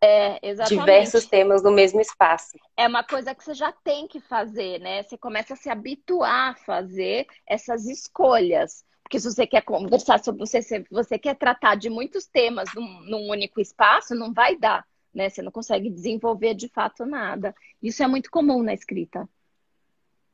é, 0.02 0.40
diversos 0.68 1.26
temas 1.26 1.64
no 1.64 1.72
mesmo 1.72 2.00
espaço. 2.00 2.58
É 2.78 2.88
uma 2.88 3.04
coisa 3.04 3.34
que 3.34 3.44
você 3.44 3.54
já 3.54 3.72
tem 3.84 4.08
que 4.08 4.20
fazer, 4.20 4.80
né? 4.80 5.04
Você 5.04 5.18
começa 5.18 5.54
a 5.54 5.58
se 5.58 5.70
habituar 5.70 6.52
a 6.52 6.56
fazer 6.56 7.28
essas 7.46 7.86
escolhas. 7.86 8.86
Porque 9.08 9.22
se 9.22 9.32
você 9.32 9.48
quer 9.48 9.62
conversar 9.62 10.22
sobre 10.22 10.46
você, 10.46 10.62
se 10.62 10.84
você 10.92 11.18
quer 11.18 11.34
tratar 11.34 11.76
de 11.76 11.90
muitos 11.90 12.28
temas 12.28 12.68
num, 12.76 13.00
num 13.10 13.30
único 13.30 13.62
espaço, 13.62 14.14
não 14.14 14.34
vai 14.34 14.58
dar, 14.58 14.86
né? 15.14 15.30
Você 15.30 15.42
não 15.42 15.50
consegue 15.50 15.90
desenvolver 15.90 16.54
de 16.54 16.68
fato 16.68 17.06
nada. 17.06 17.56
Isso 17.82 18.04
é 18.04 18.08
muito 18.08 18.30
comum 18.30 18.62
na 18.62 18.74
escrita. 18.74 19.28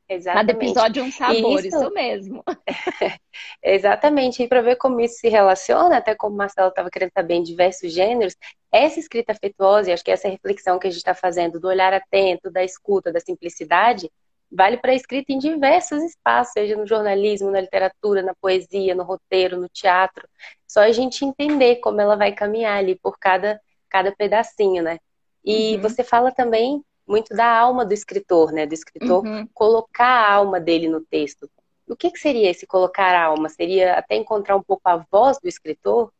Exatamente. 0.09 0.47
Cada 0.47 0.65
episódio 0.65 1.01
é 1.01 1.03
um 1.03 1.11
sabor, 1.11 1.63
isso, 1.63 1.77
isso 1.77 1.91
mesmo. 1.91 2.43
Exatamente. 3.61 4.41
E 4.41 4.47
para 4.47 4.61
ver 4.61 4.75
como 4.77 4.99
isso 4.99 5.19
se 5.19 5.29
relaciona, 5.29 5.97
até 5.97 6.15
como 6.15 6.33
o 6.33 6.37
Marcelo 6.37 6.69
estava 6.69 6.89
querendo 6.89 7.11
saber 7.13 7.35
em 7.35 7.43
diversos 7.43 7.93
gêneros, 7.93 8.35
essa 8.71 8.99
escrita 8.99 9.33
afetuosa, 9.33 9.91
e 9.91 9.93
acho 9.93 10.03
que 10.03 10.09
essa 10.09 10.27
reflexão 10.27 10.79
que 10.79 10.87
a 10.87 10.89
gente 10.89 10.97
está 10.97 11.13
fazendo 11.13 11.59
do 11.59 11.67
olhar 11.67 11.93
atento, 11.93 12.49
da 12.49 12.63
escuta, 12.63 13.11
da 13.11 13.19
simplicidade, 13.19 14.11
vale 14.53 14.77
para 14.77 14.91
a 14.91 14.95
escrita 14.95 15.33
em 15.33 15.39
diversos 15.39 16.03
espaços, 16.03 16.53
seja 16.53 16.77
no 16.77 16.85
jornalismo, 16.85 17.49
na 17.49 17.61
literatura, 17.61 18.21
na 18.21 18.35
poesia, 18.35 18.93
no 18.93 19.03
roteiro, 19.03 19.59
no 19.59 19.67
teatro. 19.67 20.27
Só 20.67 20.81
a 20.81 20.91
gente 20.91 21.25
entender 21.25 21.77
como 21.77 21.99
ela 21.99 22.15
vai 22.15 22.31
caminhar 22.31 22.77
ali 22.77 22.95
por 22.95 23.17
cada, 23.19 23.59
cada 23.89 24.11
pedacinho, 24.11 24.83
né? 24.83 24.99
E 25.43 25.75
uhum. 25.75 25.81
você 25.81 26.03
fala 26.03 26.31
também 26.31 26.83
muito 27.05 27.35
da 27.35 27.45
alma 27.45 27.85
do 27.85 27.93
escritor, 27.93 28.51
né? 28.51 28.65
Do 28.65 28.73
escritor 28.73 29.25
uhum. 29.25 29.47
colocar 29.53 30.05
a 30.05 30.33
alma 30.33 30.59
dele 30.59 30.87
no 30.87 31.01
texto. 31.01 31.49
O 31.87 31.95
que, 31.95 32.11
que 32.11 32.19
seria 32.19 32.49
esse 32.49 32.65
colocar 32.65 33.13
a 33.13 33.25
alma? 33.25 33.49
Seria 33.49 33.95
até 33.95 34.15
encontrar 34.15 34.55
um 34.55 34.63
pouco 34.63 34.83
a 34.85 34.97
voz 35.11 35.37
do 35.39 35.49
escritor? 35.49 36.11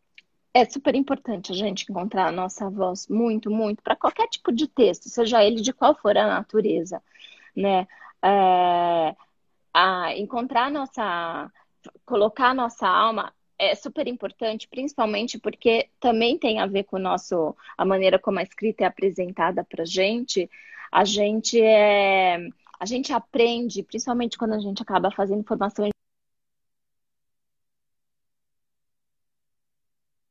É 0.54 0.66
super 0.66 0.94
importante 0.94 1.52
a 1.52 1.56
gente 1.56 1.90
encontrar 1.90 2.28
a 2.28 2.32
nossa 2.32 2.70
voz, 2.70 3.08
muito, 3.08 3.50
muito, 3.50 3.82
para 3.82 3.96
qualquer 3.96 4.28
tipo 4.28 4.52
de 4.52 4.68
texto, 4.68 5.10
seja 5.10 5.44
ele 5.44 5.62
de 5.62 5.74
qual 5.74 5.96
for 5.96 6.16
a 6.16 6.28
natureza, 6.28 7.02
né? 7.56 7.88
É, 8.24 9.16
a 9.74 10.16
encontrar 10.18 10.72
nossa, 10.72 11.52
colocar 12.06 12.54
nossa 12.54 12.88
alma 12.88 13.34
é 13.58 13.76
super 13.76 14.08
importante, 14.08 14.68
principalmente 14.68 15.40
porque 15.40 15.90
também 16.00 16.38
tem 16.40 16.60
a 16.60 16.66
ver 16.68 16.84
com 16.86 16.98
o 16.98 17.00
nosso, 17.00 17.56
a 17.78 17.86
maneira 17.86 18.20
como 18.20 18.40
a 18.40 18.44
escrita 18.44 18.84
é 18.84 18.88
apresentada 18.88 19.64
para 19.64 19.86
gente. 19.86 20.50
A 20.92 21.04
gente 21.06 21.62
é, 21.62 22.38
a 22.80 22.86
gente 22.86 23.14
aprende, 23.14 23.84
principalmente 23.84 24.38
quando 24.38 24.54
a 24.54 24.60
gente 24.60 24.82
acaba 24.82 25.12
fazendo 25.12 25.44
formação 25.46 25.86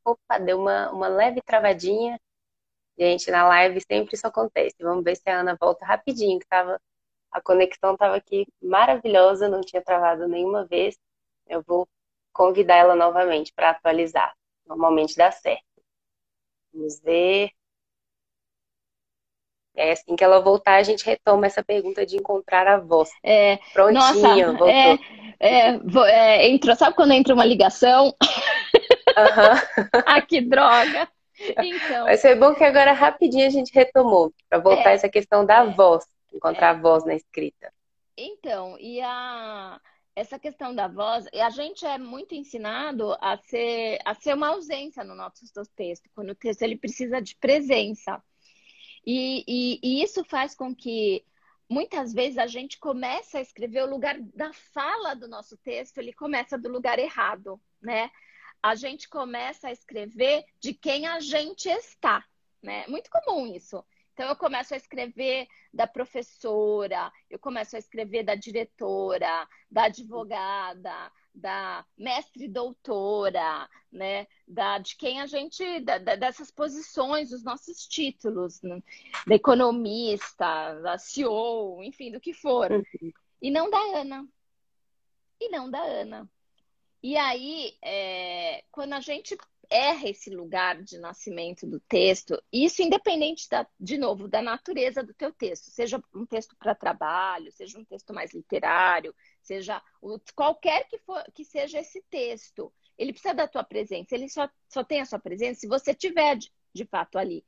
Opa, 0.05 0.37
deu 0.39 0.59
uma, 0.59 0.91
uma 0.91 1.07
leve 1.07 1.41
travadinha. 1.41 2.19
Gente, 2.97 3.31
na 3.31 3.47
live 3.47 3.81
sempre 3.81 4.15
isso 4.15 4.27
acontece. 4.27 4.75
Vamos 4.81 5.03
ver 5.03 5.15
se 5.17 5.29
a 5.29 5.39
Ana 5.41 5.57
volta 5.59 5.85
rapidinho, 5.85 6.39
que 6.39 6.47
tava, 6.47 6.79
a 7.33 7.41
conexão 7.41 7.93
estava 7.93 8.15
aqui 8.15 8.47
maravilhosa, 8.61 9.49
não 9.49 9.61
tinha 9.61 9.81
travado 9.81 10.27
nenhuma 10.27 10.65
vez. 10.65 10.95
Eu 11.47 11.63
vou 11.63 11.87
convidar 12.31 12.75
ela 12.75 12.95
novamente 12.95 13.51
para 13.53 13.71
atualizar. 13.71 14.33
Normalmente 14.67 15.15
dá 15.17 15.31
certo. 15.31 15.63
Vamos 16.71 17.01
ver. 17.01 17.49
É 19.75 19.91
assim 19.91 20.15
que 20.15 20.23
ela 20.23 20.39
voltar, 20.39 20.75
a 20.75 20.83
gente 20.83 21.03
retoma 21.03 21.47
essa 21.47 21.63
pergunta 21.63 22.05
de 22.05 22.15
encontrar 22.15 22.67
a 22.67 22.77
voz. 22.77 23.09
É, 23.23 23.57
Prontinho, 23.73 24.53
nossa, 24.53 24.57
voltou. 24.57 24.69
É, 24.69 24.99
é, 25.39 25.79
é, 26.09 26.47
entrou, 26.47 26.75
sabe 26.75 26.95
quando 26.95 27.11
entra 27.11 27.33
uma 27.33 27.43
ligação? 27.43 28.05
Uhum. 28.05 28.13
ah, 30.05 30.21
que 30.21 30.41
droga! 30.41 31.09
Então. 31.57 32.05
Vai 32.05 32.17
ser 32.17 32.35
bom 32.35 32.53
que 32.53 32.63
agora 32.63 32.93
rapidinho 32.93 33.47
a 33.47 33.49
gente 33.49 33.73
retomou, 33.73 34.31
para 34.47 34.59
voltar 34.59 34.91
é, 34.91 34.93
essa 34.93 35.09
questão 35.09 35.43
da 35.43 35.63
voz, 35.63 36.05
encontrar 36.33 36.71
a 36.71 36.81
voz 36.81 37.05
na 37.05 37.15
escrita. 37.15 37.73
Então, 38.17 38.77
e 38.79 39.01
a 39.01 39.79
essa 40.15 40.37
questão 40.37 40.75
da 40.75 40.87
voz, 40.87 41.25
a 41.33 41.49
gente 41.49 41.85
é 41.85 41.97
muito 41.97 42.35
ensinado 42.35 43.17
a 43.19 43.35
ser, 43.37 43.99
a 44.05 44.13
ser 44.13 44.35
uma 44.35 44.49
ausência 44.49 45.03
no 45.03 45.15
nosso 45.15 45.43
texto, 45.75 46.09
quando 46.13 46.29
o 46.29 46.35
texto 46.35 46.61
ele 46.61 46.77
precisa 46.77 47.19
de 47.19 47.35
presença. 47.35 48.21
E, 49.05 49.43
e, 49.47 49.79
e, 49.81 50.03
isso 50.03 50.23
faz 50.23 50.55
com 50.55 50.73
que 50.73 51.25
muitas 51.67 52.13
vezes 52.13 52.37
a 52.37 52.47
gente 52.47 52.79
comece 52.79 53.37
a 53.37 53.41
escrever 53.41 53.83
o 53.83 53.89
lugar 53.89 54.19
da 54.19 54.53
fala 54.53 55.15
do 55.15 55.27
nosso 55.27 55.57
texto, 55.57 55.97
ele 55.97 56.13
começa 56.13 56.57
do 56.57 56.69
lugar 56.69 56.99
errado, 56.99 57.59
né? 57.81 58.11
A 58.61 58.75
gente 58.75 59.09
começa 59.09 59.67
a 59.67 59.71
escrever 59.71 60.45
de 60.59 60.73
quem 60.73 61.07
a 61.07 61.19
gente 61.19 61.67
está, 61.67 62.23
né? 62.61 62.85
Muito 62.87 63.09
comum 63.09 63.47
isso. 63.47 63.83
Então, 64.13 64.29
eu 64.29 64.35
começo 64.35 64.73
a 64.73 64.77
escrever 64.77 65.47
da 65.73 65.87
professora, 65.87 67.11
eu 67.29 67.39
começo 67.39 67.75
a 67.75 67.79
escrever 67.79 68.23
da 68.23 68.35
diretora, 68.35 69.47
da 69.69 69.85
advogada, 69.85 71.11
da 71.33 71.83
mestre 71.97 72.47
doutora, 72.47 73.67
né? 73.91 74.27
Da, 74.47 74.77
de 74.77 74.95
quem 74.95 75.19
a 75.19 75.25
gente, 75.25 75.79
da, 75.79 75.97
dessas 75.97 76.51
posições, 76.51 77.31
os 77.31 77.43
nossos 77.43 77.87
títulos, 77.87 78.61
né? 78.61 78.83
da 79.25 79.33
economista, 79.33 80.79
da 80.81 80.97
CEO, 80.99 81.81
enfim, 81.83 82.11
do 82.11 82.19
que 82.19 82.33
for. 82.33 82.71
Uhum. 82.71 83.11
E 83.41 83.49
não 83.49 83.67
da 83.69 83.79
Ana. 83.99 84.27
E 85.41 85.49
não 85.49 85.71
da 85.71 85.81
Ana. 85.81 86.29
E 87.03 87.17
aí, 87.17 87.77
é, 87.83 88.63
quando 88.71 88.93
a 88.93 89.01
gente 89.01 89.35
erra 89.69 90.07
esse 90.09 90.29
lugar 90.29 90.81
de 90.81 90.97
nascimento 90.97 91.67
do 91.67 91.79
texto, 91.81 92.41
isso 92.51 92.81
independente, 92.81 93.49
da, 93.49 93.67
de 93.77 93.97
novo, 93.97 94.27
da 94.27 94.41
natureza 94.41 95.03
do 95.03 95.13
teu 95.13 95.31
texto, 95.33 95.69
seja 95.69 96.01
um 96.15 96.25
texto 96.25 96.55
para 96.57 96.73
trabalho, 96.73 97.51
seja 97.51 97.77
um 97.77 97.83
texto 97.83 98.13
mais 98.13 98.33
literário, 98.33 99.13
seja 99.41 99.81
qualquer 100.33 100.87
que, 100.87 100.97
for, 100.99 101.21
que 101.33 101.43
seja 101.43 101.79
esse 101.79 102.01
texto, 102.09 102.71
ele 102.97 103.11
precisa 103.11 103.33
da 103.33 103.47
tua 103.47 103.63
presença, 103.65 104.15
ele 104.15 104.29
só, 104.29 104.49
só 104.69 104.81
tem 104.83 105.01
a 105.01 105.05
sua 105.05 105.19
presença 105.19 105.59
se 105.59 105.67
você 105.67 105.93
tiver 105.93 106.37
de, 106.37 106.53
de 106.73 106.85
fato 106.85 107.17
ali. 107.17 107.45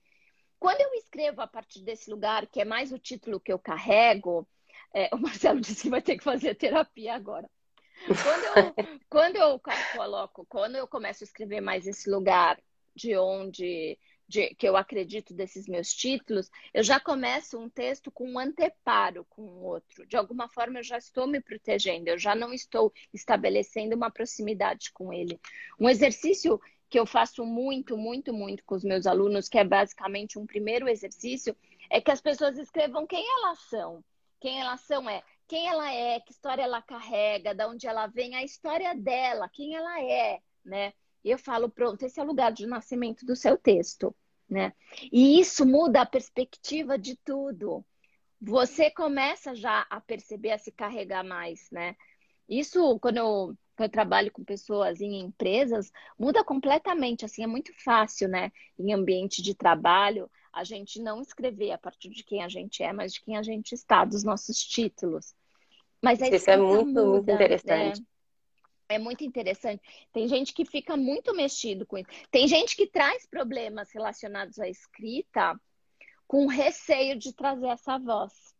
Quando 0.59 0.81
eu 0.81 0.93
escrevo 0.95 1.41
a 1.41 1.47
partir 1.47 1.81
desse 1.81 2.09
lugar, 2.09 2.47
que 2.47 2.59
é 2.59 2.65
mais 2.65 2.91
o 2.91 2.99
título 2.99 3.39
que 3.39 3.53
eu 3.53 3.59
carrego, 3.59 4.45
é, 4.93 5.09
o 5.15 5.17
Marcelo 5.17 5.61
disse 5.61 5.83
que 5.83 5.89
vai 5.89 6.01
ter 6.01 6.17
que 6.17 6.23
fazer 6.23 6.55
terapia 6.55 7.13
agora. 7.13 7.49
Quando 8.19 8.43
eu, 8.43 8.75
quando 9.09 9.35
eu 9.35 9.61
coloco, 9.95 10.45
quando 10.47 10.75
eu 10.75 10.87
começo 10.87 11.23
a 11.23 11.25
escrever 11.25 11.61
mais 11.61 11.87
esse 11.87 12.09
lugar 12.09 12.59
de 12.95 13.17
onde 13.17 13.97
de, 14.27 14.55
que 14.55 14.67
eu 14.67 14.75
acredito 14.75 15.33
desses 15.33 15.67
meus 15.67 15.93
títulos, 15.93 16.49
eu 16.73 16.83
já 16.83 16.99
começo 16.99 17.59
um 17.59 17.69
texto 17.69 18.11
com 18.11 18.29
um 18.29 18.39
anteparo 18.39 19.25
com 19.29 19.43
o 19.43 19.63
outro. 19.63 20.05
De 20.05 20.17
alguma 20.17 20.49
forma, 20.49 20.79
eu 20.79 20.83
já 20.83 20.97
estou 20.97 21.27
me 21.27 21.39
protegendo, 21.39 22.09
eu 22.09 22.17
já 22.17 22.35
não 22.35 22.53
estou 22.53 22.91
estabelecendo 23.13 23.95
uma 23.95 24.09
proximidade 24.09 24.91
com 24.91 25.13
ele. 25.13 25.39
Um 25.79 25.89
exercício 25.89 26.59
que 26.89 26.99
eu 26.99 27.05
faço 27.05 27.45
muito, 27.45 27.97
muito, 27.97 28.33
muito 28.33 28.63
com 28.63 28.75
os 28.75 28.83
meus 28.83 29.05
alunos, 29.05 29.49
que 29.49 29.57
é 29.57 29.63
basicamente 29.63 30.39
um 30.39 30.45
primeiro 30.45 30.87
exercício, 30.87 31.55
é 31.89 32.01
que 32.01 32.11
as 32.11 32.21
pessoas 32.21 32.57
escrevam 32.57 33.05
quem 33.05 33.23
elas 33.37 33.59
são. 33.69 34.03
Quem 34.39 34.59
elas 34.59 34.81
são 34.81 35.09
é 35.09 35.23
quem 35.47 35.67
ela 35.67 35.91
é, 35.93 36.19
que 36.19 36.31
história 36.31 36.63
ela 36.63 36.81
carrega, 36.81 37.53
de 37.53 37.65
onde 37.65 37.87
ela 37.87 38.07
vem, 38.07 38.35
a 38.35 38.43
história 38.43 38.95
dela, 38.95 39.49
quem 39.49 39.75
ela 39.75 40.01
é, 40.01 40.39
né? 40.63 40.93
E 41.23 41.29
eu 41.31 41.37
falo, 41.37 41.69
pronto, 41.69 42.03
esse 42.03 42.19
é 42.19 42.23
o 42.23 42.27
lugar 42.27 42.51
de 42.51 42.67
nascimento 42.67 43.25
do 43.25 43.35
seu 43.35 43.57
texto, 43.57 44.15
né? 44.49 44.73
E 45.11 45.39
isso 45.39 45.65
muda 45.65 46.01
a 46.01 46.05
perspectiva 46.05 46.97
de 46.97 47.15
tudo. 47.17 47.83
Você 48.41 48.91
começa 48.91 49.55
já 49.55 49.85
a 49.89 49.99
perceber, 49.99 50.51
a 50.51 50.57
se 50.57 50.71
carregar 50.71 51.23
mais, 51.23 51.69
né? 51.71 51.95
Isso, 52.47 52.99
quando 52.99 53.17
eu, 53.17 53.57
quando 53.75 53.87
eu 53.87 53.89
trabalho 53.89 54.31
com 54.31 54.43
pessoas 54.43 55.01
em 55.01 55.19
empresas, 55.19 55.91
muda 56.17 56.43
completamente, 56.43 57.25
assim, 57.25 57.43
é 57.43 57.47
muito 57.47 57.71
fácil, 57.83 58.27
né? 58.27 58.51
Em 58.77 58.93
ambiente 58.93 59.41
de 59.41 59.55
trabalho, 59.55 60.29
a 60.55 60.63
gente 60.63 61.01
não 61.01 61.21
escrever 61.21 61.71
a 61.71 61.77
partir 61.77 62.09
de 62.09 62.23
quem 62.23 62.41
a 62.41 62.47
gente 62.47 62.81
é, 62.81 62.93
mas 62.93 63.13
de 63.13 63.21
quem 63.21 63.35
a 63.35 63.43
gente 63.43 63.73
está, 63.75 64.05
dos 64.05 64.23
nossos 64.23 64.57
títulos. 64.57 65.35
Mas 66.01 66.21
isso 66.21 66.49
é 66.49 66.55
muito, 66.55 66.85
muda, 66.85 67.05
muito 67.05 67.31
interessante. 67.31 68.03
É, 68.87 68.95
é 68.95 68.99
muito 68.99 69.23
interessante. 69.25 69.83
Tem 70.13 70.27
gente 70.29 70.53
que 70.53 70.63
fica 70.63 70.95
muito 70.95 71.35
mexido 71.35 71.85
com 71.85 71.97
isso. 71.97 72.09
Tem 72.31 72.47
gente 72.47 72.73
que 72.73 72.87
traz 72.87 73.25
problemas 73.27 73.91
relacionados 73.91 74.57
à 74.57 74.69
escrita 74.69 75.59
com 76.25 76.47
receio 76.47 77.17
de 77.17 77.33
trazer 77.33 77.67
essa 77.67 77.97
voz. 77.99 78.55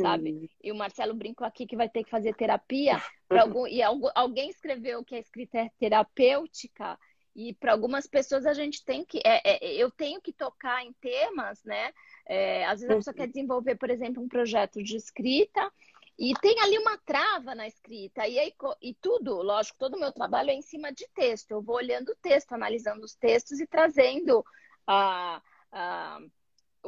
Sabe? 0.00 0.32
Hum. 0.32 0.48
E 0.62 0.72
o 0.72 0.74
Marcelo 0.74 1.14
brincou 1.14 1.46
aqui 1.46 1.66
que 1.66 1.76
vai 1.76 1.90
ter 1.90 2.04
que 2.04 2.10
fazer 2.10 2.34
terapia. 2.34 3.02
Algum, 3.28 3.66
e 3.66 3.82
alguém 3.82 4.48
escreveu 4.48 5.04
que 5.04 5.14
a 5.14 5.18
escrita 5.18 5.58
é 5.58 5.70
terapêutica. 5.78 6.98
E 7.36 7.52
para 7.52 7.72
algumas 7.72 8.06
pessoas 8.06 8.46
a 8.46 8.54
gente 8.54 8.82
tem 8.82 9.04
que, 9.04 9.18
é, 9.18 9.42
é, 9.44 9.74
eu 9.74 9.90
tenho 9.90 10.22
que 10.22 10.32
tocar 10.32 10.82
em 10.82 10.92
temas, 10.94 11.62
né? 11.64 11.92
É, 12.24 12.64
às 12.64 12.80
vezes 12.80 12.90
a 12.90 12.96
pessoa 12.96 13.14
quer 13.14 13.28
desenvolver, 13.28 13.74
por 13.74 13.90
exemplo, 13.90 14.22
um 14.22 14.28
projeto 14.28 14.82
de 14.82 14.96
escrita 14.96 15.70
e 16.18 16.32
tem 16.40 16.58
ali 16.60 16.78
uma 16.78 16.96
trava 16.96 17.54
na 17.54 17.66
escrita. 17.66 18.26
E, 18.26 18.38
aí, 18.38 18.54
e 18.80 18.94
tudo, 18.94 19.34
lógico, 19.42 19.78
todo 19.78 19.96
o 19.96 20.00
meu 20.00 20.10
trabalho 20.10 20.48
é 20.48 20.54
em 20.54 20.62
cima 20.62 20.90
de 20.90 21.06
texto. 21.14 21.50
Eu 21.50 21.60
vou 21.60 21.76
olhando 21.76 22.08
o 22.08 22.16
texto, 22.16 22.52
analisando 22.54 23.04
os 23.04 23.14
textos 23.14 23.60
e 23.60 23.66
trazendo 23.66 24.42
a, 24.86 25.42
a, 25.70 26.18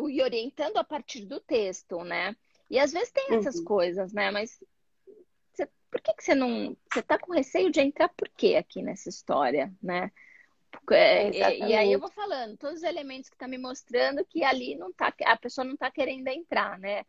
e 0.09 0.23
orientando 0.23 0.79
a 0.79 0.85
partir 0.85 1.27
do 1.27 1.41
texto, 1.41 2.03
né? 2.05 2.35
E 2.71 2.79
às 2.79 2.91
vezes 2.91 3.11
tem 3.11 3.35
essas 3.35 3.57
uhum. 3.57 3.65
coisas, 3.65 4.15
né? 4.15 4.31
Mas 4.31 4.59
você, 5.53 5.69
por 5.91 6.01
que, 6.01 6.15
que 6.15 6.25
você 6.25 6.35
não. 6.35 6.75
Você 6.91 7.03
tá 7.03 7.19
com 7.19 7.35
receio 7.35 7.71
de 7.71 7.83
entrar 7.83 8.09
por 8.09 8.31
quê 8.31 8.57
aqui 8.57 8.81
nessa 8.81 9.11
história, 9.11 9.71
né? 9.83 10.11
É, 10.91 11.59
e 11.59 11.75
aí 11.75 11.93
eu 11.93 12.01
vou 12.01 12.11
falando, 12.11 12.57
todos 12.57 12.79
os 12.79 12.83
elementos 12.83 13.29
que 13.29 13.37
tá 13.37 13.47
me 13.47 13.59
mostrando 13.59 14.25
que 14.25 14.43
ali 14.43 14.75
não 14.75 14.93
tá, 14.93 15.13
a 15.25 15.37
pessoa 15.37 15.65
não 15.65 15.77
tá 15.77 15.91
querendo 15.91 16.29
entrar, 16.29 16.79
né? 16.79 17.05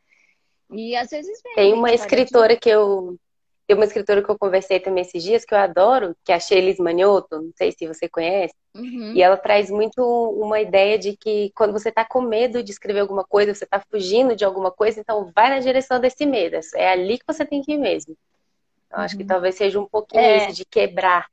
E 0.72 0.96
às 0.96 1.10
vezes 1.10 1.42
vem. 1.42 1.56
Tem 1.56 1.74
uma 1.74 1.92
escritora 1.92 2.54
de... 2.54 2.60
que 2.60 2.70
eu 2.70 3.18
Tem 3.66 3.76
uma 3.76 3.86
escritora 3.86 4.24
que 4.24 4.30
eu 4.30 4.38
conversei 4.38 4.80
também 4.80 5.02
esses 5.02 5.24
dias, 5.24 5.46
que 5.46 5.54
eu 5.54 5.58
adoro, 5.58 6.16
que 6.24 6.32
é 6.32 6.36
a 6.36 6.40
Shelis 6.40 6.78
Manioto, 6.78 7.42
não 7.42 7.52
sei 7.56 7.72
se 7.72 7.88
você 7.88 8.10
conhece, 8.10 8.54
uhum. 8.76 9.14
e 9.14 9.22
ela 9.22 9.38
traz 9.38 9.70
muito 9.70 10.02
uma 10.02 10.60
ideia 10.60 10.98
de 10.98 11.16
que 11.16 11.52
quando 11.56 11.72
você 11.72 11.90
está 11.90 12.04
com 12.06 12.22
medo 12.22 12.62
de 12.62 12.72
escrever 12.72 13.00
alguma 13.00 13.24
coisa, 13.24 13.54
você 13.54 13.64
está 13.64 13.80
fugindo 13.80 14.36
de 14.36 14.44
alguma 14.44 14.72
coisa, 14.72 15.00
então 15.00 15.32
vai 15.36 15.50
na 15.50 15.60
direção 15.60 16.00
desse 16.00 16.26
medo, 16.26 16.58
é 16.76 16.90
ali 16.90 17.18
que 17.18 17.26
você 17.28 17.46
tem 17.46 17.62
que 17.62 17.74
ir 17.74 17.78
mesmo. 17.78 18.16
Uhum. 18.92 19.00
acho 19.02 19.16
que 19.16 19.24
uhum. 19.24 19.28
talvez 19.28 19.56
seja 19.56 19.80
um 19.80 19.88
pouquinho 19.88 20.22
é. 20.22 20.38
isso, 20.38 20.54
de 20.56 20.66
quebrar 20.66 21.28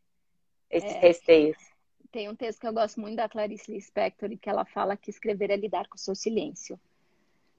esses 0.71 0.95
é. 0.95 0.99
receios. 0.99 1.66
Tem 2.11 2.29
um 2.29 2.35
texto 2.35 2.61
que 2.61 2.67
eu 2.67 2.73
gosto 2.73 3.01
muito 3.01 3.17
da 3.17 3.29
Clarice 3.29 3.71
Lispector, 3.71 4.31
que 4.39 4.49
ela 4.49 4.65
fala 4.65 4.97
que 4.97 5.11
escrever 5.11 5.51
é 5.51 5.57
lidar 5.57 5.89
com 5.89 5.97
o 5.97 5.99
seu 5.99 6.15
silêncio 6.15 6.79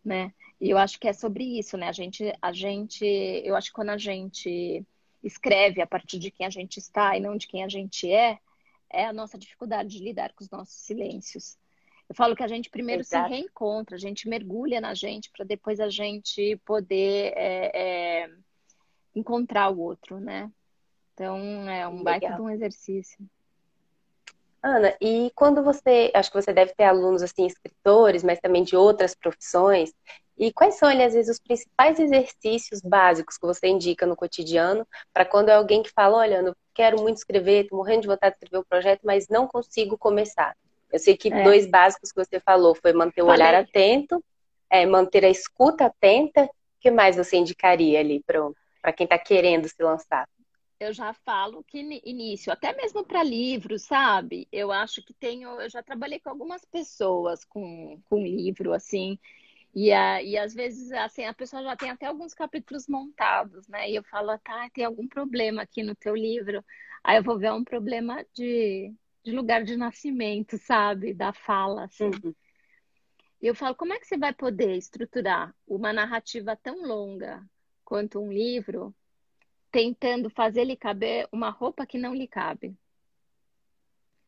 né? 0.07 0.33
E 0.59 0.69
eu 0.69 0.77
acho 0.77 0.99
que 0.99 1.07
é 1.07 1.13
sobre 1.13 1.43
isso, 1.59 1.77
né? 1.77 1.87
A 1.87 1.91
gente, 1.91 2.33
a 2.41 2.51
gente, 2.51 3.05
eu 3.05 3.55
acho 3.55 3.69
que 3.69 3.75
quando 3.75 3.89
a 3.89 3.97
gente 3.97 4.83
escreve 5.23 5.81
a 5.81 5.85
partir 5.85 6.17
de 6.17 6.31
quem 6.31 6.45
a 6.45 6.49
gente 6.49 6.77
está 6.77 7.15
e 7.15 7.19
não 7.19 7.35
de 7.35 7.45
quem 7.45 7.63
a 7.63 7.67
gente 7.67 8.09
é, 8.09 8.39
é 8.89 9.05
a 9.05 9.13
nossa 9.13 9.37
dificuldade 9.37 9.89
de 9.89 10.03
lidar 10.03 10.33
com 10.33 10.43
os 10.43 10.49
nossos 10.49 10.75
silêncios. 10.75 11.57
Eu 12.09 12.15
falo 12.15 12.35
que 12.35 12.43
a 12.43 12.47
gente 12.47 12.69
primeiro 12.69 13.01
Exato. 13.01 13.27
se 13.27 13.35
reencontra, 13.35 13.97
a 13.97 13.99
gente 13.99 14.29
mergulha 14.29 14.79
na 14.79 14.93
gente 14.93 15.29
para 15.29 15.45
depois 15.45 15.79
a 15.79 15.89
gente 15.89 16.55
poder 16.65 17.33
é, 17.35 17.71
é, 18.23 18.29
encontrar 19.13 19.69
o 19.69 19.79
outro, 19.79 20.19
né? 20.19 20.49
Então 21.13 21.37
é 21.69 21.85
um 21.87 21.97
Legal. 21.97 22.03
baita 22.03 22.35
de 22.35 22.41
um 22.41 22.49
exercício. 22.49 23.19
Ana, 24.67 24.93
e 24.99 25.31
quando 25.33 25.63
você, 25.63 26.11
acho 26.13 26.29
que 26.29 26.41
você 26.41 26.51
deve 26.51 26.73
ter 26.75 26.83
alunos 26.83 27.23
assim, 27.23 27.45
escritores, 27.45 28.23
mas 28.23 28.39
também 28.39 28.63
de 28.63 28.75
outras 28.75 29.15
profissões, 29.15 29.93
e 30.37 30.51
quais 30.51 30.75
são, 30.75 30.87
ali, 30.87 31.03
às 31.03 31.13
vezes, 31.13 31.35
os 31.35 31.39
principais 31.39 31.97
exercícios 31.99 32.81
básicos 32.81 33.37
que 33.37 33.47
você 33.47 33.67
indica 33.67 34.05
no 34.05 34.15
cotidiano 34.15 34.85
para 35.11 35.25
quando 35.25 35.49
é 35.49 35.53
alguém 35.53 35.81
que 35.81 35.89
fala, 35.89 36.17
olha, 36.17 36.41
eu 36.41 36.55
quero 36.75 37.01
muito 37.01 37.17
escrever, 37.17 37.63
estou 37.63 37.77
morrendo 37.77 38.01
de 38.01 38.07
vontade 38.07 38.33
de 38.33 38.37
escrever 38.37 38.57
o 38.57 38.61
um 38.61 38.69
projeto, 38.69 39.01
mas 39.03 39.27
não 39.29 39.47
consigo 39.47 39.97
começar. 39.97 40.55
Eu 40.91 40.99
sei 40.99 41.17
que 41.17 41.33
é. 41.33 41.43
dois 41.43 41.65
básicos 41.65 42.11
que 42.11 42.23
você 42.23 42.39
falou 42.39 42.75
foi 42.75 42.93
manter 42.93 43.23
o 43.23 43.27
olhar 43.27 43.55
atento, 43.55 44.23
é, 44.69 44.85
manter 44.85 45.25
a 45.25 45.29
escuta 45.29 45.85
atenta. 45.85 46.43
O 46.43 46.49
que 46.79 46.91
mais 46.91 47.15
você 47.15 47.37
indicaria 47.37 47.99
ali 47.99 48.23
para 48.23 48.93
quem 48.93 49.05
está 49.05 49.17
querendo 49.17 49.67
se 49.67 49.81
lançar? 49.81 50.27
Eu 50.79 50.93
já 50.93 51.13
falo 51.13 51.63
que 51.63 51.79
início, 52.05 52.51
até 52.51 52.75
mesmo 52.75 53.03
para 53.03 53.23
livros, 53.23 53.83
sabe? 53.83 54.47
Eu 54.51 54.71
acho 54.71 55.03
que 55.03 55.13
tenho, 55.13 55.59
eu 55.59 55.69
já 55.69 55.81
trabalhei 55.81 56.19
com 56.19 56.29
algumas 56.29 56.63
pessoas 56.65 57.43
com, 57.43 57.99
com 58.05 58.21
livro, 58.21 58.73
assim, 58.73 59.17
e, 59.73 59.91
a, 59.91 60.21
e 60.23 60.37
às 60.37 60.53
vezes, 60.53 60.91
assim, 60.91 61.25
a 61.25 61.33
pessoa 61.33 61.63
já 61.63 61.75
tem 61.75 61.89
até 61.89 62.05
alguns 62.05 62.33
capítulos 62.33 62.87
montados, 62.87 63.67
né? 63.67 63.89
E 63.89 63.95
eu 63.95 64.03
falo, 64.03 64.37
tá, 64.39 64.69
tem 64.71 64.85
algum 64.85 65.07
problema 65.07 65.61
aqui 65.61 65.83
no 65.83 65.95
teu 65.95 66.15
livro. 66.15 66.63
Aí 67.03 67.17
eu 67.17 67.23
vou 67.23 67.37
ver 67.37 67.51
um 67.51 67.63
problema 67.63 68.25
de, 68.33 68.93
de 69.23 69.31
lugar 69.31 69.63
de 69.63 69.77
nascimento, 69.77 70.57
sabe? 70.57 71.13
Da 71.13 71.31
fala, 71.31 71.85
assim. 71.85 72.05
Uhum. 72.05 72.33
E 73.39 73.45
eu 73.45 73.53
falo, 73.53 73.75
como 73.75 73.93
é 73.93 73.99
que 73.99 74.07
você 74.07 74.17
vai 74.17 74.33
poder 74.33 74.75
estruturar 74.75 75.53
uma 75.67 75.93
narrativa 75.93 76.55
tão 76.55 76.81
longa 76.83 77.43
quanto 77.85 78.19
um 78.19 78.31
livro 78.31 78.95
tentando 79.71 80.29
fazer 80.29 80.63
lhe 80.63 80.75
caber 80.75 81.27
uma 81.31 81.49
roupa 81.49 81.85
que 81.85 81.97
não 81.97 82.13
lhe 82.13 82.27
cabe. 82.27 82.77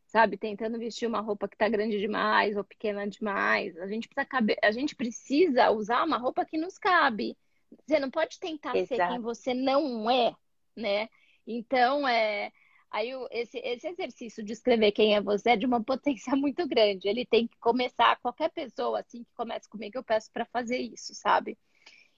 Sabe, 0.08 0.38
tentando 0.38 0.80
vestir 0.80 1.08
uma 1.08 1.22
roupa 1.22 1.48
que 1.48 1.56
está 1.56 1.70
grande 1.70 2.00
demais 2.00 2.58
ou 2.58 2.64
pequena 2.64 3.08
demais. 3.08 3.78
A 3.78 3.88
gente 3.88 4.08
precisa 4.08 4.26
caber, 4.26 4.58
a 4.64 4.72
gente 4.72 4.96
precisa 4.96 5.70
usar 5.70 6.04
uma 6.04 6.18
roupa 6.18 6.44
que 6.44 6.58
nos 6.58 6.80
cabe. 6.80 7.38
Você 7.86 8.00
não 8.00 8.10
pode 8.10 8.40
tentar 8.40 8.76
Exato. 8.76 8.88
ser 8.88 9.08
quem 9.08 9.20
você 9.20 9.54
não 9.54 10.10
é, 10.10 10.36
né? 10.76 11.10
Então, 11.46 12.08
é, 12.08 12.52
aí 12.90 13.12
esse, 13.30 13.60
esse 13.60 13.88
exercício 13.88 14.44
de 14.44 14.54
escrever 14.54 14.92
quem 14.92 15.16
é 15.16 15.22
você 15.22 15.52
é 15.52 15.58
de 15.58 15.68
uma 15.68 15.82
potência 15.86 16.36
muito 16.36 16.68
grande. 16.68 17.08
Ele 17.08 17.26
tem 17.26 17.48
que 17.48 17.58
começar, 17.60 18.20
qualquer 18.20 18.50
pessoa 18.50 19.02
assim 19.02 19.24
que 19.24 19.34
comece 19.36 19.70
comigo, 19.70 19.98
eu 19.98 20.04
peço 20.04 20.32
para 20.32 20.46
fazer 20.46 20.78
isso, 20.80 21.14
sabe? 21.14 21.56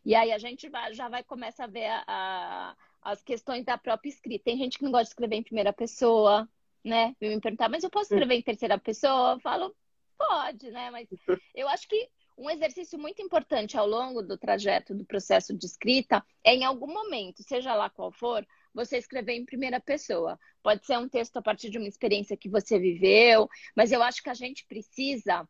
E 0.04 0.16
aí 0.16 0.32
a 0.32 0.38
gente 0.38 0.70
vai, 0.70 0.94
já 0.94 1.10
vai 1.10 1.24
começar 1.24 1.66
a 1.66 1.68
ver 1.68 1.88
a, 1.88 2.04
a 2.08 2.76
as 3.02 3.24
questões 3.24 3.66
da 3.66 3.78
própria 3.78 4.10
escrita. 4.10 4.46
Tem 4.46 4.58
gente 4.58 4.78
que 4.78 4.84
não 4.84 4.92
gosta 4.92 5.06
de 5.06 5.10
escrever 5.10 5.36
em 5.36 5.44
primeira 5.44 5.74
pessoa, 5.74 6.48
né? 6.84 7.16
Me 7.20 7.40
perguntar, 7.40 7.70
mas 7.70 7.84
eu 7.84 7.90
posso 7.90 8.14
escrever 8.14 8.36
em 8.36 8.42
terceira 8.42 8.78
pessoa? 8.78 9.34
Eu 9.34 9.40
falo, 9.40 9.76
pode, 10.18 10.70
né? 10.72 10.92
Mas 10.92 11.08
eu 11.56 11.68
acho 11.68 11.88
que 11.88 12.10
um 12.38 12.50
exercício 12.50 12.98
muito 12.98 13.22
importante 13.22 13.78
ao 13.78 13.88
longo 13.88 14.22
do 14.22 14.38
trajeto 14.38 14.96
do 14.96 15.06
processo 15.06 15.56
de 15.56 15.66
escrita 15.66 16.24
é 16.44 16.56
em 16.56 16.64
algum 16.64 16.92
momento, 16.92 17.44
seja 17.44 17.76
lá 17.76 17.90
qual 17.90 18.12
for, 18.12 18.46
você 18.74 18.98
escrever 18.98 19.34
em 19.34 19.46
primeira 19.46 19.80
pessoa. 19.80 20.40
Pode 20.64 20.86
ser 20.86 20.98
um 20.98 21.10
texto 21.10 21.38
a 21.38 21.42
partir 21.42 21.70
de 21.70 21.78
uma 21.78 21.88
experiência 21.88 22.38
que 22.38 22.50
você 22.50 22.80
viveu, 22.80 23.50
mas 23.76 23.92
eu 23.92 24.02
acho 24.02 24.24
que 24.24 24.30
a 24.30 24.34
gente 24.34 24.66
precisa 24.66 25.48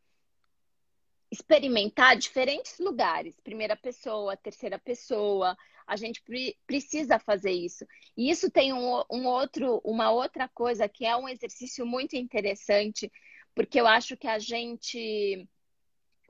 experimentar 1.32 2.18
diferentes 2.18 2.78
lugares, 2.78 3.39
primeira 3.39 3.76
pessoa, 3.78 4.36
terceira 4.36 4.78
pessoa, 4.78 5.56
a 5.88 5.95
gente 5.95 6.21
precisa 6.65 7.19
fazer 7.19 7.51
isso. 7.51 7.86
E 8.15 8.29
isso 8.29 8.49
tem 8.49 8.73
um, 8.73 9.03
um 9.09 9.25
outro, 9.25 9.82
uma 9.84 10.11
outra 10.11 10.47
coisa 10.47 10.88
que 10.88 11.05
é 11.05 11.15
um 11.15 11.27
exercício 11.27 11.86
muito 11.86 12.15
interessante, 12.15 13.11
porque 13.55 13.79
eu 13.79 13.88
acho 13.88 14.15
que 14.17 14.27
a 14.27 14.39
gente 14.39 15.47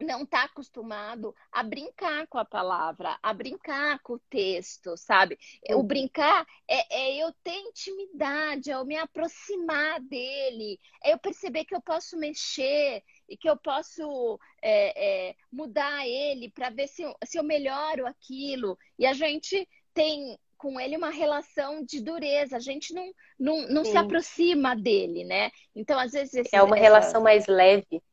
não 0.01 0.23
está 0.23 0.43
acostumado 0.43 1.35
a 1.51 1.63
brincar 1.63 2.27
com 2.27 2.37
a 2.37 2.45
palavra, 2.45 3.17
a 3.21 3.33
brincar 3.33 3.99
com 3.99 4.13
o 4.13 4.21
texto, 4.29 4.97
sabe? 4.97 5.37
O 5.69 5.77
uhum. 5.77 5.83
brincar 5.83 6.45
é, 6.67 7.01
é, 7.01 7.23
eu 7.23 7.31
ter 7.43 7.55
intimidade, 7.55 8.71
é 8.71 8.73
eu 8.73 8.85
me 8.85 8.97
aproximar 8.97 10.01
dele, 10.01 10.79
é 11.03 11.13
eu 11.13 11.19
perceber 11.19 11.65
que 11.65 11.75
eu 11.75 11.81
posso 11.81 12.17
mexer 12.17 13.03
e 13.31 13.37
que 13.37 13.49
eu 13.49 13.55
posso 13.55 14.37
é, 14.61 15.29
é, 15.29 15.35
mudar 15.49 16.05
ele 16.05 16.51
para 16.51 16.69
ver 16.69 16.87
se, 16.87 17.01
se 17.23 17.39
eu 17.39 17.43
melhoro 17.43 18.05
aquilo. 18.05 18.77
E 18.99 19.05
a 19.05 19.13
gente 19.13 19.65
tem 19.93 20.37
com 20.57 20.79
ele 20.79 20.97
uma 20.97 21.09
relação 21.09 21.83
de 21.83 22.01
dureza, 22.01 22.57
a 22.57 22.59
gente 22.59 22.93
não, 22.93 23.11
não, 23.39 23.67
não 23.69 23.85
se 23.85 23.97
aproxima 23.97 24.75
dele, 24.75 25.23
né? 25.23 25.49
Então, 25.73 25.97
às 25.97 26.11
vezes. 26.11 26.47
é 26.51 26.61
uma 26.61 26.75
essa... 26.75 26.83
relação 26.83 27.21
mais 27.23 27.47
leve. 27.47 28.03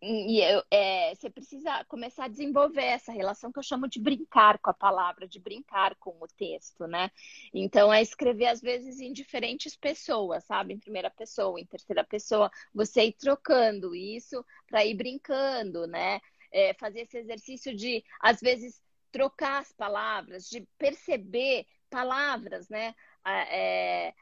E 0.00 0.40
é, 0.70 1.12
você 1.12 1.28
precisa 1.28 1.84
começar 1.86 2.26
a 2.26 2.28
desenvolver 2.28 2.84
essa 2.84 3.10
relação 3.10 3.50
que 3.50 3.58
eu 3.58 3.64
chamo 3.64 3.88
de 3.88 3.98
brincar 3.98 4.58
com 4.60 4.70
a 4.70 4.74
palavra, 4.74 5.26
de 5.26 5.40
brincar 5.40 5.96
com 5.96 6.16
o 6.20 6.28
texto, 6.28 6.86
né? 6.86 7.10
Então, 7.52 7.92
é 7.92 8.00
escrever, 8.00 8.46
às 8.46 8.60
vezes, 8.60 9.00
em 9.00 9.12
diferentes 9.12 9.74
pessoas, 9.74 10.44
sabe? 10.44 10.74
Em 10.74 10.78
primeira 10.78 11.10
pessoa, 11.10 11.60
em 11.60 11.66
terceira 11.66 12.04
pessoa, 12.04 12.48
você 12.72 13.06
ir 13.06 13.14
trocando 13.14 13.92
isso 13.92 14.44
para 14.68 14.84
ir 14.84 14.94
brincando, 14.94 15.84
né? 15.88 16.20
É, 16.52 16.72
fazer 16.74 17.00
esse 17.00 17.18
exercício 17.18 17.74
de, 17.74 18.04
às 18.20 18.40
vezes, 18.40 18.80
trocar 19.10 19.62
as 19.62 19.72
palavras, 19.72 20.48
de 20.48 20.64
perceber 20.78 21.66
palavras, 21.90 22.68
né? 22.68 22.94
É, 23.26 24.14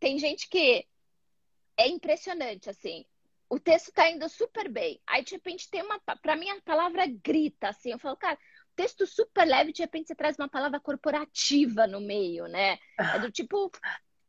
tem 0.00 0.18
gente 0.18 0.48
que 0.48 0.86
é 1.76 1.86
impressionante, 1.86 2.70
assim 2.70 3.04
o 3.48 3.58
texto 3.58 3.92
tá 3.92 4.10
indo 4.10 4.28
super 4.28 4.68
bem. 4.68 5.00
Aí, 5.06 5.22
de 5.22 5.32
repente, 5.32 5.70
tem 5.70 5.82
uma. 5.82 6.00
Para 6.00 6.36
mim, 6.36 6.50
a 6.50 6.60
palavra 6.62 7.06
grita, 7.06 7.68
assim. 7.68 7.92
Eu 7.92 7.98
falo, 7.98 8.16
cara, 8.16 8.38
texto 8.74 9.06
super 9.06 9.46
leve, 9.46 9.72
de 9.72 9.82
repente 9.82 10.08
você 10.08 10.14
traz 10.14 10.36
uma 10.38 10.48
palavra 10.48 10.78
corporativa 10.78 11.86
no 11.86 12.00
meio, 12.00 12.46
né? 12.46 12.78
É 12.98 13.18
do 13.18 13.30
tipo. 13.30 13.70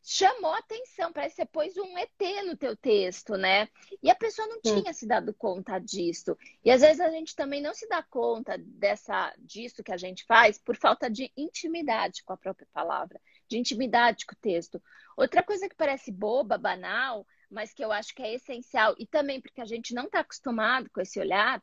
Chamou 0.09 0.53
atenção, 0.53 1.11
parece 1.11 1.36
que 1.36 1.41
você 1.41 1.45
pôs 1.45 1.76
um 1.76 1.97
ET 1.97 2.45
no 2.45 2.55
teu 2.55 2.78
texto, 2.78 3.36
né? 3.36 3.68
E 4.01 4.09
a 4.09 4.15
pessoa 4.15 4.47
não 4.47 4.61
tinha 4.61 4.93
se 4.93 5.05
dado 5.05 5.34
conta 5.34 5.78
disso. 5.80 6.38
E 6.63 6.72
às 6.72 6.80
vezes 6.80 7.01
a 7.01 7.09
gente 7.09 7.36
também 7.36 7.61
não 7.61 7.74
se 7.74 7.89
dá 7.89 8.01
conta 8.01 8.57
dessa 8.57 9.34
disso 9.38 9.84
que 9.84 9.91
a 9.91 9.97
gente 9.97 10.24
faz 10.24 10.57
por 10.57 10.78
falta 10.78 11.09
de 11.09 11.30
intimidade 11.36 12.24
com 12.24 12.32
a 12.32 12.38
própria 12.38 12.65
palavra, 12.72 13.20
de 13.49 13.57
intimidade 13.57 14.26
com 14.26 14.34
o 14.34 14.39
texto. 14.39 14.82
Outra 15.18 15.43
coisa 15.43 15.68
que 15.68 15.76
parece 15.76 16.09
boba, 16.09 16.57
banal, 16.57 17.28
mas 17.50 17.74
que 17.74 17.84
eu 17.84 17.91
acho 17.91 18.14
que 18.14 18.22
é 18.22 18.34
essencial, 18.34 18.95
e 18.98 19.06
também 19.06 19.41
porque 19.41 19.62
a 19.62 19.66
gente 19.66 19.93
não 19.93 20.06
está 20.06 20.20
acostumado 20.20 20.89
com 20.89 21.02
esse 21.02 21.20
olhar, 21.20 21.62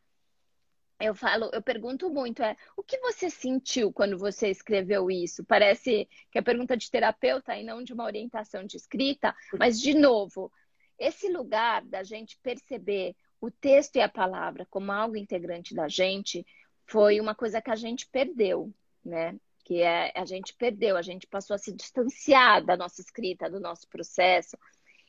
eu 1.00 1.14
falo, 1.14 1.50
eu 1.52 1.60
pergunto 1.60 2.08
muito, 2.08 2.42
é 2.42 2.56
o 2.76 2.82
que 2.82 2.98
você 2.98 3.28
sentiu 3.28 3.92
quando 3.92 4.16
você 4.16 4.48
escreveu 4.48 5.10
isso? 5.10 5.44
Parece 5.44 6.08
que 6.30 6.38
é 6.38 6.42
pergunta 6.42 6.76
de 6.76 6.90
terapeuta 6.90 7.56
e 7.56 7.64
não 7.64 7.82
de 7.82 7.92
uma 7.92 8.04
orientação 8.04 8.64
de 8.64 8.76
escrita, 8.76 9.34
mas 9.58 9.80
de 9.80 9.92
novo, 9.94 10.52
esse 10.98 11.28
lugar 11.28 11.84
da 11.84 12.02
gente 12.02 12.38
perceber 12.42 13.16
o 13.40 13.50
texto 13.50 13.96
e 13.96 14.00
a 14.00 14.08
palavra 14.08 14.66
como 14.70 14.92
algo 14.92 15.16
integrante 15.16 15.74
da 15.74 15.88
gente 15.88 16.46
foi 16.86 17.20
uma 17.20 17.34
coisa 17.34 17.60
que 17.60 17.70
a 17.70 17.76
gente 17.76 18.06
perdeu, 18.06 18.72
né? 19.04 19.36
Que 19.64 19.82
é 19.82 20.12
a 20.14 20.24
gente 20.24 20.54
perdeu, 20.54 20.96
a 20.96 21.02
gente 21.02 21.26
passou 21.26 21.54
a 21.54 21.58
se 21.58 21.72
distanciar 21.72 22.64
da 22.64 22.76
nossa 22.76 23.00
escrita, 23.00 23.50
do 23.50 23.58
nosso 23.58 23.88
processo. 23.88 24.56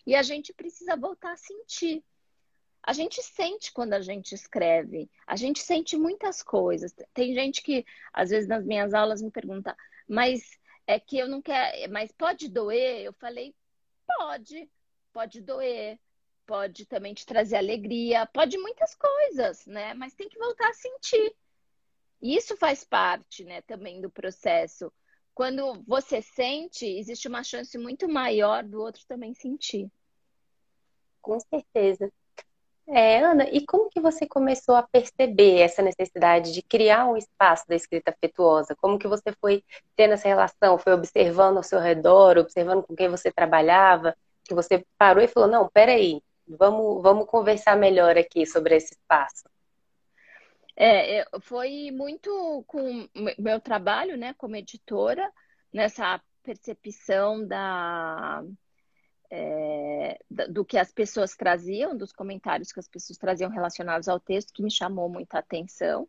E 0.05 0.15
a 0.15 0.21
gente 0.21 0.53
precisa 0.53 0.95
voltar 0.95 1.33
a 1.33 1.37
sentir. 1.37 2.03
A 2.83 2.93
gente 2.93 3.21
sente 3.23 3.73
quando 3.73 3.93
a 3.93 4.01
gente 4.01 4.35
escreve, 4.35 5.09
a 5.25 5.35
gente 5.35 5.59
sente 5.59 5.97
muitas 5.97 6.43
coisas. 6.43 6.93
Tem 7.13 7.33
gente 7.33 7.63
que, 7.63 7.83
às 8.13 8.29
vezes, 8.29 8.47
nas 8.47 8.63
minhas 8.63 8.93
aulas 8.93 9.21
me 9.23 9.31
pergunta, 9.31 9.75
mas 10.07 10.59
é 10.85 10.99
que 10.99 11.17
eu 11.17 11.27
não 11.27 11.41
quero, 11.41 11.91
mas 11.91 12.11
pode 12.11 12.47
doer? 12.47 13.01
Eu 13.01 13.13
falei, 13.13 13.55
pode, 14.05 14.69
pode 15.11 15.41
doer, 15.41 15.99
pode 16.45 16.85
também 16.85 17.13
te 17.13 17.25
trazer 17.25 17.57
alegria, 17.57 18.27
pode 18.27 18.57
muitas 18.59 18.93
coisas, 18.93 19.65
né? 19.65 19.95
Mas 19.95 20.13
tem 20.13 20.29
que 20.29 20.37
voltar 20.37 20.69
a 20.69 20.73
sentir. 20.73 21.35
E 22.21 22.35
isso 22.35 22.55
faz 22.55 22.83
parte, 22.83 23.43
né, 23.43 23.61
também 23.63 24.01
do 24.01 24.09
processo. 24.09 24.91
Quando 25.35 25.83
você 25.85 26.21
sente, 26.21 26.85
existe 26.85 27.27
uma 27.27 27.43
chance 27.43 27.77
muito 27.77 28.07
maior 28.07 28.63
do 28.63 28.81
outro 28.81 29.03
também 29.05 29.33
sentir. 29.33 29.91
Com 31.21 31.37
certeza. 31.41 32.09
É, 32.87 33.19
Ana, 33.19 33.49
e 33.51 33.65
como 33.65 33.89
que 33.89 33.99
você 33.99 34.25
começou 34.25 34.75
a 34.75 34.83
perceber 34.83 35.59
essa 35.59 35.81
necessidade 35.81 36.53
de 36.53 36.61
criar 36.61 37.05
um 37.07 37.17
espaço 37.17 37.67
da 37.67 37.75
escrita 37.75 38.11
afetuosa? 38.11 38.75
Como 38.75 38.97
que 38.97 39.09
você 39.09 39.33
foi 39.41 39.61
tendo 39.95 40.13
essa 40.13 40.27
relação? 40.27 40.77
Foi 40.77 40.93
observando 40.93 41.57
ao 41.57 41.63
seu 41.63 41.79
redor, 41.79 42.37
observando 42.37 42.83
com 42.83 42.95
quem 42.95 43.09
você 43.09 43.29
trabalhava, 43.29 44.15
que 44.45 44.53
você 44.53 44.85
parou 44.97 45.21
e 45.21 45.27
falou, 45.27 45.49
não, 45.49 45.67
peraí, 45.67 46.21
vamos, 46.47 47.01
vamos 47.01 47.25
conversar 47.25 47.75
melhor 47.75 48.17
aqui 48.17 48.45
sobre 48.45 48.75
esse 48.77 48.93
espaço. 48.93 49.43
É, 50.77 51.25
foi 51.41 51.89
muito 51.91 52.63
com 52.67 53.07
meu 53.39 53.59
trabalho, 53.61 54.17
né, 54.17 54.33
como 54.33 54.55
editora, 54.57 55.31
nessa 55.71 56.21
percepção 56.43 57.47
da 57.47 58.43
é, 59.31 60.19
do 60.49 60.63
que 60.63 60.77
as 60.77 60.91
pessoas 60.91 61.35
traziam, 61.35 61.97
dos 61.97 62.11
comentários 62.11 62.71
que 62.71 62.79
as 62.79 62.87
pessoas 62.87 63.17
traziam 63.17 63.49
relacionados 63.49 64.07
ao 64.07 64.19
texto, 64.19 64.53
que 64.53 64.63
me 64.63 64.71
chamou 64.71 65.09
muita 65.09 65.39
atenção. 65.39 66.07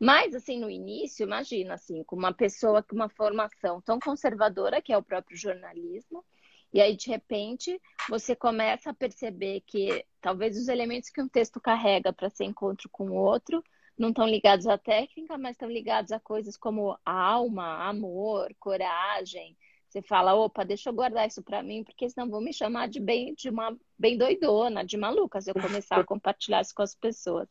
Mas, 0.00 0.34
assim, 0.34 0.60
no 0.60 0.70
início, 0.70 1.24
imagina, 1.24 1.74
assim, 1.74 2.04
com 2.04 2.16
uma 2.16 2.32
pessoa 2.32 2.82
com 2.82 2.94
uma 2.94 3.08
formação 3.08 3.80
tão 3.82 3.98
conservadora, 3.98 4.80
que 4.80 4.92
é 4.92 4.96
o 4.96 5.02
próprio 5.02 5.36
jornalismo, 5.36 6.24
e 6.72 6.80
aí, 6.80 6.96
de 6.96 7.08
repente, 7.08 7.80
você 8.08 8.36
começa 8.36 8.90
a 8.90 8.94
perceber 8.94 9.62
que 9.66 10.04
talvez 10.20 10.56
os 10.56 10.68
elementos 10.68 11.10
que 11.10 11.20
um 11.20 11.28
texto 11.28 11.60
carrega 11.60 12.12
para 12.12 12.30
ser 12.30 12.44
encontro 12.44 12.88
com 12.90 13.08
o 13.08 13.14
outro 13.14 13.62
não 13.98 14.10
estão 14.10 14.26
ligados 14.26 14.66
à 14.66 14.78
técnica, 14.78 15.36
mas 15.36 15.52
estão 15.52 15.68
ligados 15.68 16.12
a 16.12 16.20
coisas 16.20 16.56
como 16.56 16.98
alma, 17.04 17.88
amor, 17.88 18.54
coragem, 18.58 19.56
você 19.88 20.02
fala, 20.02 20.34
opa, 20.34 20.64
deixa 20.64 20.90
eu 20.90 20.92
guardar 20.92 21.26
isso 21.26 21.42
para 21.42 21.62
mim, 21.62 21.82
porque 21.82 22.08
senão 22.10 22.28
vão 22.28 22.42
me 22.42 22.52
chamar 22.52 22.88
de 22.88 23.00
bem, 23.00 23.34
de 23.34 23.48
uma 23.48 23.76
bem 23.98 24.18
doidona, 24.18 24.84
de 24.84 24.98
maluca, 24.98 25.40
se 25.40 25.50
eu 25.50 25.54
começar 25.54 25.98
a 25.98 26.04
compartilhar 26.06 26.60
isso 26.60 26.74
com 26.74 26.82
as 26.82 26.94
pessoas. 26.94 27.48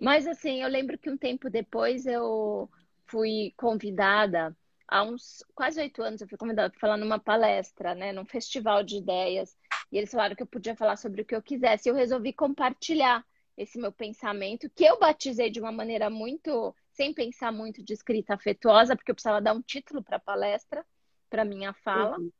Mas 0.00 0.28
assim, 0.28 0.62
eu 0.62 0.68
lembro 0.68 0.96
que 0.96 1.10
um 1.10 1.16
tempo 1.16 1.50
depois 1.50 2.06
eu 2.06 2.70
fui 3.06 3.52
convidada, 3.56 4.56
há 4.86 5.02
uns 5.02 5.44
quase 5.56 5.80
oito 5.80 6.02
anos, 6.02 6.20
eu 6.20 6.28
fui 6.28 6.38
convidada 6.38 6.70
para 6.70 6.78
falar 6.78 6.96
numa 6.96 7.18
palestra, 7.18 7.96
né, 7.96 8.12
num 8.12 8.24
festival 8.24 8.84
de 8.84 8.98
ideias, 8.98 9.56
e 9.90 9.98
eles 9.98 10.12
falaram 10.12 10.36
que 10.36 10.42
eu 10.42 10.46
podia 10.46 10.76
falar 10.76 10.96
sobre 10.96 11.22
o 11.22 11.24
que 11.24 11.34
eu 11.34 11.42
quisesse. 11.42 11.88
E 11.88 11.90
eu 11.90 11.96
resolvi 11.96 12.32
compartilhar 12.32 13.24
esse 13.58 13.76
meu 13.78 13.90
pensamento, 13.90 14.70
que 14.70 14.84
eu 14.84 14.98
batizei 14.98 15.50
de 15.50 15.60
uma 15.60 15.72
maneira 15.72 16.08
muito, 16.08 16.74
sem 16.92 17.12
pensar 17.12 17.52
muito 17.52 17.82
de 17.82 17.92
escrita 17.92 18.34
afetuosa, 18.34 18.94
porque 18.96 19.10
eu 19.10 19.14
precisava 19.14 19.42
dar 19.42 19.52
um 19.52 19.60
título 19.60 20.02
para 20.02 20.16
a 20.16 20.20
palestra 20.20 20.86
para 21.28 21.44
minha 21.44 21.72
fala. 21.74 22.18
Uhum. 22.18 22.30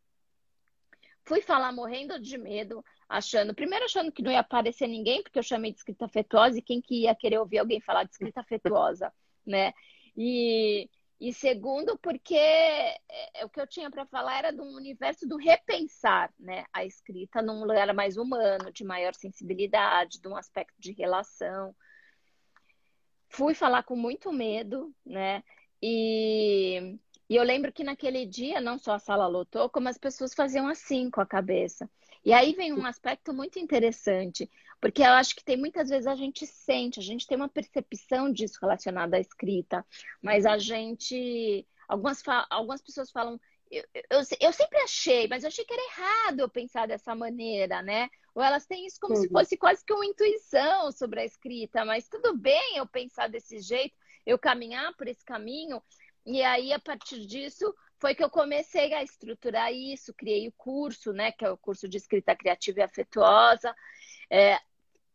Fui 1.25 1.43
falar 1.43 1.73
morrendo 1.73 2.19
de 2.21 2.39
medo, 2.39 2.83
achando, 3.09 3.53
primeiro 3.53 3.85
achando 3.85 4.13
que 4.13 4.23
não 4.23 4.31
ia 4.31 4.41
aparecer 4.41 4.87
ninguém, 4.87 5.23
porque 5.23 5.39
eu 5.39 5.43
chamei 5.43 5.73
de 5.73 5.79
escrita 5.79 6.07
afetuosa, 6.07 6.59
e 6.59 6.63
quem 6.63 6.81
que 6.81 7.03
ia 7.03 7.15
querer 7.15 7.39
ouvir 7.39 7.59
alguém 7.59 7.81
falar 7.81 8.05
de 8.05 8.13
escrita 8.13 8.41
afetuosa, 8.41 9.13
né? 9.45 9.75
E, 10.17 10.89
e 11.21 11.33
segundo, 11.33 11.99
porque 11.99 12.37
é, 12.37 12.97
é, 13.35 13.45
o 13.45 13.49
que 13.49 13.61
eu 13.61 13.67
tinha 13.67 13.91
para 13.91 14.07
falar 14.07 14.39
era 14.39 14.53
do 14.53 14.63
universo 14.63 15.27
do 15.27 15.37
repensar, 15.37 16.33
né? 16.39 16.65
A 16.73 16.85
escrita 16.85 17.43
num 17.43 17.61
lugar 17.61 17.93
mais 17.93 18.17
humano, 18.17 18.73
de 18.73 18.85
maior 18.85 19.15
sensibilidade, 19.15 20.21
de 20.21 20.29
um 20.29 20.37
aspecto 20.37 20.75
de 20.79 20.93
relação. 20.93 21.75
Fui 23.29 23.55
falar 23.55 23.83
com 23.83 23.97
muito 23.97 24.33
medo, 24.33 24.95
né? 25.05 25.43
E 25.83 26.99
e 27.31 27.37
eu 27.37 27.45
lembro 27.45 27.71
que 27.71 27.85
naquele 27.85 28.25
dia, 28.25 28.59
não 28.59 28.79
só 28.79 28.95
a 28.95 28.99
sala 28.99 29.27
lotou, 29.27 29.69
como 29.69 29.89
as 29.89 29.99
pessoas 29.99 30.33
faziam 30.33 30.67
assim 30.67 31.11
com 31.11 31.21
a 31.21 31.27
cabeça. 31.27 31.89
E 32.25 32.33
aí 32.33 32.55
vem 32.55 32.73
um 32.73 32.87
aspecto 32.87 33.35
muito 33.35 33.59
interessante, 33.59 34.51
porque 34.81 35.03
eu 35.03 35.13
acho 35.13 35.35
que 35.35 35.45
tem 35.45 35.57
muitas 35.57 35.89
vezes 35.89 36.07
a 36.07 36.15
gente 36.15 36.47
sente, 36.47 37.01
a 37.01 37.03
gente 37.03 37.27
tem 37.27 37.37
uma 37.37 37.49
percepção 37.49 38.33
disso 38.33 38.59
relacionada 38.61 39.17
à 39.17 39.21
escrita, 39.21 39.85
mas 40.23 40.47
a 40.47 40.57
gente. 40.59 41.67
Algumas, 41.89 42.23
algumas 42.51 42.81
pessoas 42.81 43.11
falam. 43.11 43.41
Eu, 43.71 43.85
eu, 43.93 44.21
eu 44.41 44.53
sempre 44.53 44.79
achei, 44.79 45.29
mas 45.29 45.43
eu 45.43 45.49
achei 45.49 45.65
que 45.65 45.73
era 45.73 45.83
errado 45.83 46.41
eu 46.41 46.49
pensar 46.49 46.87
dessa 46.87 47.15
maneira, 47.15 47.83
né? 47.83 48.09
Ou 48.35 48.43
elas 48.43 48.67
têm 48.67 48.87
isso 48.87 48.99
como 49.01 49.15
uhum. 49.15 49.23
se 49.23 49.29
fosse 49.29 49.57
quase 49.57 49.85
que 49.85 49.93
uma 49.93 50.07
intuição 50.07 50.91
sobre 50.93 51.21
a 51.21 51.25
escrita, 51.25 51.85
mas 51.85 52.09
tudo 52.09 52.37
bem 52.37 52.77
eu 52.77 52.87
pensar 52.87 53.29
desse 53.29 53.59
jeito, 53.61 53.95
eu 54.25 54.39
caminhar 54.39 54.95
por 54.97 55.09
esse 55.09 55.25
caminho. 55.25 55.83
E 56.25 56.43
aí, 56.43 56.73
a 56.73 56.79
partir 56.79 57.27
disso, 57.27 57.75
foi 57.99 58.15
que 58.15 58.23
eu 58.23 58.31
comecei 58.31 58.95
a 58.95 59.03
estruturar 59.03 59.73
isso, 59.73 60.15
criei 60.15 60.47
o 60.49 60.53
curso, 60.53 61.13
né, 61.13 61.33
que 61.33 61.45
é 61.45 61.51
o 61.51 61.57
curso 61.57 61.89
de 61.89 61.97
escrita 61.97 62.37
criativa 62.37 62.81
e 62.81 62.83
afetuosa. 62.83 63.75
É, 64.31 64.59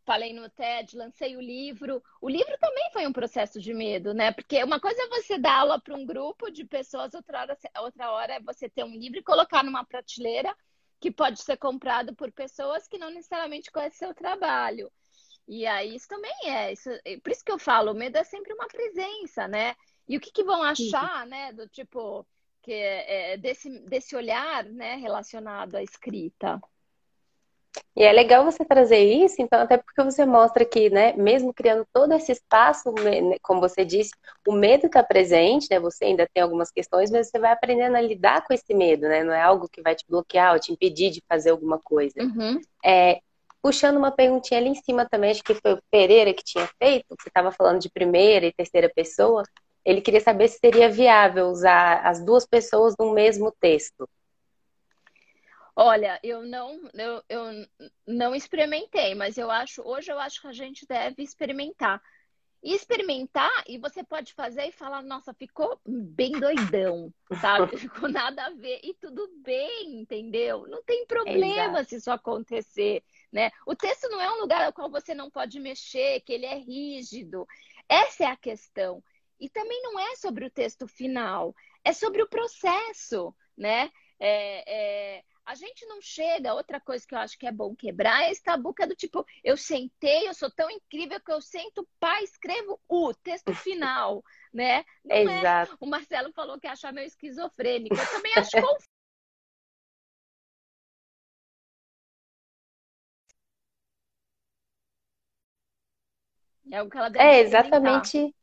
falei 0.06 0.34
no 0.34 0.50
TED, 0.50 0.98
lancei 0.98 1.36
o 1.36 1.42
livro. 1.42 2.04
O 2.22 2.30
livro 2.30 2.58
também 2.60 2.90
foi 2.92 3.08
um 3.08 3.14
processo 3.14 3.60
de 3.60 3.74
medo, 3.74 4.14
né? 4.14 4.32
Porque 4.32 4.64
uma 4.64 4.80
coisa 4.80 5.02
é 5.02 5.08
você 5.08 5.38
dar 5.38 5.60
aula 5.60 5.80
para 5.80 5.96
um 5.96 6.06
grupo 6.06 6.50
de 6.52 6.66
pessoas, 6.66 7.14
outra 7.14 7.42
hora, 7.42 7.58
outra 7.80 8.12
hora 8.12 8.34
é 8.34 8.42
você 8.42 8.70
ter 8.70 8.84
um 8.84 8.96
livro 8.96 9.20
e 9.20 9.24
colocar 9.24 9.64
numa 9.64 9.86
prateleira 9.86 10.56
que 11.00 11.12
pode 11.12 11.42
ser 11.42 11.58
comprado 11.58 12.16
por 12.16 12.32
pessoas 12.32 12.88
que 12.88 12.98
não 12.98 13.10
necessariamente 13.10 13.72
conhecem 13.72 14.00
seu 14.00 14.14
trabalho. 14.14 14.92
E 15.48 15.66
aí 15.66 15.96
isso 15.96 16.08
também 16.08 16.34
é, 16.46 16.72
isso, 16.72 16.90
por 17.22 17.32
isso 17.32 17.44
que 17.44 17.52
eu 17.52 17.60
falo, 17.60 17.92
o 17.92 17.96
medo 17.96 18.18
é 18.18 18.24
sempre 18.24 18.54
uma 18.54 18.68
presença, 18.68 19.48
né? 19.48 19.76
E 20.08 20.16
o 20.16 20.20
que, 20.20 20.32
que 20.32 20.44
vão 20.44 20.64
achar, 20.64 21.26
né, 21.26 21.52
do 21.52 21.68
tipo, 21.68 22.26
que 22.62 22.72
é, 22.72 23.38
desse, 23.38 23.70
desse 23.82 24.16
olhar, 24.16 24.64
né, 24.66 24.96
relacionado 24.96 25.76
à 25.76 25.84
escrita? 25.84 26.62
E 27.96 28.04
é 28.04 28.12
legal 28.12 28.44
você 28.44 28.66
trazer 28.66 29.00
isso, 29.00 29.36
então, 29.40 29.60
até 29.60 29.78
porque 29.78 30.04
você 30.04 30.26
mostra 30.26 30.66
que, 30.66 30.90
né, 30.90 31.14
mesmo 31.14 31.54
criando 31.54 31.86
todo 31.94 32.14
esse 32.14 32.32
espaço, 32.32 32.92
né, 32.92 33.38
como 33.42 33.62
você 33.62 33.86
disse, 33.86 34.12
o 34.48 34.52
medo 34.52 34.88
está 34.88 35.04
presente, 35.04 35.68
né? 35.70 35.80
Você 35.80 36.06
ainda 36.06 36.28
tem 36.34 36.44
algumas 36.44 36.72
questões, 36.72 37.12
mas 37.12 37.30
você 37.30 37.40
vai 37.40 37.52
aprendendo 37.52 37.96
a 37.96 38.02
lidar 38.02 38.46
com 38.46 38.54
esse 38.54 38.74
medo, 38.74 39.08
né? 39.08 39.24
Não 39.24 39.34
é 39.34 39.42
algo 39.42 39.70
que 39.70 39.82
vai 39.82 39.96
te 39.96 40.06
bloquear 40.08 40.54
ou 40.54 40.60
te 40.60 40.72
impedir 40.72 41.12
de 41.12 41.24
fazer 41.28 41.52
alguma 41.52 41.80
coisa. 41.80 42.16
Uhum. 42.20 42.60
É, 42.84 43.20
puxando 43.62 43.98
uma 43.98 44.12
perguntinha 44.12 44.60
ali 44.60 44.70
em 44.70 44.76
cima 44.76 45.08
também, 45.10 45.32
acho 45.32 45.44
que 45.44 45.56
foi 45.56 45.74
o 45.74 45.82
Pereira 45.90 46.34
que 46.34 46.44
tinha 46.44 46.68
feito, 46.78 47.06
você 47.10 47.30
estava 47.30 47.52
falando 47.52 47.80
de 47.80 47.90
primeira 47.90 48.46
e 48.46 48.54
terceira 48.54 48.92
pessoa 48.94 49.44
ele 49.86 50.02
queria 50.02 50.22
saber 50.22 50.48
se 50.48 50.60
seria 50.60 50.90
viável 50.90 51.48
usar 51.48 52.06
as 52.06 52.24
duas 52.24 52.46
pessoas 52.46 52.96
no 52.98 53.14
mesmo 53.14 53.54
texto. 53.60 54.08
Olha, 55.76 56.20
eu 56.22 56.44
não, 56.44 56.90
eu, 56.94 57.24
eu 57.28 57.68
não 58.06 58.36
experimentei, 58.36 59.16
mas 59.16 59.38
eu 59.38 59.50
acho, 59.50 59.82
hoje 59.82 60.12
eu 60.12 60.20
acho 60.20 60.40
que 60.42 60.48
a 60.48 60.54
gente 60.54 60.86
deve 60.86 61.24
experimentar. 61.24 62.02
E 62.64 62.74
experimentar, 62.74 63.52
e 63.68 63.78
você 63.78 64.06
pode 64.06 64.34
fazer 64.34 64.68
e 64.68 64.72
falar, 64.72 65.02
nossa, 65.02 65.34
ficou 65.34 65.78
bem 65.86 66.32
doidão, 66.32 67.14
sabe? 67.42 67.76
Ficou 67.76 68.08
nada 68.08 68.46
a 68.46 68.52
ver. 68.52 68.80
E 68.82 68.94
tudo 68.94 69.28
bem, 69.44 70.00
entendeu? 70.00 70.66
Não 70.68 70.82
tem 70.82 71.06
problema 71.06 71.80
Exato. 71.80 71.90
se 71.90 71.96
isso 71.98 72.10
acontecer, 72.10 73.04
né? 73.34 73.52
O 73.68 73.76
texto 73.76 74.08
não 74.08 74.22
é 74.22 74.32
um 74.32 74.40
lugar 74.40 74.64
ao 74.64 74.72
qual 74.72 74.90
você 74.90 75.14
não 75.14 75.30
pode 75.30 75.60
mexer, 75.60 76.22
que 76.22 76.32
ele 76.32 76.46
é 76.46 76.58
rígido. 76.58 77.46
Essa 77.90 78.24
é 78.24 78.28
a 78.28 78.38
questão. 78.38 79.04
E 79.38 79.50
também 79.50 79.82
não 79.82 80.00
é 80.00 80.16
sobre 80.16 80.46
o 80.46 80.50
texto 80.50 80.88
final, 80.88 81.54
é 81.84 81.92
sobre 81.92 82.22
o 82.22 82.30
processo, 82.30 83.36
né? 83.58 83.92
É, 84.18 85.18
é, 85.18 85.24
a 85.46 85.56
gente 85.56 85.86
não 85.86 86.02
chega, 86.02 86.54
outra 86.54 86.80
coisa 86.80 87.06
que 87.06 87.14
eu 87.14 87.20
acho 87.20 87.38
que 87.38 87.46
é 87.46 87.52
bom 87.52 87.76
quebrar 87.76 88.24
é 88.24 88.32
esse 88.32 88.42
tabu 88.42 88.74
que 88.74 88.84
é 88.84 88.88
do 88.88 88.96
tipo, 88.96 89.26
eu 89.44 89.58
sentei, 89.58 90.28
eu 90.28 90.34
sou 90.34 90.50
tão 90.50 90.70
incrível 90.70 91.20
que 91.20 91.32
eu 91.32 91.42
sento, 91.42 91.88
pá, 92.00 92.22
escrevo 92.22 92.80
o 92.88 93.14
texto 93.14 93.54
final, 93.54 94.24
né? 94.54 94.86
Não 95.04 95.16
é. 95.16 95.40
Exato. 95.40 95.74
É. 95.74 95.78
O 95.80 95.86
Marcelo 95.86 96.32
falou 96.34 96.60
que 96.60 96.68
acha 96.68 96.92
meio 96.92 97.08
esquizofrênico, 97.08 97.96
eu 97.96 98.08
também 98.08 98.34
acho 98.36 98.52
confuso. 98.62 98.88
É 106.72 106.82
o 106.82 106.90
que 106.90 106.98
ela 106.98 107.10
deve 107.10 107.26
É 107.26 107.40
exatamente 107.42 108.34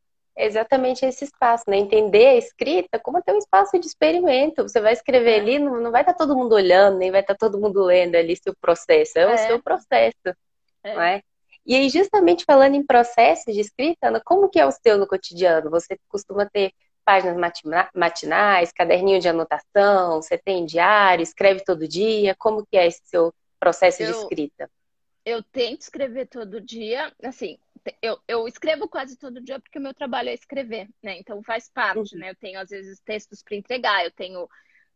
exatamente 0.47 1.05
esse 1.05 1.25
espaço, 1.25 1.65
né? 1.69 1.77
Entender 1.77 2.27
a 2.27 2.37
escrita 2.37 2.99
como 2.99 3.19
até 3.19 3.33
um 3.33 3.39
espaço 3.39 3.79
de 3.79 3.87
experimento. 3.87 4.63
Você 4.63 4.81
vai 4.81 4.93
escrever 4.93 5.33
é. 5.33 5.41
ali, 5.41 5.59
não, 5.59 5.81
não 5.81 5.91
vai 5.91 6.03
estar 6.03 6.13
tá 6.13 6.19
todo 6.19 6.37
mundo 6.37 6.55
olhando, 6.55 6.99
nem 6.99 7.11
vai 7.11 7.21
estar 7.21 7.35
tá 7.35 7.39
todo 7.39 7.61
mundo 7.61 7.83
lendo 7.83 8.17
ali 8.17 8.37
seu 8.37 8.55
processo, 8.61 9.19
é, 9.19 9.23
é. 9.23 9.35
o 9.35 9.39
seu 9.39 9.63
processo, 9.63 10.37
é. 10.85 10.95
não 10.95 11.03
é? 11.03 11.23
E 11.67 11.75
aí, 11.75 11.89
justamente 11.91 12.45
falando 12.45 12.75
em 12.75 12.85
processo 12.85 13.53
de 13.53 13.61
escrita, 13.61 14.09
Ana, 14.09 14.21
como 14.25 14.49
que 14.49 14.59
é 14.59 14.67
o 14.67 14.73
seu 14.73 14.97
no 14.99 15.07
cotidiano? 15.07 15.71
Você 15.71 15.99
costuma 16.09 16.47
ter 16.47 16.73
páginas 17.05 17.37
matinais, 17.95 18.73
caderninho 18.73 19.21
de 19.21 19.29
anotação, 19.29 20.23
você 20.23 20.39
tem 20.39 20.65
diário, 20.65 21.23
escreve 21.23 21.63
todo 21.65 21.87
dia? 21.87 22.35
Como 22.39 22.67
que 22.67 22.77
é 22.77 22.87
esse 22.87 23.01
seu 23.05 23.33
processo 23.59 24.03
eu, 24.03 24.13
de 24.13 24.19
escrita? 24.19 24.71
Eu 25.31 25.43
tento 25.43 25.83
escrever 25.83 26.27
todo 26.27 26.61
dia, 26.61 27.15
assim, 27.23 27.57
eu, 28.03 28.19
eu 28.27 28.49
escrevo 28.49 28.89
quase 28.89 29.17
todo 29.17 29.41
dia 29.41 29.61
porque 29.61 29.79
o 29.79 29.83
meu 29.83 29.95
trabalho 29.95 30.29
é 30.29 30.35
escrever, 30.35 30.89
né? 31.03 31.19
Então 31.19 31.43
faz 31.43 31.69
parte, 31.69 32.15
uhum. 32.15 32.21
né? 32.21 32.31
Eu 32.31 32.35
tenho 32.35 32.59
às 32.59 32.71
vezes 32.71 33.01
textos 33.01 33.43
para 33.43 33.57
entregar, 33.57 34.05
eu 34.05 34.11
tenho 34.11 34.49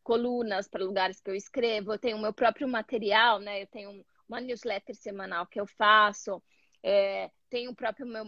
colunas 0.02 0.68
para 0.68 0.84
lugares 0.84 1.20
que 1.20 1.30
eu 1.30 1.34
escrevo, 1.34 1.92
eu 1.92 1.98
tenho 1.98 2.16
o 2.16 2.20
meu 2.20 2.32
próprio 2.32 2.66
material, 2.66 3.38
né? 3.38 3.62
Eu 3.62 3.66
tenho 3.68 4.04
uma 4.28 4.40
newsletter 4.40 4.96
semanal 4.96 5.46
que 5.46 5.60
eu 5.60 5.66
faço, 5.66 6.42
é, 6.82 7.30
tenho 7.48 7.70
o 7.70 7.76
próprio 7.76 8.06
meu 8.06 8.24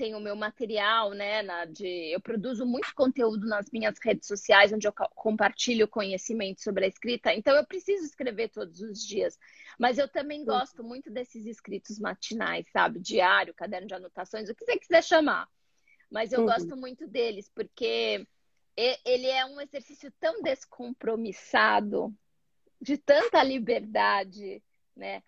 tenho 0.00 0.16
o 0.16 0.20
meu 0.20 0.34
material, 0.34 1.12
né? 1.12 1.42
Na, 1.42 1.66
de, 1.66 2.10
eu 2.10 2.18
produzo 2.22 2.64
muito 2.64 2.94
conteúdo 2.94 3.46
nas 3.46 3.70
minhas 3.70 3.98
redes 4.02 4.26
sociais, 4.26 4.72
onde 4.72 4.88
eu 4.88 4.92
compartilho 5.14 5.86
conhecimento 5.86 6.62
sobre 6.62 6.86
a 6.86 6.88
escrita. 6.88 7.34
Então, 7.34 7.54
eu 7.54 7.66
preciso 7.66 8.06
escrever 8.06 8.48
todos 8.48 8.80
os 8.80 9.06
dias. 9.06 9.38
Mas 9.78 9.98
eu 9.98 10.08
também 10.08 10.42
gosto 10.42 10.82
muito 10.82 11.10
desses 11.10 11.44
escritos 11.44 11.98
matinais, 11.98 12.66
sabe? 12.72 12.98
Diário, 12.98 13.52
caderno 13.52 13.86
de 13.86 13.92
anotações, 13.92 14.48
o 14.48 14.54
que 14.54 14.64
você 14.64 14.78
quiser 14.78 15.04
chamar. 15.04 15.46
Mas 16.10 16.32
eu 16.32 16.40
uhum. 16.40 16.46
gosto 16.46 16.74
muito 16.78 17.06
deles, 17.06 17.50
porque 17.54 18.26
ele 19.04 19.26
é 19.26 19.44
um 19.44 19.60
exercício 19.60 20.10
tão 20.18 20.40
descompromissado, 20.40 22.10
de 22.80 22.96
tanta 22.96 23.42
liberdade, 23.42 24.62
né? 24.96 25.22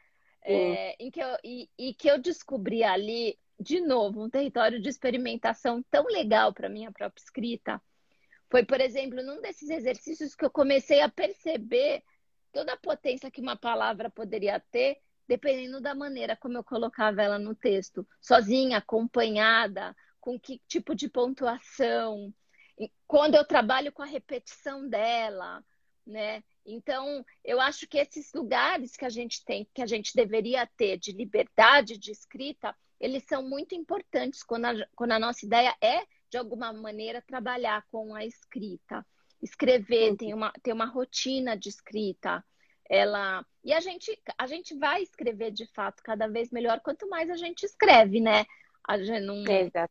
É, 0.45 0.97
em 0.99 1.11
que 1.11 1.21
eu, 1.21 1.37
e, 1.45 1.71
e, 1.79 1.95
que 1.95 2.09
eu 2.09 2.19
descobri 2.19 2.83
ali 2.83 3.39
de 3.63 3.81
novo, 3.81 4.25
um 4.25 4.31
território 4.31 4.81
de 4.81 4.89
experimentação 4.89 5.83
tão 5.91 6.05
legal 6.05 6.53
para 6.53 6.69
minha 6.69 6.91
própria 6.91 7.23
escrita. 7.23 7.81
Foi, 8.51 8.65
por 8.65 8.81
exemplo, 8.81 9.23
num 9.23 9.41
desses 9.41 9.71
exercícios 9.71 10.35
que 10.35 10.45
eu 10.45 10.51
comecei 10.51 11.01
a 11.01 11.09
perceber 11.09 12.03
toda 12.53 12.75
a 12.75 12.77
potência 12.77 13.31
que 13.31 13.41
uma 13.41 13.57
palavra 13.57 14.11
poderia 14.11 14.61
ter, 14.71 14.99
dependendo 15.27 15.81
da 15.81 15.95
maneira 15.95 16.37
como 16.37 16.59
eu 16.59 16.65
colocava 16.65 17.23
ela 17.23 17.39
no 17.39 17.55
texto, 17.55 18.07
sozinha, 18.21 18.79
acompanhada, 18.79 19.97
com 20.21 20.39
que 20.39 20.61
tipo 20.69 20.95
de 20.95 21.09
pontuação, 21.09 22.33
quando 23.07 23.35
eu 23.35 23.45
trabalho 23.45 23.93
com 23.93 24.03
a 24.03 24.07
repetição 24.07 24.89
dela, 24.89 25.65
né? 26.07 26.43
Então, 26.65 27.25
eu 27.45 27.61
acho 27.61 27.89
que 27.89 27.99
esses 27.99 28.33
lugares 28.33 28.97
que 28.97 29.05
a 29.05 29.09
gente 29.09 29.45
tem, 29.45 29.69
que 29.75 29.83
a 29.83 29.87
gente 29.87 30.15
deveria 30.15 30.67
ter 30.77 30.99
de 30.99 31.13
liberdade 31.13 31.99
de 31.99 32.11
escrita, 32.11 32.75
eles 33.03 33.25
são 33.25 33.43
muito 33.43 33.75
importantes 33.75 34.45
quando 34.45 34.67
a, 34.67 34.75
quando 34.95 35.11
a 35.11 35.19
nossa 35.19 35.45
ideia 35.45 35.75
é, 35.83 36.07
de 36.31 36.39
alguma 36.39 36.73
maneira, 36.73 37.21
trabalhar 37.21 37.85
com 37.91 38.15
a 38.15 38.25
escrita. 38.25 39.05
Escrever, 39.43 40.11
uhum. 40.11 40.17
tem 40.17 40.33
uma, 40.33 40.53
tem 40.63 40.73
uma 40.73 40.87
rotina 40.87 41.57
de 41.57 41.69
escrita. 41.69 42.45
Ela 42.89 43.45
e 43.65 43.73
a 43.73 43.81
gente 43.81 44.17
a 44.39 44.47
gente 44.47 44.77
vai 44.79 45.03
escrever 45.03 45.51
de 45.51 45.67
fato 45.67 46.03
cada 46.03 46.29
vez 46.29 46.51
melhor 46.51 46.81
quanto 46.81 47.09
mais 47.09 47.29
a 47.29 47.37
gente 47.37 47.65
escreve, 47.65 48.21
né? 48.21 48.45
A 48.87 48.99
gente 48.99 49.25
não, 49.25 49.43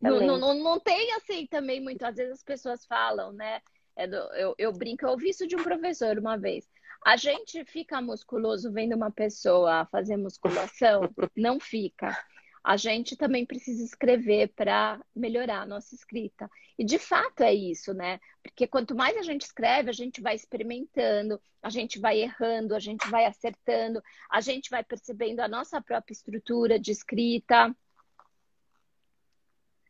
não, 0.02 0.20
não, 0.20 0.38
não, 0.38 0.54
não, 0.56 0.80
tem 0.80 1.14
assim 1.14 1.46
também 1.48 1.82
muito. 1.82 2.04
Às 2.04 2.16
vezes 2.16 2.34
as 2.34 2.44
pessoas 2.44 2.86
falam, 2.86 3.34
né? 3.34 3.62
É 3.96 4.08
do, 4.08 4.16
eu, 4.36 4.56
eu 4.58 4.72
brinco, 4.72 5.06
eu 5.06 5.10
ouvi 5.10 5.30
isso 5.30 5.48
de 5.48 5.56
um 5.56 5.64
professor 5.64 6.18
uma 6.18 6.38
vez. 6.38 6.66
A 7.06 7.18
gente 7.18 7.64
fica 7.66 8.02
musculoso 8.02 8.72
vendo 8.72 8.96
uma 8.96 9.12
pessoa 9.12 9.86
fazer 9.92 10.18
musculação? 10.18 11.10
Não 11.36 11.60
fica 11.60 12.16
a 12.64 12.78
gente 12.78 13.16
também 13.16 13.46
precisa 13.46 13.84
escrever 13.84 14.50
para 14.56 15.00
melhorar 15.16 15.62
a 15.62 15.66
nossa 15.66 15.96
escrita. 15.96 16.50
E 16.78 16.86
de 16.86 17.00
fato 17.00 17.42
é 17.42 17.54
isso, 17.54 17.94
né? 17.94 18.20
Porque 18.44 18.68
quanto 18.68 18.96
mais 18.96 19.18
a 19.18 19.24
gente 19.24 19.42
escreve, 19.42 19.90
a 19.90 19.94
gente 19.94 20.22
vai 20.22 20.36
experimentando, 20.36 21.42
a 21.62 21.70
gente 21.70 22.00
vai 22.00 22.20
errando, 22.20 22.76
a 22.76 22.80
gente 22.80 23.08
vai 23.10 23.26
acertando, 23.26 24.02
a 24.30 24.42
gente 24.42 24.70
vai 24.70 24.84
percebendo 24.84 25.40
a 25.40 25.48
nossa 25.48 25.82
própria 25.82 26.14
estrutura 26.14 26.80
de 26.80 26.92
escrita. 26.92 27.76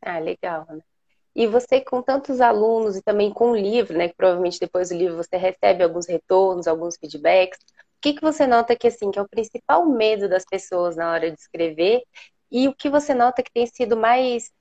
Ah, 0.02 0.20
legal, 0.20 0.66
né? 0.70 0.82
E 1.36 1.48
você, 1.48 1.80
com 1.80 2.02
tantos 2.02 2.42
alunos 2.42 2.98
e 2.98 3.02
também 3.02 3.34
com 3.34 3.52
o 3.52 3.56
livro, 3.56 3.98
né? 3.98 4.10
Que 4.10 4.16
provavelmente 4.16 4.60
depois 4.60 4.90
do 4.90 4.96
livro 4.96 5.18
você 5.18 5.38
recebe 5.38 5.84
alguns 5.84 6.08
retornos, 6.08 6.68
alguns 6.68 6.98
feedbacks. 6.98 7.60
O 7.60 8.02
que, 8.02 8.14
que 8.14 8.22
você 8.22 8.48
nota 8.48 8.76
que, 8.76 8.88
assim, 8.88 9.12
que 9.12 9.20
é 9.20 9.22
o 9.22 9.30
principal 9.30 9.86
medo 9.86 10.28
das 10.28 10.44
pessoas 10.44 10.96
na 10.96 11.12
hora 11.12 11.32
de 11.32 11.40
escrever 11.40 12.02
e 12.52 12.68
o 12.68 12.76
que 12.76 12.90
você 12.90 13.14
nota 13.14 13.42
que 13.42 13.52
tem 13.52 13.66
sido 13.66 13.96
mais, 13.96 14.52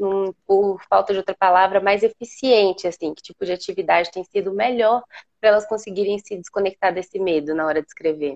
um, 0.00 0.32
por 0.46 0.80
falta 0.88 1.12
de 1.12 1.18
outra 1.18 1.34
palavra, 1.34 1.80
mais 1.80 2.02
eficiente, 2.02 2.86
assim? 2.86 3.12
Que 3.12 3.22
tipo 3.22 3.44
de 3.44 3.52
atividade 3.52 4.10
tem 4.12 4.22
sido 4.24 4.52
melhor 4.52 5.02
para 5.40 5.50
elas 5.50 5.66
conseguirem 5.66 6.18
se 6.18 6.36
desconectar 6.36 6.94
desse 6.94 7.18
medo 7.18 7.54
na 7.54 7.66
hora 7.66 7.82
de 7.82 7.88
escrever? 7.88 8.34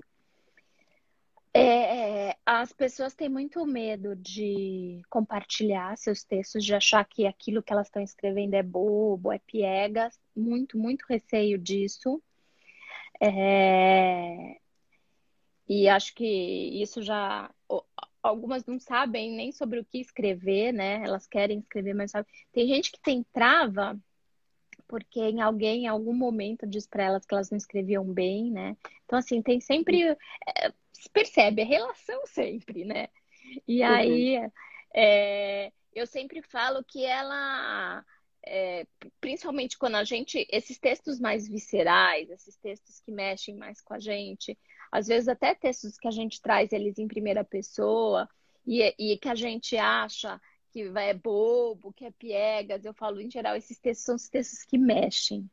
É, 1.51 2.29
é, 2.29 2.35
as 2.45 2.71
pessoas 2.71 3.15
têm 3.15 3.27
muito 3.27 3.65
medo 3.65 4.15
de 4.15 5.01
compartilhar 5.09 5.97
seus 5.97 6.23
textos, 6.23 6.63
de 6.63 6.75
achar 6.75 7.03
que 7.05 7.25
aquilo 7.25 7.63
que 7.63 7.73
elas 7.73 7.87
estão 7.87 8.03
escrevendo 8.03 8.53
é 8.53 8.61
bobo, 8.61 9.31
é 9.31 9.39
piegas. 9.39 10.19
Muito, 10.35 10.77
muito 10.77 11.05
receio 11.09 11.57
disso. 11.57 12.21
É, 13.21 14.57
e 15.67 15.89
acho 15.89 16.13
que 16.15 16.25
isso 16.81 17.01
já 17.01 17.49
algumas 18.21 18.65
não 18.65 18.79
sabem 18.79 19.31
nem 19.31 19.51
sobre 19.51 19.79
o 19.79 19.85
que 19.85 19.99
escrever, 19.99 20.71
né? 20.73 21.01
Elas 21.03 21.27
querem 21.27 21.59
escrever, 21.59 21.93
mas 21.93 22.11
sabe. 22.11 22.27
Tem 22.51 22.67
gente 22.67 22.91
que 22.91 22.99
tem 22.99 23.25
trava 23.31 23.99
porque 24.89 25.19
em 25.19 25.39
alguém, 25.39 25.83
em 25.83 25.87
algum 25.87 26.15
momento, 26.15 26.65
diz 26.65 26.87
para 26.87 27.03
elas 27.03 27.23
que 27.23 27.33
elas 27.33 27.51
não 27.51 27.57
escreviam 27.57 28.03
bem, 28.03 28.51
né? 28.51 28.75
Então, 29.05 29.19
assim, 29.19 29.39
tem 29.39 29.61
sempre. 29.61 30.01
É, 30.01 30.73
se 30.91 31.07
percebe, 31.13 31.61
a 31.61 31.65
relação 31.65 32.25
sempre, 32.25 32.83
né? 32.83 33.07
E 33.67 33.83
uhum. 33.83 33.87
aí, 33.87 34.51
é, 34.93 35.71
eu 35.93 36.07
sempre 36.07 36.41
falo 36.41 36.83
que 36.83 37.05
ela. 37.05 38.03
É, 38.43 38.87
principalmente 39.21 39.77
quando 39.77 39.95
a 39.95 40.03
gente. 40.03 40.47
Esses 40.51 40.79
textos 40.79 41.19
mais 41.19 41.47
viscerais, 41.47 42.27
esses 42.31 42.57
textos 42.57 42.99
que 42.99 43.11
mexem 43.11 43.55
mais 43.55 43.79
com 43.81 43.93
a 43.93 43.99
gente, 43.99 44.57
às 44.91 45.07
vezes 45.07 45.27
até 45.27 45.53
textos 45.53 45.97
que 45.97 46.07
a 46.07 46.11
gente 46.11 46.41
traz 46.41 46.71
eles 46.71 46.97
em 46.97 47.07
primeira 47.07 47.43
pessoa 47.43 48.27
e, 48.65 48.93
e 48.97 49.17
que 49.17 49.29
a 49.29 49.35
gente 49.35 49.77
acha 49.77 50.39
que 50.71 50.81
é 50.83 51.13
bobo, 51.13 51.93
que 51.93 52.05
é 52.05 52.11
piegas, 52.11 52.85
eu 52.85 52.93
falo 52.93 53.19
em 53.19 53.29
geral, 53.29 53.55
esses 53.55 53.79
textos 53.79 54.05
são 54.05 54.15
os 54.15 54.29
textos 54.29 54.63
que 54.63 54.77
mexem, 54.77 55.49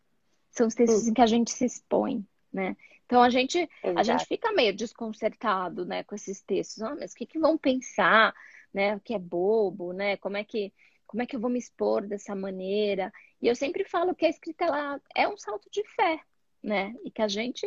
são 0.51 0.67
os 0.67 0.75
textos 0.75 1.05
uhum. 1.05 1.11
em 1.11 1.15
que 1.15 1.23
a 1.23 1.27
gente 1.27 1.51
se 1.51 1.65
expõe, 1.65 2.27
né? 2.53 2.77
Então 3.07 3.23
a 3.23 3.31
gente, 3.31 3.69
a 3.83 4.03
gente 4.03 4.27
fica 4.27 4.53
meio 4.53 4.75
desconcertado, 4.75 5.87
né, 5.87 6.03
com 6.03 6.15
esses 6.15 6.43
textos. 6.43 6.83
Oh, 6.83 6.97
mas 6.97 7.13
o 7.13 7.15
que, 7.15 7.25
que 7.25 7.39
vão 7.39 7.57
pensar, 7.57 8.35
né? 8.75 8.97
O 8.97 9.01
que 9.01 9.15
é 9.15 9.19
bobo, 9.19 9.93
né? 9.93 10.17
Como 10.17 10.37
é 10.37 10.45
que 10.45 10.73
como 11.07 11.23
é 11.23 11.27
que 11.27 11.37
eu 11.37 11.41
vou 11.41 11.49
me 11.49 11.59
expor 11.59 12.07
dessa 12.07 12.35
maneira? 12.35 13.13
E 13.41 13.47
eu 13.47 13.55
sempre 13.55 13.85
falo 13.85 14.15
que 14.15 14.27
a 14.27 14.29
escrita 14.29 14.65
ela 14.65 15.01
é 15.15 15.29
um 15.29 15.37
salto 15.37 15.71
de 15.71 15.85
fé, 15.85 16.21
né? 16.63 16.95
E 17.05 17.11
que 17.11 17.23
a 17.23 17.29
gente 17.29 17.65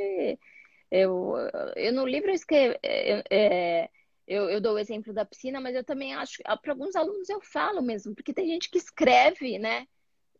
eu, 0.91 1.35
eu 1.75 1.93
no 1.93 2.05
livro 2.05 2.29
eu 2.29 2.35
escrevo, 2.35 2.77
é, 2.81 3.23
é, 3.29 3.89
eu, 4.27 4.49
eu 4.49 4.61
dou 4.61 4.75
o 4.75 4.79
exemplo 4.79 5.13
da 5.13 5.25
piscina, 5.25 5.59
mas 5.59 5.75
eu 5.75 5.83
também 5.83 6.13
acho, 6.13 6.41
para 6.61 6.71
alguns 6.71 6.95
alunos 6.95 7.29
eu 7.29 7.41
falo 7.41 7.81
mesmo, 7.81 8.13
porque 8.15 8.33
tem 8.33 8.47
gente 8.47 8.69
que 8.69 8.77
escreve, 8.77 9.57
né? 9.57 9.87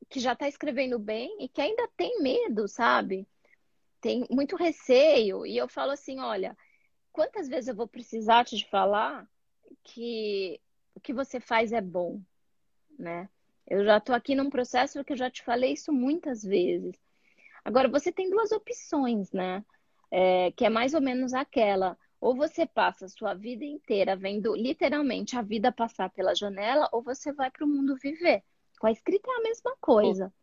Que 0.09 0.19
já 0.19 0.33
está 0.33 0.47
escrevendo 0.47 0.99
bem 0.99 1.43
e 1.43 1.49
que 1.49 1.61
ainda 1.61 1.87
tem 1.97 2.21
medo, 2.21 2.67
sabe? 2.67 3.27
Tem 4.01 4.25
muito 4.29 4.55
receio. 4.55 5.45
E 5.45 5.57
eu 5.57 5.67
falo 5.67 5.91
assim: 5.91 6.19
olha, 6.19 6.57
quantas 7.11 7.47
vezes 7.47 7.67
eu 7.67 7.75
vou 7.75 7.87
precisar 7.87 8.45
te 8.45 8.63
falar 8.69 9.27
que 9.83 10.59
o 10.95 10.99
que 10.99 11.13
você 11.13 11.39
faz 11.39 11.71
é 11.71 11.81
bom, 11.81 12.21
né? 12.97 13.29
Eu 13.67 13.83
já 13.85 13.97
estou 13.97 14.15
aqui 14.15 14.35
num 14.35 14.49
processo 14.49 15.03
que 15.03 15.13
eu 15.13 15.17
já 15.17 15.29
te 15.29 15.43
falei 15.43 15.73
isso 15.73 15.91
muitas 15.93 16.43
vezes. 16.43 16.95
Agora, 17.63 17.87
você 17.87 18.11
tem 18.11 18.29
duas 18.29 18.51
opções, 18.51 19.31
né? 19.31 19.63
É, 20.11 20.51
que 20.51 20.65
é 20.65 20.69
mais 20.69 20.93
ou 20.93 21.01
menos 21.01 21.33
aquela. 21.33 21.97
Ou 22.19 22.35
você 22.35 22.65
passa 22.65 23.05
a 23.05 23.09
sua 23.09 23.33
vida 23.33 23.63
inteira 23.63 24.15
vendo 24.15 24.53
literalmente 24.55 25.37
a 25.37 25.41
vida 25.41 25.71
passar 25.71 26.09
pela 26.09 26.35
janela, 26.35 26.89
ou 26.91 27.01
você 27.01 27.31
vai 27.31 27.49
para 27.49 27.65
o 27.65 27.69
mundo 27.69 27.95
viver. 27.95 28.43
Com 28.79 28.87
a 28.87 28.91
escrita 28.91 29.29
é 29.29 29.35
a 29.35 29.43
mesma 29.43 29.75
coisa, 29.79 30.33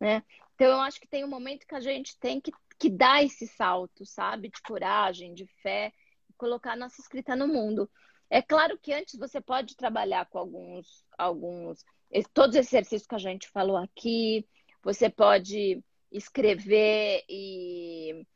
né? 0.00 0.22
Então 0.54 0.68
eu 0.68 0.80
acho 0.80 1.00
que 1.00 1.06
tem 1.06 1.24
um 1.24 1.28
momento 1.28 1.66
que 1.66 1.74
a 1.74 1.80
gente 1.80 2.18
tem 2.18 2.40
que, 2.40 2.50
que 2.78 2.90
dar 2.90 3.22
esse 3.22 3.46
salto, 3.46 4.04
sabe? 4.06 4.48
De 4.48 4.62
coragem, 4.62 5.34
de 5.34 5.46
fé, 5.62 5.92
colocar 6.36 6.76
nossa 6.76 7.00
escrita 7.00 7.36
no 7.36 7.46
mundo. 7.46 7.90
É 8.30 8.42
claro 8.42 8.78
que 8.78 8.92
antes 8.92 9.18
você 9.18 9.40
pode 9.40 9.76
trabalhar 9.76 10.26
com 10.26 10.38
alguns, 10.38 11.04
alguns, 11.16 11.84
todos 12.32 12.56
esses 12.56 12.72
exercícios 12.72 13.06
que 13.06 13.14
a 13.14 13.18
gente 13.18 13.48
falou 13.48 13.76
aqui. 13.76 14.46
Você 14.82 15.10
pode 15.10 15.82
escrever 16.10 17.24
e 17.28 18.26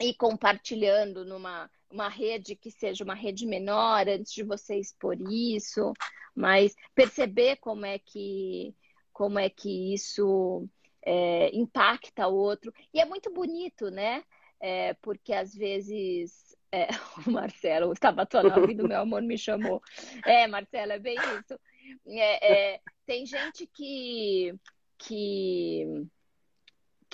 e 0.00 0.14
compartilhando 0.14 1.24
numa 1.24 1.70
uma 1.90 2.08
rede 2.08 2.56
que 2.56 2.72
seja 2.72 3.04
uma 3.04 3.14
rede 3.14 3.46
menor 3.46 4.08
antes 4.08 4.32
de 4.32 4.42
você 4.42 4.76
expor 4.76 5.16
isso, 5.30 5.92
mas 6.34 6.74
perceber 6.94 7.56
como 7.56 7.86
é 7.86 7.98
que 7.98 8.74
como 9.12 9.38
é 9.38 9.48
que 9.48 9.94
isso 9.94 10.68
é, 11.04 11.54
impacta 11.54 12.26
o 12.26 12.34
outro. 12.34 12.72
E 12.92 13.00
é 13.00 13.04
muito 13.04 13.32
bonito, 13.32 13.90
né? 13.90 14.24
É, 14.60 14.94
porque 14.94 15.32
às 15.32 15.54
vezes 15.54 16.56
é, 16.72 16.88
o 17.26 17.30
Marcelo, 17.30 17.94
Tabatonov 17.94 18.74
do 18.74 18.88
meu 18.88 19.00
amor 19.00 19.22
me 19.22 19.38
chamou. 19.38 19.80
É, 20.26 20.46
Marcelo, 20.48 20.92
é 20.92 20.98
bem 20.98 21.16
isso. 21.16 21.60
É, 22.08 22.74
é, 22.74 22.80
tem 23.06 23.24
gente 23.24 23.68
que, 23.72 24.54
que, 24.98 26.06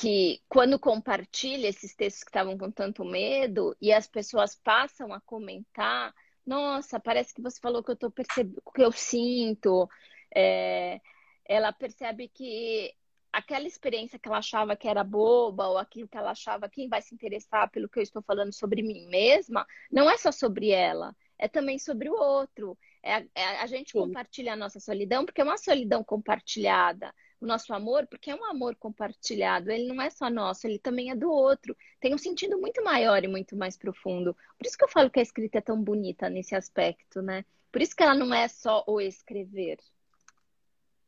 que, 0.00 0.40
quando 0.48 0.78
compartilha 0.78 1.68
esses 1.68 1.94
textos 1.94 2.24
que 2.24 2.30
estavam 2.30 2.56
com 2.56 2.70
tanto 2.70 3.04
medo 3.04 3.76
e 3.78 3.92
as 3.92 4.06
pessoas 4.06 4.54
passam 4.54 5.12
a 5.12 5.20
comentar, 5.20 6.14
nossa, 6.46 6.98
parece 6.98 7.34
que 7.34 7.42
você 7.42 7.60
falou 7.60 7.82
que 7.84 7.90
eu 7.90 7.96
tô 7.96 8.10
percebendo, 8.10 8.62
que 8.74 8.82
eu 8.82 8.90
sinto. 8.92 9.86
É, 10.34 10.98
ela 11.44 11.70
percebe 11.70 12.28
que 12.28 12.94
aquela 13.30 13.66
experiência 13.66 14.18
que 14.18 14.26
ela 14.26 14.38
achava 14.38 14.74
que 14.74 14.88
era 14.88 15.04
boba, 15.04 15.68
ou 15.68 15.76
aquilo 15.76 16.08
que 16.08 16.16
ela 16.16 16.30
achava 16.30 16.70
quem 16.70 16.88
vai 16.88 17.02
se 17.02 17.14
interessar 17.14 17.70
pelo 17.70 17.88
que 17.88 17.98
eu 17.98 18.02
estou 18.02 18.22
falando 18.22 18.54
sobre 18.54 18.80
mim 18.80 19.06
mesma, 19.06 19.66
não 19.92 20.10
é 20.10 20.16
só 20.16 20.32
sobre 20.32 20.70
ela, 20.70 21.14
é 21.38 21.46
também 21.46 21.78
sobre 21.78 22.08
o 22.08 22.14
outro. 22.14 22.76
É, 23.02 23.26
é 23.34 23.44
a 23.60 23.66
gente 23.66 23.92
Sim. 23.92 23.98
compartilha 23.98 24.54
a 24.54 24.56
nossa 24.56 24.80
solidão, 24.80 25.26
porque 25.26 25.42
é 25.42 25.44
uma 25.44 25.58
solidão 25.58 26.02
compartilhada. 26.02 27.14
O 27.40 27.46
nosso 27.46 27.72
amor, 27.72 28.06
porque 28.06 28.30
é 28.30 28.34
um 28.34 28.44
amor 28.44 28.76
compartilhado, 28.76 29.70
ele 29.70 29.88
não 29.88 30.00
é 30.02 30.10
só 30.10 30.28
nosso, 30.28 30.66
ele 30.66 30.78
também 30.78 31.10
é 31.10 31.14
do 31.14 31.30
outro. 31.30 31.74
Tem 31.98 32.14
um 32.14 32.18
sentido 32.18 32.60
muito 32.60 32.84
maior 32.84 33.24
e 33.24 33.28
muito 33.28 33.56
mais 33.56 33.78
profundo. 33.78 34.36
Por 34.58 34.66
isso 34.66 34.76
que 34.76 34.84
eu 34.84 34.88
falo 34.88 35.10
que 35.10 35.18
a 35.18 35.22
escrita 35.22 35.58
é 35.58 35.62
tão 35.62 35.80
bonita 35.82 36.28
nesse 36.28 36.54
aspecto, 36.54 37.22
né? 37.22 37.44
Por 37.72 37.80
isso 37.80 37.96
que 37.96 38.02
ela 38.02 38.14
não 38.14 38.34
é 38.34 38.46
só 38.46 38.84
o 38.86 39.00
escrever. 39.00 39.78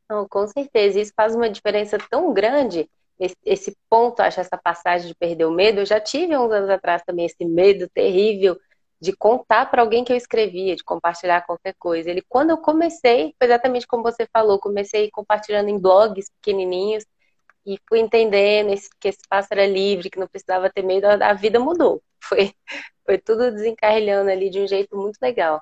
Não, 0.09 0.27
com 0.27 0.47
certeza. 0.47 0.99
Isso 0.99 1.13
faz 1.15 1.35
uma 1.35 1.49
diferença 1.49 1.97
tão 2.09 2.33
grande. 2.33 2.89
Esse, 3.19 3.37
esse 3.45 3.77
ponto, 3.89 4.21
acho, 4.21 4.39
essa 4.39 4.57
passagem 4.57 5.07
de 5.07 5.15
perder 5.15 5.45
o 5.45 5.51
medo. 5.51 5.81
Eu 5.81 5.85
já 5.85 5.99
tive 5.99 6.35
uns 6.35 6.51
anos 6.51 6.69
atrás 6.69 7.03
também 7.03 7.25
esse 7.25 7.45
medo 7.45 7.87
terrível 7.89 8.59
de 9.03 9.11
contar 9.11 9.69
para 9.69 9.81
alguém 9.81 10.01
que 10.05 10.13
eu 10.13 10.17
escrevia, 10.17 10.77
de 10.77 10.83
compartilhar 10.83 11.41
qualquer 11.41 11.75
coisa. 11.77 12.09
Ele, 12.09 12.23
quando 12.29 12.51
eu 12.51 12.57
comecei, 12.57 13.35
foi 13.37 13.47
exatamente 13.47 13.85
como 13.85 14.01
você 14.01 14.25
falou, 14.31 14.57
comecei 14.57 15.11
compartilhando 15.11 15.67
em 15.67 15.77
blogs 15.77 16.29
pequenininhos 16.39 17.05
e 17.65 17.77
fui 17.89 17.99
entendendo 17.99 18.73
que 19.01 19.09
esse 19.09 19.19
espaço 19.19 19.49
era 19.51 19.65
livre, 19.65 20.09
que 20.09 20.17
não 20.17 20.27
precisava 20.27 20.71
ter 20.71 20.83
medo, 20.83 21.05
a 21.05 21.33
vida 21.33 21.59
mudou. 21.59 22.01
Foi, 22.23 22.53
foi 23.05 23.17
tudo 23.17 23.51
desencarrilhando 23.51 24.31
ali 24.31 24.49
de 24.49 24.61
um 24.61 24.65
jeito 24.65 24.95
muito 24.95 25.17
legal. 25.21 25.61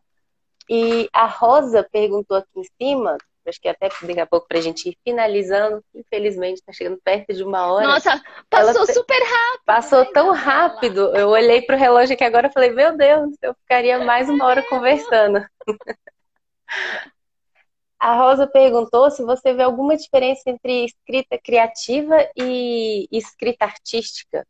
E 0.70 1.10
a 1.12 1.26
Rosa 1.26 1.84
perguntou 1.92 2.38
aqui 2.38 2.52
em 2.56 2.64
cima 2.80 3.18
acho 3.50 3.60
que 3.60 3.68
até 3.68 3.90
daqui 3.90 4.20
a 4.20 4.26
pouco 4.26 4.48
para 4.48 4.60
a 4.60 4.62
gente 4.62 4.90
ir 4.90 4.98
finalizando. 5.04 5.84
Infelizmente, 5.94 6.60
está 6.60 6.72
chegando 6.72 7.00
perto 7.04 7.34
de 7.34 7.44
uma 7.44 7.72
hora. 7.72 7.88
Nossa, 7.88 8.22
passou 8.50 8.84
Ela 8.84 8.86
super 8.86 9.20
rápido. 9.20 9.64
Passou 9.66 10.00
né, 10.00 10.12
tão 10.14 10.32
rápido. 10.32 11.16
Eu 11.16 11.30
olhei 11.30 11.62
para 11.62 11.76
o 11.76 11.80
relógio 11.80 12.14
aqui 12.14 12.24
agora 12.24 12.48
e 12.48 12.54
falei, 12.54 12.72
meu 12.72 12.96
Deus, 12.96 13.36
eu 13.42 13.54
ficaria 13.56 14.00
mais 14.00 14.30
uma 14.30 14.46
hora 14.46 14.64
conversando. 14.64 15.46
A 18.00 18.16
Rosa 18.16 18.48
perguntou 18.48 19.12
se 19.12 19.24
você 19.24 19.54
vê 19.54 19.62
alguma 19.62 19.96
diferença 19.96 20.50
entre 20.50 20.86
escrita 20.86 21.38
criativa 21.38 22.18
e 22.36 23.08
escrita 23.12 23.66
artística. 23.66 24.44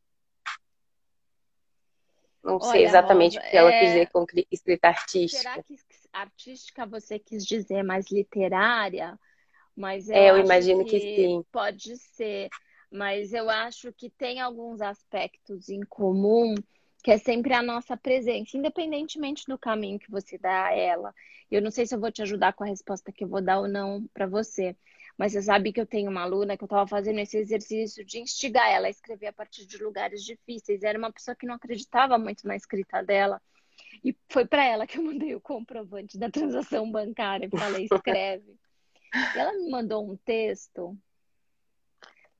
Não 2.42 2.56
Olha, 2.56 2.72
sei 2.72 2.86
exatamente 2.86 3.36
Rosa, 3.36 3.48
o 3.48 3.52
que 3.52 3.58
ela 3.58 3.72
é... 3.72 3.80
quis 3.80 3.89
dizer 3.89 4.10
com 4.10 4.26
escrita 4.50 4.88
artística. 4.88 5.42
Será 5.42 5.62
que 5.62 5.74
artística 6.14 6.86
você 6.86 7.20
quis 7.20 7.45
dizer 7.45 7.84
mais 7.84 8.12
literária? 8.12 9.18
Mas 9.76 10.09
eu, 10.09 10.16
é, 10.16 10.30
eu 10.32 10.38
imagino 10.38 10.84
que, 10.86 10.99
que 10.99 11.16
sim. 11.16 11.45
Pode 11.51 11.97
ser, 11.97 12.49
mas 12.91 13.34
eu 13.34 13.49
acho 13.49 13.93
que 13.93 14.09
tem 14.09 14.39
alguns 14.39 14.82
aspectos 14.82 15.70
em 15.70 15.82
comum 15.82 16.55
que 17.03 17.12
é 17.12 17.18
sempre 17.18 17.53
a 17.53 17.64
nossa 17.64 17.97
presença, 17.97 18.55
independentemente 18.55 19.45
do 19.47 19.57
caminho 19.57 19.97
que 19.97 20.12
você 20.12 20.38
dá 20.38 20.68
a 20.68 20.76
ela. 20.76 21.14
Eu 21.49 21.62
não 21.62 21.72
sei 21.72 21.86
se 21.86 21.95
eu 21.95 21.99
vou 21.99 22.12
te 22.12 22.22
ajudar 22.22 22.53
com 22.53 22.64
a 22.64 22.68
resposta 22.68 23.12
que 23.12 23.24
eu 23.24 23.28
vou 23.28 23.41
dar 23.41 23.59
ou 23.59 23.68
não 23.68 24.05
para 24.14 24.28
você, 24.28 24.76
mas 25.18 25.34
você 25.34 25.41
sabe 25.41 25.74
que 25.74 25.82
eu 25.82 25.86
tenho 25.86 26.09
uma 26.09 26.22
aluna 26.22 26.55
que 26.55 26.64
eu 26.64 26.68
estava 26.68 26.88
fazendo 26.88 27.20
esse 27.20 27.38
exercício 27.38 28.05
de 28.05 28.20
instigar 28.20 28.70
ela 28.70 28.88
a 28.88 28.89
escrever 28.89 29.28
a 29.28 29.34
partir 29.34 29.66
de 29.66 29.78
lugares 29.78 30.24
difíceis. 30.24 30.84
Era 30.84 30.97
uma 30.97 31.12
pessoa 31.12 31.36
que 31.36 31.45
não 31.45 31.55
acreditava 31.55 32.18
muito 32.18 32.47
na 32.47 32.55
escrita 32.55 33.03
dela. 33.03 33.41
E 34.04 34.16
foi 34.30 34.46
para 34.46 34.66
ela 34.66 34.88
que 34.88 34.98
eu 34.98 35.04
mandei 35.04 35.36
o 35.36 35.42
comprovante 35.42 36.18
da 36.18 36.30
transação 36.30 36.89
bancária 36.92 37.48
e 37.48 37.58
falei: 37.58 37.86
escreve. 37.92 38.56
e 39.36 39.39
ela 39.39 39.54
me 39.54 39.70
mandou 39.70 40.10
um 40.10 40.16
texto 40.18 40.98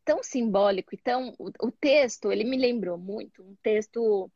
tão 0.04 0.24
simbólico 0.24 0.96
e 0.96 0.98
tão. 0.98 1.36
O 1.38 1.72
texto, 1.72 2.32
ele 2.32 2.44
me 2.44 2.58
lembrou 2.58 2.98
muito 2.98 3.44
um 3.44 3.56
texto 3.62 4.32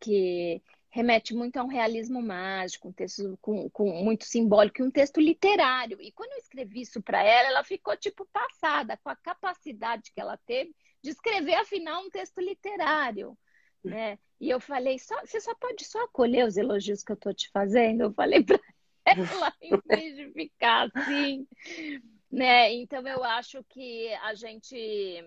que 0.00 0.62
remete 0.90 1.34
muito 1.34 1.58
a 1.58 1.62
um 1.62 1.68
realismo 1.68 2.22
mágico, 2.22 2.88
um 2.88 2.92
texto 2.92 3.38
com, 3.42 3.68
com 3.68 4.02
muito 4.02 4.24
simbólico, 4.24 4.82
um 4.82 4.90
texto 4.90 5.20
literário. 5.20 6.00
E 6.00 6.10
quando 6.12 6.32
eu 6.32 6.38
escrevi 6.38 6.80
isso 6.80 7.02
para 7.02 7.22
ela, 7.22 7.48
ela 7.48 7.64
ficou 7.64 7.94
tipo 7.96 8.26
passada 8.32 8.96
com 8.96 9.10
a 9.10 9.16
capacidade 9.16 10.10
que 10.14 10.20
ela 10.20 10.38
teve 10.46 10.74
de 11.02 11.10
escrever 11.10 11.54
afinal 11.54 12.02
um 12.02 12.10
texto 12.10 12.40
literário, 12.40 13.36
né? 13.86 14.18
E 14.40 14.50
eu 14.50 14.60
falei, 14.60 14.98
só, 14.98 15.18
você 15.20 15.40
só 15.40 15.54
pode 15.54 15.84
só 15.84 16.04
acolher 16.04 16.46
os 16.46 16.56
elogios 16.56 17.02
que 17.02 17.12
eu 17.12 17.16
tô 17.16 17.32
te 17.32 17.48
fazendo. 17.50 18.02
Eu 18.02 18.12
falei 18.12 18.42
para 18.42 18.60
ela 19.04 19.54
em 19.62 19.80
vez 19.86 20.16
de 20.16 20.30
ficar 20.32 20.90
assim, 20.94 21.46
né? 22.30 22.72
Então 22.74 23.06
eu 23.06 23.24
acho 23.24 23.64
que 23.64 24.12
a 24.14 24.34
gente 24.34 25.24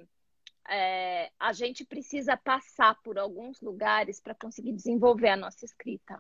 é, 0.70 1.32
a 1.40 1.52
gente 1.54 1.84
precisa 1.84 2.38
passar 2.38 2.96
por 3.02 3.18
alguns 3.18 3.60
lugares 3.62 4.22
para 4.22 4.36
conseguir 4.36 4.74
desenvolver 4.74 5.30
a 5.30 5.38
nossa 5.38 5.66
escrita. 5.66 6.20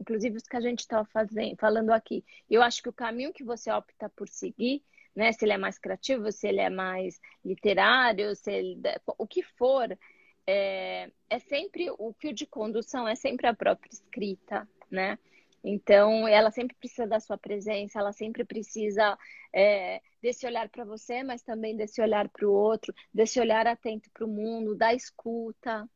Inclusive 0.00 0.36
os 0.36 0.42
que 0.42 0.56
a 0.56 0.60
gente 0.60 0.80
está 0.80 1.04
fazendo, 1.04 1.56
falando 1.56 1.90
aqui. 1.90 2.24
Eu 2.50 2.62
acho 2.62 2.82
que 2.82 2.88
o 2.88 2.92
caminho 2.92 3.32
que 3.32 3.44
você 3.44 3.70
opta 3.70 4.10
por 4.10 4.28
seguir, 4.28 4.82
né, 5.14 5.32
se 5.32 5.44
ele 5.44 5.52
é 5.52 5.58
mais 5.58 5.78
criativo, 5.78 6.32
se 6.32 6.48
ele 6.48 6.60
é 6.60 6.68
mais 6.68 7.20
literário, 7.44 8.34
se 8.34 8.50
ele, 8.50 8.80
o 9.16 9.26
que 9.26 9.42
for, 9.42 9.96
é, 10.46 11.10
é 11.28 11.38
sempre 11.38 11.90
o 11.90 12.12
fio 12.18 12.32
de 12.32 12.46
condução, 12.46 13.06
é 13.08 13.14
sempre 13.14 13.46
a 13.46 13.54
própria 13.54 13.90
escrita, 13.90 14.68
né? 14.90 15.18
Então, 15.62 16.28
ela 16.28 16.50
sempre 16.50 16.76
precisa 16.76 17.06
da 17.06 17.18
sua 17.18 17.38
presença, 17.38 17.98
ela 17.98 18.12
sempre 18.12 18.44
precisa 18.44 19.16
é, 19.50 20.02
desse 20.20 20.46
olhar 20.46 20.68
para 20.68 20.84
você, 20.84 21.22
mas 21.22 21.42
também 21.42 21.74
desse 21.74 22.02
olhar 22.02 22.28
para 22.28 22.46
o 22.46 22.52
outro, 22.52 22.92
desse 23.12 23.40
olhar 23.40 23.66
atento 23.66 24.10
para 24.12 24.26
o 24.26 24.28
mundo, 24.28 24.74
da 24.74 24.92
escuta. 24.92 25.88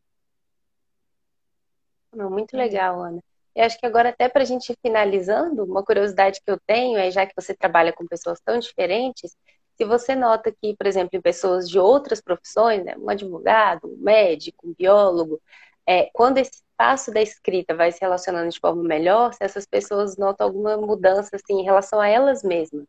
muito 2.15 2.57
legal, 2.57 3.03
Ana. 3.03 3.23
Eu 3.55 3.65
acho 3.65 3.79
que 3.79 3.85
agora, 3.85 4.09
até 4.09 4.29
para 4.29 4.43
a 4.43 4.47
gente 4.47 4.71
ir 4.73 4.79
finalizando, 4.81 5.65
uma 5.65 5.85
curiosidade 5.85 6.41
que 6.41 6.51
eu 6.51 6.59
tenho 6.67 6.97
é, 6.97 7.11
já 7.11 7.27
que 7.27 7.35
você 7.37 7.55
trabalha 7.55 7.93
com 7.93 8.07
pessoas 8.07 8.41
tão 8.41 8.59
diferentes, 8.59 9.37
se 9.79 9.85
você 9.85 10.17
nota 10.17 10.51
que, 10.51 10.77
por 10.77 10.87
exemplo, 10.89 11.11
em 11.13 11.21
pessoas 11.21 11.69
de 11.69 11.79
outras 11.79 12.21
profissões, 12.21 12.85
né, 12.85 12.97
um 12.99 13.09
advogado, 13.09 13.87
um 13.87 13.97
médico, 13.97 14.69
um 14.69 14.75
biólogo, 14.77 15.41
é, 15.87 16.11
quando 16.13 16.39
esse 16.39 16.51
espaço 16.51 17.13
da 17.13 17.23
escrita 17.23 17.77
vai 17.77 17.93
se 17.93 18.01
relacionando 18.01 18.51
de 18.51 18.59
forma 18.59 18.83
melhor, 18.83 19.33
se 19.33 19.45
essas 19.45 19.65
pessoas 19.65 20.17
notam 20.17 20.49
alguma 20.49 20.77
mudança 20.77 21.37
assim, 21.37 21.61
em 21.61 21.65
relação 21.65 22.01
a 22.01 22.09
elas 22.09 22.43
mesmas, 22.43 22.87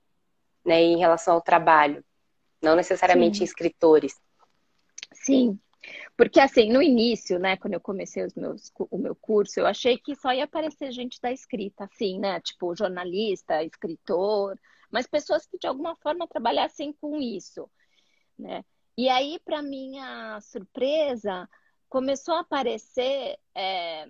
né, 0.66 0.82
em 0.82 0.98
relação 0.98 1.36
ao 1.36 1.42
trabalho, 1.42 2.04
não 2.62 2.76
necessariamente 2.76 3.38
Sim. 3.38 3.44
escritores. 3.44 4.16
Sim, 5.14 5.60
porque 6.18 6.40
assim, 6.40 6.72
no 6.72 6.82
início, 6.82 7.40
né, 7.40 7.58
quando 7.58 7.74
eu 7.74 7.82
comecei 7.82 8.24
os 8.24 8.34
meus, 8.36 8.72
o 8.78 8.98
meu 8.98 9.16
curso, 9.16 9.60
eu 9.60 9.66
achei 9.66 9.98
que 9.98 10.16
só 10.16 10.34
ia 10.34 10.46
aparecer 10.46 10.92
gente 10.92 11.20
da 11.22 11.32
escrita, 11.32 11.86
assim, 11.86 12.20
né, 12.20 12.40
tipo 12.42 12.76
jornalista, 12.76 13.64
escritor, 13.64 14.60
mas 14.92 15.08
pessoas 15.08 15.46
que 15.46 15.58
de 15.58 15.68
alguma 15.68 15.96
forma 15.96 16.28
trabalhassem 16.28 16.94
com 16.94 17.18
isso, 17.18 17.70
né. 18.38 18.64
E 18.98 19.08
aí, 19.08 19.40
para 19.46 19.62
minha 19.62 20.40
surpresa, 20.42 21.48
começou 21.88 22.36
a 22.36 22.42
aparecer 22.42 23.38
é, 23.56 24.10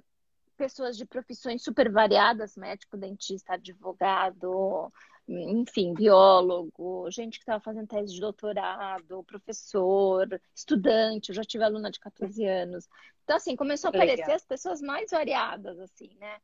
pessoas 0.58 0.98
de 0.98 1.06
profissões 1.06 1.64
super 1.64 1.92
variadas, 1.92 2.58
médico, 2.58 2.98
dentista, 2.98 3.54
advogado, 3.54 4.92
enfim, 5.30 5.94
biólogo, 5.94 7.10
gente 7.12 7.38
que 7.38 7.44
estava 7.44 7.60
fazendo 7.60 7.88
tese 7.88 8.14
de 8.14 8.20
doutorado, 8.20 9.24
professor, 9.24 10.42
estudante, 10.56 11.30
eu 11.30 11.36
já 11.36 11.44
tive 11.44 11.64
aluna 11.64 11.92
de 11.92 12.00
14 12.00 12.44
anos. 12.46 12.90
Então, 13.24 13.38
assim, 13.38 13.56
começou 13.56 13.90
a 13.90 13.92
aparecer 13.92 14.22
Legal. 14.22 14.36
as 14.36 14.46
pessoas 14.46 14.82
mais 14.82 15.12
variadas, 15.12 15.80
assim, 15.80 16.10
né? 16.20 16.38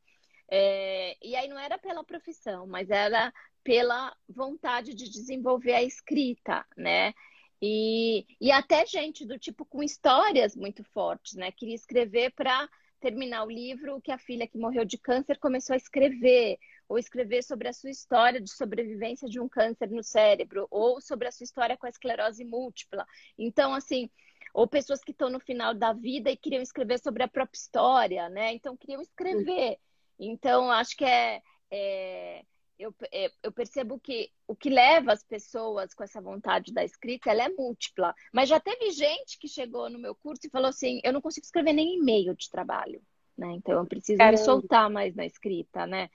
É, 0.48 1.16
e 1.20 1.34
aí 1.34 1.48
não 1.48 1.58
era 1.58 1.76
pela 1.76 2.04
profissão, 2.04 2.66
mas 2.66 2.88
era 2.88 3.32
pela 3.64 4.16
vontade 4.28 4.94
de 4.94 5.10
desenvolver 5.10 5.74
a 5.74 5.82
escrita, 5.82 6.64
né? 6.76 7.12
E, 7.60 8.24
e 8.40 8.52
até 8.52 8.86
gente 8.86 9.26
do 9.26 9.36
tipo 9.36 9.64
com 9.64 9.82
histórias 9.82 10.54
muito 10.54 10.84
fortes, 10.84 11.34
né? 11.34 11.50
Queria 11.50 11.74
escrever 11.74 12.30
para 12.32 12.68
terminar 13.00 13.44
o 13.44 13.50
livro 13.50 14.00
que 14.00 14.12
a 14.12 14.18
filha 14.18 14.46
que 14.46 14.58
morreu 14.58 14.84
de 14.84 14.96
câncer 14.96 15.38
começou 15.38 15.74
a 15.74 15.76
escrever, 15.76 16.58
ou 16.88 16.98
escrever 16.98 17.42
sobre 17.42 17.68
a 17.68 17.72
sua 17.72 17.90
história 17.90 18.40
de 18.40 18.50
sobrevivência 18.50 19.28
de 19.28 19.40
um 19.40 19.48
câncer 19.48 19.90
no 19.90 20.02
cérebro, 20.02 20.66
ou 20.70 21.00
sobre 21.00 21.28
a 21.28 21.32
sua 21.32 21.44
história 21.44 21.76
com 21.76 21.86
a 21.86 21.90
esclerose 21.90 22.44
múltipla. 22.44 23.06
Então, 23.38 23.74
assim, 23.74 24.10
ou 24.54 24.66
pessoas 24.66 25.02
que 25.02 25.10
estão 25.10 25.28
no 25.28 25.40
final 25.40 25.74
da 25.74 25.92
vida 25.92 26.30
e 26.30 26.36
queriam 26.36 26.62
escrever 26.62 26.98
sobre 26.98 27.22
a 27.22 27.28
própria 27.28 27.58
história, 27.58 28.28
né? 28.28 28.54
Então, 28.54 28.76
queriam 28.76 29.02
escrever. 29.02 29.78
Então, 30.18 30.70
acho 30.70 30.96
que 30.96 31.04
é, 31.04 31.42
é 31.70 32.44
eu, 32.78 32.94
é, 33.12 33.30
eu, 33.42 33.50
percebo 33.50 33.98
que 33.98 34.30
o 34.46 34.54
que 34.54 34.68
leva 34.68 35.12
as 35.12 35.22
pessoas 35.22 35.94
com 35.94 36.04
essa 36.04 36.20
vontade 36.20 36.72
da 36.72 36.84
escrita, 36.84 37.30
ela 37.30 37.44
é 37.44 37.48
múltipla. 37.48 38.14
Mas 38.32 38.48
já 38.48 38.60
teve 38.60 38.90
gente 38.90 39.38
que 39.38 39.48
chegou 39.48 39.88
no 39.88 39.98
meu 39.98 40.14
curso 40.14 40.46
e 40.46 40.50
falou 40.50 40.68
assim, 40.68 41.00
eu 41.02 41.12
não 41.12 41.20
consigo 41.20 41.44
escrever 41.44 41.72
nem 41.72 41.98
e-mail 41.98 42.34
de 42.34 42.50
trabalho, 42.50 43.02
né? 43.36 43.52
Então 43.52 43.74
eu 43.74 43.86
preciso 43.86 44.18
Caramba. 44.18 44.38
me 44.38 44.44
soltar 44.44 44.90
mais 44.90 45.14
na 45.14 45.24
escrita, 45.24 45.86
né? 45.86 46.10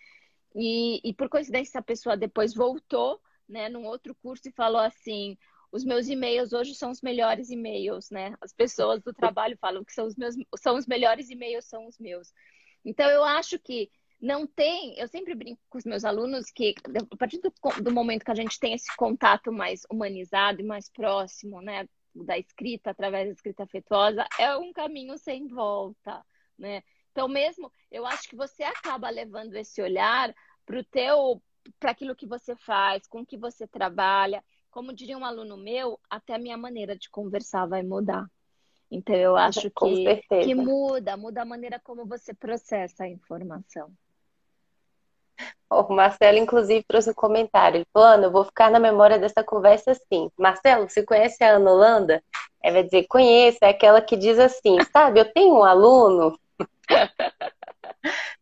E, 0.55 1.01
e 1.07 1.13
por 1.13 1.29
coincidência 1.29 1.79
a 1.79 1.83
pessoa 1.83 2.17
depois 2.17 2.53
voltou, 2.53 3.21
né, 3.47 3.69
num 3.69 3.85
outro 3.85 4.15
curso 4.15 4.47
e 4.47 4.51
falou 4.51 4.79
assim, 4.79 5.37
os 5.71 5.83
meus 5.83 6.07
e-mails 6.07 6.51
hoje 6.51 6.75
são 6.75 6.91
os 6.91 7.01
melhores 7.01 7.49
e-mails, 7.49 8.09
né? 8.09 8.35
As 8.41 8.53
pessoas 8.53 9.01
do 9.01 9.13
trabalho 9.13 9.57
falam 9.57 9.83
que 9.83 9.93
são 9.93 10.05
os 10.05 10.15
meus, 10.15 10.35
são 10.57 10.75
os 10.75 10.85
melhores 10.85 11.29
e-mails, 11.29 11.65
são 11.65 11.87
os 11.87 11.97
meus. 11.97 12.33
Então 12.83 13.09
eu 13.09 13.23
acho 13.23 13.57
que 13.57 13.89
não 14.19 14.45
tem, 14.45 14.97
eu 14.99 15.07
sempre 15.07 15.33
brinco 15.33 15.61
com 15.69 15.77
os 15.77 15.85
meus 15.85 16.05
alunos 16.05 16.51
que 16.51 16.75
a 17.11 17.17
partir 17.17 17.39
do, 17.39 17.51
do, 17.81 17.91
momento 17.91 18.23
que 18.23 18.31
a 18.31 18.35
gente 18.35 18.59
tem 18.59 18.73
esse 18.73 18.95
contato 18.95 19.51
mais 19.51 19.81
humanizado 19.89 20.61
e 20.61 20.63
mais 20.63 20.89
próximo, 20.89 21.61
né, 21.61 21.87
da 22.13 22.37
escrita 22.37 22.91
através 22.91 23.27
da 23.27 23.33
escrita 23.33 23.63
afetuosa, 23.63 24.27
é 24.37 24.55
um 24.57 24.71
caminho 24.73 25.17
sem 25.17 25.47
volta, 25.47 26.23
né? 26.57 26.83
Então 27.11 27.27
mesmo, 27.27 27.71
eu 27.91 28.05
acho 28.05 28.29
que 28.29 28.35
você 28.35 28.63
acaba 28.63 29.09
levando 29.09 29.55
esse 29.55 29.81
olhar 29.81 30.33
para 30.65 30.79
o 30.79 30.83
teu, 30.83 31.41
para 31.79 31.91
aquilo 31.91 32.15
que 32.15 32.25
você 32.25 32.55
faz, 32.55 33.05
com 33.07 33.25
que 33.25 33.37
você 33.37 33.67
trabalha. 33.67 34.43
Como 34.69 34.93
diria 34.93 35.17
um 35.17 35.25
aluno 35.25 35.57
meu, 35.57 35.99
até 36.09 36.35
a 36.35 36.39
minha 36.39 36.57
maneira 36.57 36.95
de 36.95 37.09
conversar 37.09 37.65
vai 37.65 37.83
mudar. 37.83 38.25
Então 38.89 39.15
eu 39.15 39.35
acho 39.37 39.69
que, 39.71 40.21
que 40.43 40.55
muda, 40.55 41.15
muda 41.15 41.41
a 41.41 41.45
maneira 41.45 41.79
como 41.79 42.05
você 42.05 42.33
processa 42.33 43.03
a 43.03 43.09
informação. 43.09 43.91
O 45.69 45.93
Marcelo, 45.93 46.37
inclusive, 46.37 46.83
trouxe 46.83 47.09
um 47.11 47.13
comentário. 47.13 47.77
Ele 47.77 47.87
falou, 47.93 48.07
Ana, 48.09 48.23
eu 48.25 48.31
vou 48.31 48.43
ficar 48.43 48.69
na 48.69 48.79
memória 48.79 49.17
dessa 49.17 49.43
conversa 49.43 49.91
assim. 49.91 50.29
Marcelo, 50.37 50.89
você 50.89 51.03
conhece 51.03 51.41
a 51.43 51.55
Ana 51.55 51.71
Holanda? 51.71 52.23
Ela 52.61 52.73
vai 52.73 52.83
dizer, 52.83 53.07
conheço, 53.07 53.59
é 53.61 53.69
aquela 53.69 54.01
que 54.01 54.17
diz 54.17 54.37
assim, 54.37 54.77
sabe, 54.91 55.21
eu 55.21 55.33
tenho 55.33 55.55
um 55.55 55.63
aluno. 55.63 56.37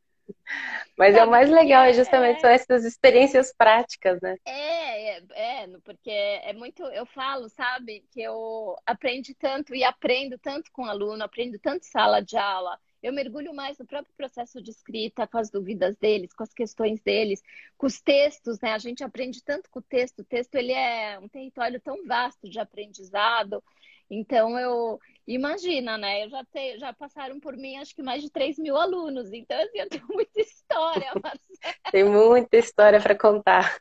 Mas 0.97 1.15
é 1.15 1.23
o 1.23 1.29
mais 1.29 1.49
legal, 1.49 1.83
é 1.83 1.93
justamente 1.93 2.41
são 2.41 2.49
essas 2.49 2.83
experiências 2.83 3.53
práticas, 3.55 4.19
né? 4.21 4.35
É, 4.45 5.17
é, 5.17 5.23
é, 5.63 5.67
porque 5.83 6.09
é 6.09 6.51
muito, 6.51 6.83
eu 6.83 7.05
falo, 7.05 7.47
sabe, 7.47 8.03
que 8.11 8.21
eu 8.21 8.75
aprendi 8.85 9.33
tanto 9.33 9.73
e 9.73 9.83
aprendo 9.83 10.37
tanto 10.37 10.69
com 10.73 10.83
aluno, 10.83 11.23
aprendo 11.23 11.57
tanto 11.57 11.85
sala 11.85 12.19
de 12.21 12.35
aula, 12.35 12.77
eu 13.01 13.13
mergulho 13.13 13.53
mais 13.53 13.77
no 13.77 13.85
próprio 13.85 14.13
processo 14.15 14.61
de 14.61 14.71
escrita, 14.71 15.25
com 15.25 15.37
as 15.37 15.49
dúvidas 15.49 15.95
deles, 15.97 16.33
com 16.33 16.43
as 16.43 16.53
questões 16.53 17.01
deles, 17.01 17.41
com 17.77 17.87
os 17.87 18.01
textos, 18.01 18.59
né? 18.59 18.73
A 18.73 18.77
gente 18.77 19.03
aprende 19.03 19.41
tanto 19.41 19.69
com 19.69 19.79
o 19.79 19.83
texto. 19.83 20.19
O 20.19 20.25
texto 20.25 20.55
ele 20.55 20.73
é 20.73 21.17
um 21.17 21.29
território 21.29 21.79
tão 21.79 22.05
vasto 22.05 22.49
de 22.49 22.59
aprendizado. 22.59 23.63
Então 24.09 24.57
eu 24.57 24.99
imagina, 25.27 25.97
né? 25.97 26.25
Eu 26.25 26.29
já 26.29 26.43
tenho, 26.45 26.79
já 26.79 26.91
passaram 26.93 27.39
por 27.39 27.55
mim 27.55 27.77
acho 27.77 27.95
que 27.95 28.01
mais 28.01 28.21
de 28.23 28.31
3 28.31 28.57
mil 28.57 28.75
alunos. 28.75 29.31
Então, 29.31 29.59
assim, 29.61 29.79
eu 29.79 29.89
tenho 29.89 30.07
muita 30.09 30.41
história. 30.41 31.11
Tem 31.91 32.03
muita 32.03 32.57
história 32.57 32.99
para 33.01 33.17
contar. 33.17 33.79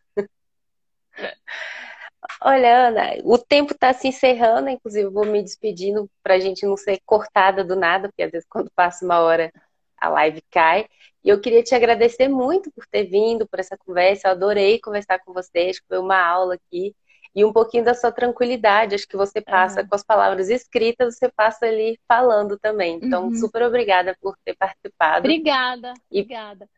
Olha, 2.42 2.88
Ana, 2.88 3.02
o 3.24 3.38
tempo 3.38 3.72
está 3.72 3.92
se 3.92 4.08
encerrando, 4.08 4.68
inclusive 4.68 5.06
eu 5.06 5.12
vou 5.12 5.24
me 5.24 5.42
despedindo 5.42 6.10
para 6.22 6.34
a 6.34 6.38
gente 6.38 6.66
não 6.66 6.76
ser 6.76 7.00
cortada 7.06 7.64
do 7.64 7.76
nada, 7.76 8.08
porque 8.08 8.22
às 8.22 8.30
vezes 8.30 8.46
quando 8.48 8.70
passa 8.74 9.04
uma 9.04 9.20
hora 9.20 9.52
a 9.96 10.08
live 10.08 10.42
cai. 10.50 10.86
E 11.24 11.28
eu 11.28 11.40
queria 11.40 11.62
te 11.62 11.74
agradecer 11.74 12.28
muito 12.28 12.70
por 12.72 12.86
ter 12.86 13.04
vindo, 13.04 13.46
por 13.46 13.58
essa 13.58 13.76
conversa. 13.76 14.28
Eu 14.28 14.32
adorei 14.32 14.80
conversar 14.80 15.18
com 15.20 15.32
você, 15.32 15.68
acho 15.70 15.80
que 15.80 15.88
foi 15.88 15.98
uma 15.98 16.18
aula 16.18 16.54
aqui. 16.54 16.94
E 17.34 17.44
um 17.44 17.52
pouquinho 17.52 17.84
da 17.84 17.94
sua 17.94 18.10
tranquilidade, 18.10 18.94
acho 18.94 19.06
que 19.06 19.16
você 19.16 19.40
passa 19.40 19.82
uhum. 19.82 19.88
com 19.88 19.94
as 19.94 20.02
palavras 20.02 20.48
escritas, 20.48 21.16
você 21.16 21.30
passa 21.30 21.66
ali 21.66 21.98
falando 22.08 22.58
também. 22.58 22.98
Então, 23.02 23.24
uhum. 23.26 23.34
super 23.34 23.62
obrigada 23.62 24.16
por 24.20 24.36
ter 24.44 24.56
participado. 24.56 25.20
Obrigada, 25.20 25.94
e... 26.10 26.20
obrigada. 26.20 26.68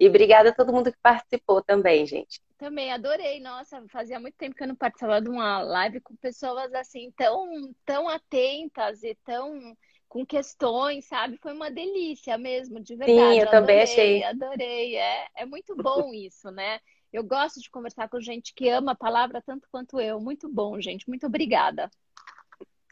E 0.00 0.08
obrigada 0.08 0.48
a 0.48 0.52
todo 0.52 0.72
mundo 0.72 0.90
que 0.90 0.98
participou 1.00 1.62
também, 1.62 2.04
gente. 2.04 2.40
Também 2.58 2.92
adorei. 2.92 3.38
Nossa, 3.38 3.84
fazia 3.88 4.18
muito 4.18 4.36
tempo 4.36 4.56
que 4.56 4.62
eu 4.64 4.68
não 4.68 4.74
participava 4.74 5.20
de 5.20 5.28
uma 5.28 5.62
live 5.62 6.00
com 6.00 6.16
pessoas 6.16 6.74
assim 6.74 7.12
tão, 7.16 7.72
tão 7.84 8.08
atentas 8.08 9.04
e 9.04 9.16
tão 9.24 9.76
com 10.08 10.26
questões, 10.26 11.06
sabe? 11.06 11.38
Foi 11.40 11.54
uma 11.54 11.70
delícia 11.70 12.36
mesmo, 12.36 12.80
de 12.80 12.96
verdade. 12.96 13.18
Sim, 13.18 13.38
eu, 13.38 13.44
eu 13.44 13.50
também 13.50 13.80
adorei, 13.80 13.82
achei. 13.82 14.24
Adorei. 14.24 14.96
É, 14.96 15.26
é 15.36 15.46
muito 15.46 15.74
bom 15.76 16.12
isso, 16.12 16.50
né? 16.50 16.80
Eu 17.12 17.22
gosto 17.22 17.60
de 17.60 17.70
conversar 17.70 18.08
com 18.08 18.20
gente 18.20 18.54
que 18.54 18.68
ama 18.68 18.92
a 18.92 18.96
palavra 18.96 19.42
tanto 19.44 19.68
quanto 19.70 20.00
eu. 20.00 20.18
Muito 20.20 20.48
bom, 20.48 20.80
gente. 20.80 21.06
Muito 21.08 21.26
obrigada. 21.26 21.90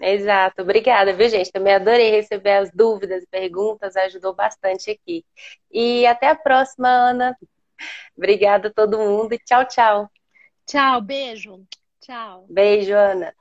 Exato, 0.00 0.62
obrigada, 0.62 1.12
viu, 1.12 1.28
gente? 1.28 1.52
Também 1.52 1.74
adorei 1.74 2.10
receber 2.10 2.52
as 2.52 2.70
dúvidas, 2.70 3.24
perguntas, 3.30 3.96
ajudou 3.96 4.34
bastante 4.34 4.90
aqui. 4.90 5.24
E 5.70 6.06
até 6.06 6.28
a 6.28 6.34
próxima, 6.34 6.88
Ana. 6.88 7.36
Obrigada 8.16 8.68
a 8.68 8.72
todo 8.72 8.98
mundo 8.98 9.34
e 9.34 9.38
tchau, 9.38 9.64
tchau. 9.66 10.10
Tchau, 10.66 11.00
beijo. 11.02 11.66
Tchau. 12.00 12.46
Beijo, 12.48 12.94
Ana. 12.94 13.34